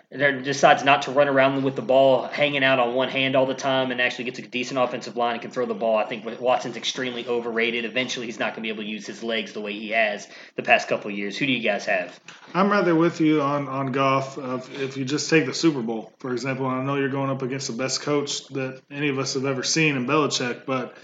[0.09, 3.53] decides not to run around with the ball hanging out on one hand all the
[3.53, 5.97] time and actually gets a decent offensive line and can throw the ball.
[5.97, 7.83] I think Watson's extremely overrated.
[7.83, 10.27] Eventually, he's not going to be able to use his legs the way he has
[10.55, 11.37] the past couple of years.
[11.37, 12.17] Who do you guys have?
[12.53, 14.37] I'm rather with you on on Goff.
[14.37, 17.41] Of if you just take the Super Bowl, for example, I know you're going up
[17.41, 20.95] against the best coach that any of us have ever seen in Belichick, but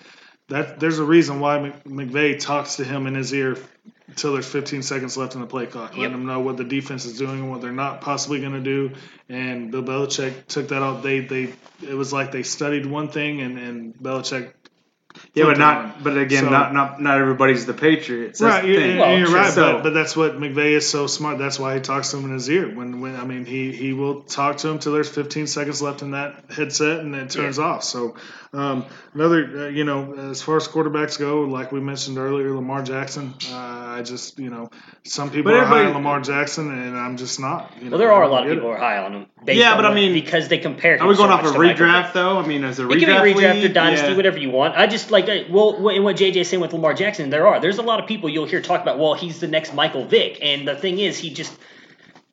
[0.47, 3.57] that there's a reason why McVay talks to him in his ear
[4.13, 7.05] until there's 15 seconds left in the play clock, letting them know what the defense
[7.05, 8.91] is doing and what they're not possibly going to do.
[9.27, 11.01] And Bill Belichick took that out.
[11.01, 14.53] They they it was like they studied one thing, and and Belichick.
[15.33, 16.03] Yeah, but not.
[16.03, 18.39] But again, so, not not not everybody's the Patriots.
[18.39, 19.51] That's right, you're, well, you're right.
[19.51, 21.39] So, but, but that's what McVay is so smart.
[21.39, 22.69] That's why he talks to him in his ear.
[22.69, 26.03] When when I mean he he will talk to him till there's 15 seconds left
[26.03, 27.63] in that headset, and it turns yeah.
[27.63, 27.83] off.
[27.83, 28.15] So
[28.53, 28.85] um,
[29.15, 33.33] another, uh, you know, as far as quarterbacks go, like we mentioned earlier, Lamar Jackson.
[33.49, 34.69] Uh, I just, you know,
[35.03, 37.71] some people but are high on Lamar Jackson, and I'm just not.
[37.81, 39.25] You know, there are a lot of people who are high on him.
[39.47, 41.01] Yeah, but I mean, because they compare.
[41.01, 42.37] Are we going so off a redraft though?
[42.37, 44.15] I mean, as a redraft, it can be redrafted, league, dynasty, yeah.
[44.15, 44.77] whatever you want.
[44.77, 47.59] I just like, uh, well, in what JJ's saying with Lamar Jackson, there are.
[47.59, 48.99] There's a lot of people you'll hear talk about.
[48.99, 51.57] Well, he's the next Michael Vick, and the thing is, he just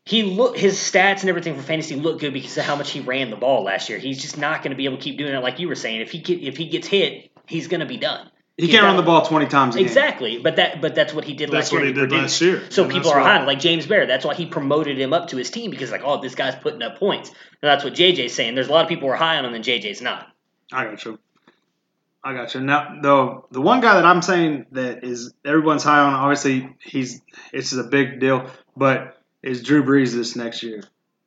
[0.04, 3.00] he look his stats and everything for fantasy look good because of how much he
[3.00, 3.98] ran the ball last year.
[3.98, 6.00] He's just not going to be able to keep doing it like you were saying.
[6.00, 8.30] If he get, if he gets hit, he's going to be done.
[8.56, 9.76] He can't run the ball twenty times.
[9.76, 11.80] exactly, but that but that's what he did that's last year.
[11.80, 12.62] That's what he, did last year.
[12.70, 14.06] So people are high, like James Bear.
[14.06, 16.82] That's why he promoted him up to his team because like, oh, this guy's putting
[16.82, 17.30] up points.
[17.30, 18.54] And that's what JJ's saying.
[18.54, 20.26] There's a lot of people who are high on him, and JJ's not.
[20.72, 21.18] I got you.
[22.22, 22.60] I got you.
[22.60, 27.22] Now, though, the one guy that I'm saying that is everyone's high on, obviously, he's
[27.52, 30.82] it's a big deal, but is Drew Brees this next year.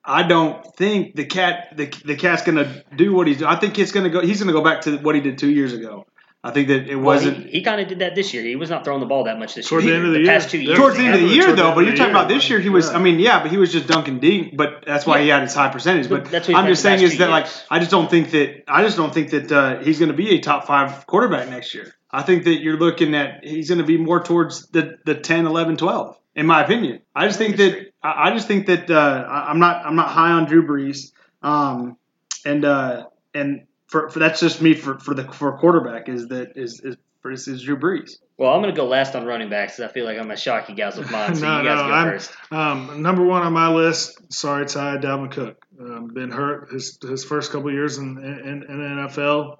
[0.06, 3.42] I don't think the cat the, the cat's gonna do what he's.
[3.42, 4.22] I think it's gonna go.
[4.22, 6.06] He's gonna go back to what he did two years ago.
[6.46, 7.46] I think that it well, wasn't.
[7.46, 8.44] He, he kind of did that this year.
[8.44, 9.96] He was not throwing the ball that much this Towards year.
[9.96, 10.40] Towards the end of the, the year.
[10.40, 10.78] past two years.
[10.78, 11.74] Towards the end of the year, though.
[11.74, 12.10] But you're talking year.
[12.10, 12.60] about this year.
[12.60, 12.90] He was.
[12.90, 12.98] Yeah.
[12.98, 14.58] I mean, yeah, but he was just dunking deep.
[14.58, 15.24] But that's why Yeah.
[15.24, 16.10] he had his high percentage.
[16.10, 17.48] But, But that's what I'm just saying is two that like.
[17.72, 20.32] I just don't think that I just don't think that uh, he's going to be
[20.36, 21.94] a top five quarterback next year.
[22.12, 25.46] I think that you're looking at he's going to be more towards the the 10,
[25.46, 26.20] 11, 12.
[26.36, 29.60] In my opinion, I just think that I I just think that uh, I- I'm
[29.60, 31.14] not I'm not high on Drew Brees.
[31.42, 31.98] Um,
[32.46, 36.58] and uh, and for, for that's just me for, for the for quarterback is that
[36.58, 38.16] is is, is, is Drew Brees.
[38.40, 40.36] Well, I'm going to go last on running backs because I feel like I'm going
[40.36, 41.36] to shock you guys with mine.
[41.36, 42.32] So no, you guys no, go I'm, first.
[42.52, 44.34] Um, number one on my list.
[44.34, 45.64] Sorry, Ty Dalvin Cook.
[45.80, 49.58] Um, been hurt his his first couple years in, in, in the NFL.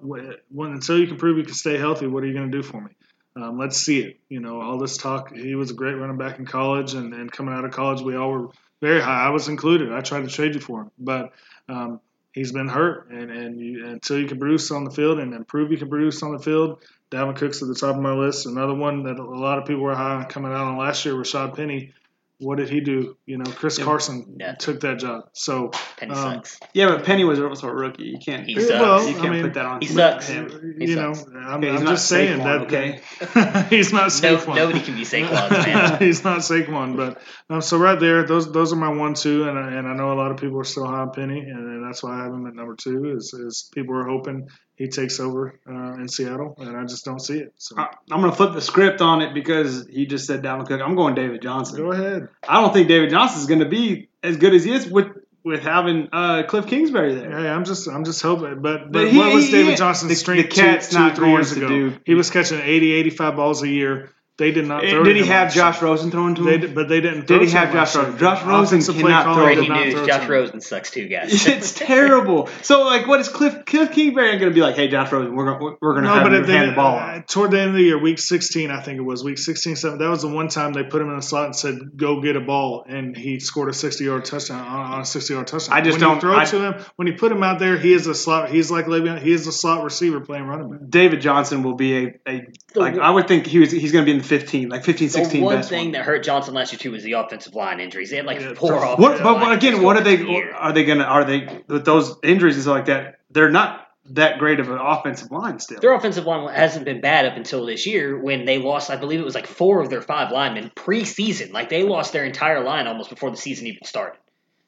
[0.50, 2.64] When until you can prove you can stay healthy, what are you going to do
[2.64, 2.90] for me?
[3.36, 4.18] Um, let's see it.
[4.28, 5.32] You know, all this talk.
[5.32, 8.16] He was a great running back in college, and, and coming out of college, we
[8.16, 8.48] all were
[8.82, 9.26] very high.
[9.26, 9.92] I was included.
[9.92, 11.32] I tried to trade you for him, but
[11.68, 12.00] um,
[12.34, 15.70] he's been hurt, and and you, until you can produce on the field and, prove
[15.70, 18.46] you can produce on the field, Dalvin Cook's at the top of my list.
[18.46, 21.14] Another one that a lot of people were high on coming out on last year,
[21.14, 21.92] Rashaad Penny.
[22.38, 23.16] What did he do?
[23.26, 24.54] You know, Chris Carson Yeah.
[24.54, 25.28] took that job.
[25.34, 26.58] So Penny um, sucks.
[26.74, 28.04] Yeah, but Penny was also a rookie.
[28.04, 28.44] You can't.
[28.44, 28.80] He you sucks.
[28.80, 29.80] Well, can't I mean, put that on.
[29.80, 30.28] He sucks.
[30.28, 30.74] him.
[30.78, 31.12] He you know.
[31.12, 33.56] I'm, Okay, I'm not just saying Saquon, that.
[33.56, 33.66] okay?
[33.76, 34.56] he's not No, Saquon.
[34.56, 35.98] nobody can be Saquon's man.
[36.00, 39.56] he's not Saquon, but um, so right there, those those are my one two, and
[39.58, 41.84] I, and I know a lot of people are still high on Penny, and, and
[41.86, 43.14] that's why I have him at number two.
[43.16, 47.20] Is, is people are hoping he takes over uh, in Seattle, and I just don't
[47.20, 47.54] see it.
[47.58, 50.66] So I- I'm going to flip the script on it because he just said Dalvin
[50.66, 50.80] Cook.
[50.80, 51.76] I'm going David Johnson.
[51.76, 52.28] go ahead.
[52.48, 55.06] I don't think David Johnson is going to be as good as he is with
[55.44, 57.30] with having uh, Cliff Kingsbury there.
[57.30, 60.08] Hey, I'm just I'm just hoping, but, but, But he- what was David he- Johnson's
[60.10, 61.68] the- strength the cat's two, not two, three years ago?
[61.68, 64.10] do- He was catching 80, 85 balls a year.
[64.36, 65.04] They did not throw.
[65.04, 65.90] Did he have last Josh year.
[65.90, 66.60] Rosen throwing to They him?
[66.60, 67.28] did, but they didn't.
[67.28, 68.04] Throw Did he have Josh last year.
[68.04, 68.18] Rosen?
[68.18, 70.28] Josh Rosen cannot throw did Breaking not news: throw Josh.
[70.28, 71.46] Rosen sucks too, guys.
[71.46, 72.48] it's terrible.
[72.62, 74.74] So like, what is Cliff Cliff Kingsbury going to be like?
[74.74, 76.70] Hey, Josh Rosen, we're going we're going to No, have but you at hand the,
[76.72, 76.96] the ball.
[76.98, 79.76] uh, toward the end of the year, week 16, I think it was week 16,
[79.76, 79.98] 7.
[79.98, 82.34] That was the one time they put him in the slot and said, "Go get
[82.34, 85.76] a ball," and he scored a 60-yard touchdown on, on a 60-yard touchdown.
[85.78, 87.78] I just when don't- You throw I- to him when you put him out there.
[87.78, 88.50] He is a slot.
[88.50, 89.20] He's like Le'Veon.
[89.22, 90.80] He is a slot receiver playing running back.
[90.88, 94.06] David Johnson will be a, a like I would think he was he's going to
[94.06, 95.92] be in the 15, like 15, 16 the one best thing one.
[95.92, 98.10] that hurt Johnson last year too was the offensive line injuries.
[98.10, 100.16] They had like Yeah, four so- offensive What, but, line but again, what are they?
[100.16, 100.50] the.
[100.56, 101.04] Are they gonna?
[101.04, 103.18] Are they with those injuries and stuff like that?
[103.30, 105.80] They're not that great of an offensive line still.
[105.80, 109.18] Their offensive line hasn't been bad up until this year when they lost, I believe
[109.18, 111.52] it was like four of their five linemen preseason.
[111.52, 114.18] Like they lost their entire line almost before the season even started.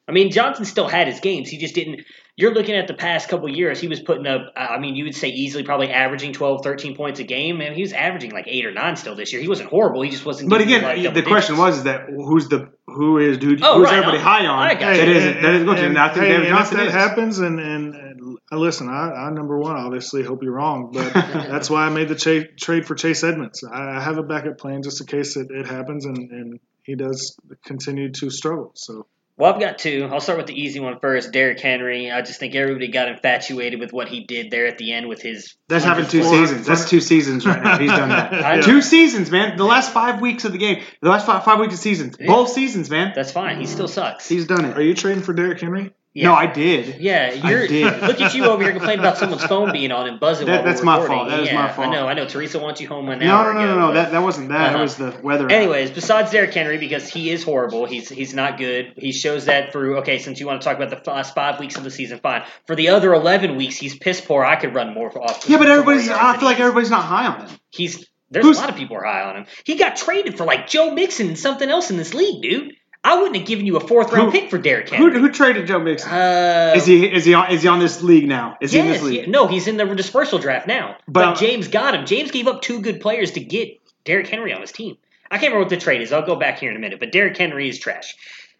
[0.07, 1.49] I mean, Johnson still had his games.
[1.49, 2.01] He just didn't.
[2.37, 5.15] You're looking at the past couple years, he was putting up, I mean, you would
[5.15, 7.61] say easily probably averaging 12, 13 points a game.
[7.61, 9.41] And he was averaging like eight or nine still this year.
[9.41, 10.03] He wasn't horrible.
[10.03, 10.51] He just wasn't.
[10.51, 11.65] But again, like, the double question digits.
[11.67, 14.59] was is that who's the who is dude Oh, who's right, everybody I- high on
[14.67, 15.13] I got that you.
[15.15, 16.93] isn't that is going to and I think hey, David and Johnson that is.
[16.93, 21.11] happens, and, and, and uh, listen, I, I number one obviously hope you're wrong, but
[21.13, 23.63] that's why I made the cha- trade for Chase Edmonds.
[23.63, 26.93] I, I have a backup plan just in case it, it happens, and, and he
[26.95, 27.35] does
[27.65, 28.71] continue to struggle.
[28.75, 29.05] So
[29.37, 30.09] Well, I've got two.
[30.11, 31.31] I'll start with the easy one first.
[31.31, 32.11] Derrick Henry.
[32.11, 35.21] I just think everybody got infatuated with what he did there at the end with
[35.21, 35.55] his.
[35.67, 36.65] That's having two seasons.
[36.65, 37.77] That's two seasons right now.
[37.77, 38.33] He's done that.
[38.45, 38.61] I.
[38.61, 39.55] Two seasons, man.
[39.55, 40.81] The last five weeks of the game.
[41.03, 42.17] The last five, five weeks of seasons.
[42.17, 43.11] Both seasons, man.
[43.15, 43.59] That's fine.
[43.59, 44.27] He still sucks.
[44.27, 44.75] He's done it.
[44.75, 45.93] are you trading for Derrick Henry?
[46.23, 46.99] No, I did.
[46.99, 47.67] Yeah, you're.
[47.67, 48.01] did.
[48.01, 50.47] Look at you over here complaining about someone's phone being on and buzzing.
[50.47, 51.29] That- that's my fault.
[51.29, 51.87] That is yeah, my fault.
[51.87, 52.07] I know.
[52.07, 52.25] I know.
[52.27, 53.93] Teresa wants you home an No, hour no, no, ago, no, no.
[53.93, 54.61] That that wasn't that.
[54.69, 54.77] Uh-huh.
[54.77, 55.49] That was the weather.
[55.49, 58.93] Anyways, besides Derrick Henry, because he is horrible, he's he's not good.
[58.97, 59.97] He shows that through.
[59.99, 62.43] Okay, since you want to talk about the last five weeks of the season, fine.
[62.65, 64.43] For the other eleven weeks, he's piss poor.
[64.43, 65.47] I could run more off.
[65.47, 66.09] Yeah, but everybody's.
[66.09, 67.57] I feel like everybody's not high on him.
[67.69, 69.45] He's there's Who's- a lot of people are high on him.
[69.65, 72.73] He got traded for like Joe Mixon and something else in this league, dude.
[73.07, 75.17] I wouldn't have given you a fourth round Who- pick for Derrick Henry.
[75.17, 76.11] who traded Joe Mixon?
[76.11, 78.57] uh, is he is he on is he on this league now?
[78.59, 79.19] Is he in yes, this league?
[79.21, 79.29] yeah.
[79.31, 80.97] no, he's in the dispersal draft now.
[81.07, 82.05] But- But, James got him.
[82.05, 84.97] James gave up two good players to get Derrick Henry on his team.
[85.31, 86.11] I can't remember what the trade is.
[86.11, 86.99] I'll go back here in a minute.
[86.99, 88.15] But Derrick Henry is trash.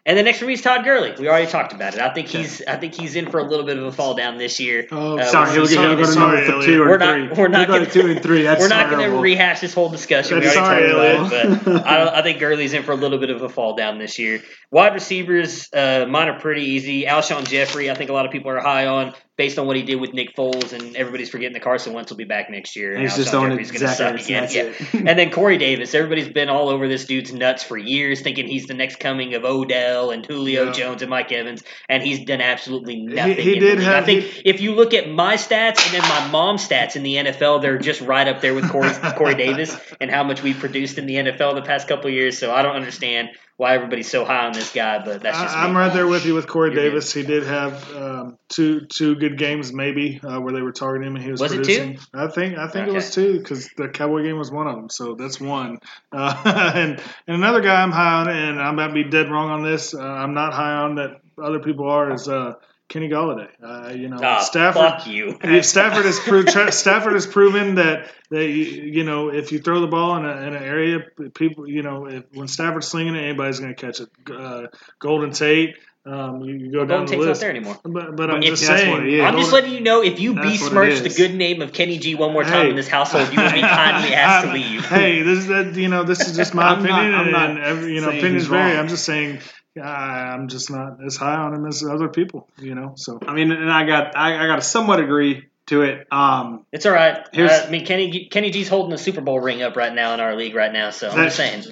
[0.08, 1.14] And the next for me is Todd Gurley.
[1.18, 2.00] We already talked about it.
[2.00, 4.38] I think he's I think he's in for a little bit of a fall down
[4.38, 4.88] this year.
[4.90, 5.80] Oh, Uh, Sorry, he'll we'll get see.
[5.82, 6.64] he'll go to sorry, number Elliott.
[6.64, 7.26] two or We're three.
[7.28, 7.36] not.
[7.36, 8.42] We're not He'll gonna, two and three.
[8.42, 10.40] That's we're not going to rehash this whole discussion.
[10.40, 12.96] That's we already sorry, talked about it, but I, I think Gurley's in for a
[12.96, 14.42] little bit of a fall down this year.
[14.70, 17.04] Wide receivers, uh, mine are pretty easy.
[17.04, 19.82] Alshon Jeffery, I think a lot of people are high on based on what he
[19.82, 22.92] did with Nick Foles, and everybody's forgetting that Carson Wentz will be back next year.
[22.94, 24.48] And He's just on Jeffery's going to suck again.
[24.50, 24.62] Yeah.
[24.64, 24.94] it.
[25.06, 28.66] and then Corey Davis, everybody's been all over this dude's nuts for years, thinking he's
[28.66, 30.72] the next coming of Odell and Julio Yeah.
[30.72, 33.36] Jones and Mike Evans, and he's done absolutely nothing.
[33.36, 36.28] he the did have- I think if you look at my stats and then my
[36.32, 40.10] mom's stats in the NFL, they're just right up there with Corey, Corey Davis and
[40.10, 42.36] how much we've produced in the NFL the past couple of years.
[42.36, 43.28] So I don't understand
[43.58, 46.24] why everybody's so high on this guy, but that's just I, I'm right there with
[46.24, 46.90] you with Corey You're good.
[46.90, 47.12] Davis.
[47.12, 51.16] He did have um, two two good games, maybe uh, where they were targeting him
[51.16, 51.98] and he was, Was it producing.
[52.14, 54.88] I think I think it was two because the Cowboy game was one of them.
[54.88, 55.78] So that's one.
[56.12, 56.40] Uh,
[56.76, 59.92] and and another guy I'm high on, and I might be dead wrong on this.
[59.92, 62.52] Uh, I'm not high on that other people are is uh,
[62.88, 63.48] Kenny Golladay.
[63.62, 64.80] Uh, you know, Ah, Stafford.
[64.82, 65.38] fuck you.
[65.62, 69.86] Stafford has proved Stafford has proven that that you, you know if you throw the
[69.86, 71.00] ball in, a, in an area,
[71.34, 74.08] people you know if, when Stafford's slinging it, anybody's going to catch it.
[74.30, 77.40] Uh, Golden Tate, um, you, you go down Golden the Tate's not list.
[77.42, 77.78] there anymore.
[77.84, 78.90] But, but I'm If just saying.
[78.90, 79.20] what it is.
[79.24, 81.72] I'm just letting you know if you That's what it besmirch the good name of
[81.74, 82.70] Kenny G one more time Hey.
[82.70, 84.86] in this household, you will be kindly asked to leave.
[84.86, 87.32] Hey, this is that you know this is just my I'm not- opinion, I'm and,
[87.32, 88.78] not and every, you know opinions vary.
[88.78, 89.40] I'm just saying.
[89.80, 92.92] I'm just not as high on him as other people, you know.
[92.96, 96.06] So I mean, and I got I, I got to somewhat agree to it.
[96.10, 97.26] Um, It's all right.
[97.32, 100.14] Here's- Uh, I mean, Kenny Kenny G's holding the Super Bowl ring up right now
[100.14, 101.64] in our league right now, so I'm just saying.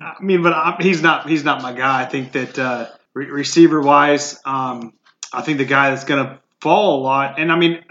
[0.00, 2.02] I mean, but I, he's not he's not my guy.
[2.02, 4.92] I think that uh, re- receiver wise, um,
[5.32, 7.84] I think the guy that's going to fall a lot, and I mean,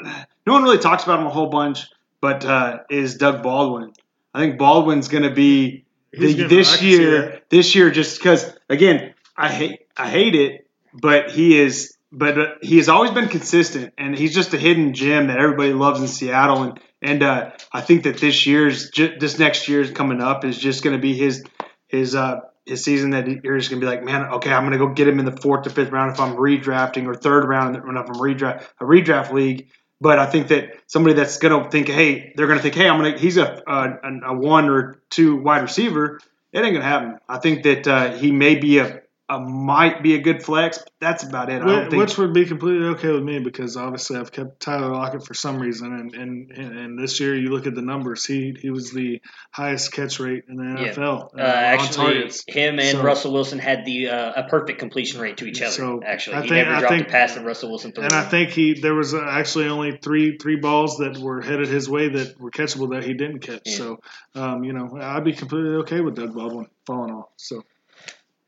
[0.45, 1.87] no one really talks about him a whole bunch,
[2.19, 3.93] but uh, is Doug Baldwin.
[4.33, 7.41] I think Baldwin's going to be the, this can year.
[7.49, 11.95] This year, just because again, I hate I hate it, but he is.
[12.15, 15.73] But uh, he has always been consistent, and he's just a hidden gem that everybody
[15.73, 16.61] loves in Seattle.
[16.61, 20.83] And and uh, I think that this year's this next year's coming up is just
[20.83, 21.43] going to be his
[21.87, 24.89] his uh his season that you're just gonna be like, man, okay, I'm gonna go
[24.89, 27.83] get him in the fourth or fifth round if I'm redrafting or third round if
[27.83, 29.69] I'm redraft a redraft league.
[29.99, 33.17] But I think that somebody that's gonna think, hey, they're gonna think, hey, I'm gonna
[33.17, 36.19] he's a a, a one or two wide receiver.
[36.51, 37.17] It ain't gonna happen.
[37.27, 40.77] I think that uh, he may be a, a might be a good flex.
[40.79, 41.61] But that's about it.
[41.61, 42.01] I don't Which, think.
[42.01, 45.59] which would be completely okay with me because obviously I've kept Tyler Lockett for some
[45.59, 49.21] reason, and, and, and this year you look at the numbers, he he was the
[49.51, 50.93] highest catch rate in the Yeah.
[50.93, 52.43] NFL Uh, actually, targets.
[52.47, 55.71] him and So- Russell Wilson had the uh, a perfect completion rate to each other.
[55.71, 58.03] So, actually, I he think- never I dropped think- a pass that Russell Wilson threw.
[58.03, 61.69] And I think he there was uh, actually only three three balls that were headed
[61.69, 63.61] his way that were catchable that he didn't catch.
[63.65, 63.75] Yeah.
[63.77, 63.99] So,
[64.35, 67.29] um, you know, I'd be completely okay with Doug Baldwin falling off.
[67.37, 67.63] So,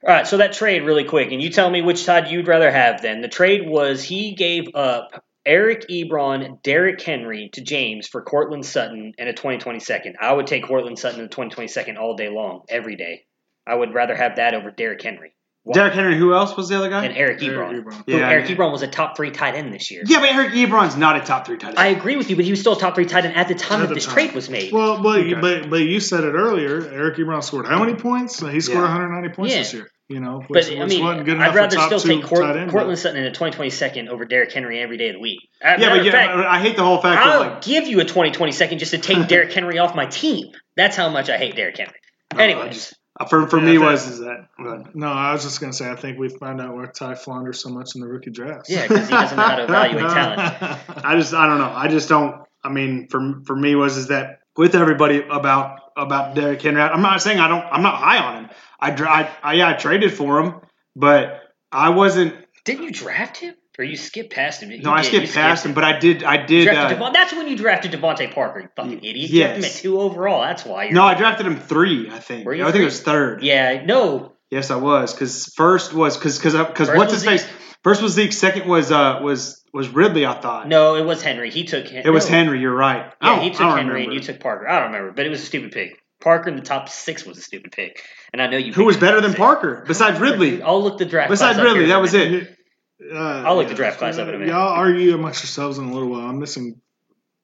[0.05, 2.71] All right, so that trade really quick, and you tell me which side you'd rather
[2.71, 3.01] have.
[3.01, 8.67] Then the trade was he gave up Eric Ebron, Derrick Henry to James for Courtland
[8.67, 10.17] Sutton and a 2020 second.
[10.21, 13.25] I would take Courtland Sutton and a 2020 second all day long, every day.
[13.65, 15.34] I would rather have that over Derrick Henry.
[15.73, 16.17] Derrick Henry.
[16.17, 17.05] Who else was the other guy?
[17.05, 17.83] and Eric Ebron.
[17.83, 17.93] Ebron.
[18.05, 18.55] Who Yeah, Eric yeah.
[18.55, 20.03] Ebron was a top three tight end this year.
[20.05, 21.79] yeah, but Eric Ebron's not a top three tight end.
[21.79, 23.55] I agree with you, but he was still a top three tight end at the
[23.55, 24.13] time At that the this time.
[24.13, 24.71] trade was made.
[24.71, 25.33] Well, but, Okay.
[25.33, 26.87] but but you said it earlier.
[26.87, 28.39] Eric Ebron scored how many points?
[28.39, 28.83] He scored Yeah.
[28.83, 29.59] 190 points Yeah.
[29.61, 29.89] this year.
[30.07, 32.21] You know, but which, I which mean, good enough I'd for rather top still two
[32.21, 35.15] take Cort- end, Courtland Sutton in a 2020 second over Derrick Henry every day of
[35.15, 35.39] the week.
[35.63, 37.61] As yeah, but yeah, fact, I hate the whole fact I'll like.
[37.63, 40.51] give you a 2020 second just to take Derrick Henry off my team.
[40.77, 41.95] That's how much I hate Derrick Henry.
[42.37, 45.61] Anyways, uh, Uh, for, for Yeah, me was is that but- No, I was just
[45.61, 48.31] gonna say I think we found out why Ty flounders so much in the rookie
[48.31, 48.65] draft.
[48.69, 51.05] yeah, because he doesn't know how to evaluate talent.
[51.05, 51.71] I just I don't know.
[51.73, 52.43] I just don't.
[52.63, 56.81] I mean, for for me was is that with everybody about about Derrick Henry.
[56.81, 57.63] I'm not saying I don't.
[57.63, 58.49] I'm not high on him.
[58.79, 60.55] I I, I yeah I traded for him,
[60.95, 62.35] but I wasn't.
[62.65, 63.55] Didn't you draft him?
[63.77, 64.71] Or you skipped past him?
[64.71, 66.23] You No, I did, skipped you past him, but I did.
[66.23, 66.67] I did.
[66.69, 69.15] Uh, Devon- that's when you drafted DeVante Parker, you fucking idiot.
[69.29, 70.41] You drafted him at two overall.
[70.41, 70.85] That's why.
[70.85, 72.09] You're, no, I drafted him three.
[72.09, 72.45] I think.
[72.45, 73.43] Were I think it was third.
[73.43, 74.33] Yeah, no.
[74.49, 75.13] Yes, I was.
[75.13, 77.47] Because first was because because because what's was his face?
[77.83, 78.31] First was Zeke.
[78.33, 80.25] Second was uh was was Ridley.
[80.25, 80.67] I thought.
[80.67, 81.49] No, it was Henry.
[81.51, 82.35] He took Hen- It was no.
[82.37, 82.59] Henry.
[82.61, 83.11] You're right.
[83.21, 84.13] I Yeah, he I took don't Henry and remember.
[84.13, 84.67] you took Parker.
[84.69, 86.01] I don't remember, but it was a stupid pick.
[86.21, 88.71] Parker in the top six was a stupid pick, and I know you.
[88.73, 89.39] Who was better than six.
[89.39, 90.61] Parker besides Ridley?
[90.61, 91.29] I'll look the draft.
[91.29, 92.54] Besides Ridley, that was it.
[93.01, 94.51] Uh, I'll look the draft class up in a minute.
[94.53, 96.27] Y'all argue amongst yourselves in a little while.
[96.31, 96.79] I'm missing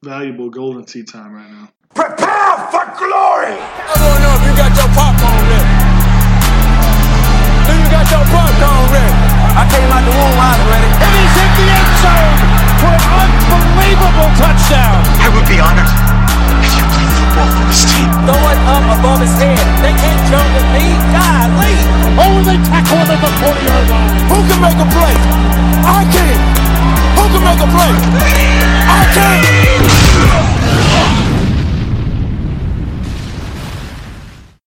[0.02, 1.68] valuable golden tea time right now.
[1.94, 3.60] Prepare for glory!
[3.60, 5.76] I don't know if you got your popcorn ready.
[7.68, 9.14] Do you got your popcorn ready?
[9.52, 10.88] I came out the womb, I was ready.
[10.88, 12.40] And he's hit the end zone
[12.80, 15.03] for an unbelievable touchdown.
[15.19, 16.01] I would be honored
[18.26, 19.57] Throw it up above his head.
[19.81, 20.85] They can't jump with me.
[21.14, 21.76] Golly.
[22.22, 24.14] Oh, they tackle him at the 40 yard line.
[24.30, 25.15] Who can make a play?
[25.85, 26.38] I can.
[27.18, 27.93] Who can make a play?
[28.88, 31.01] I can.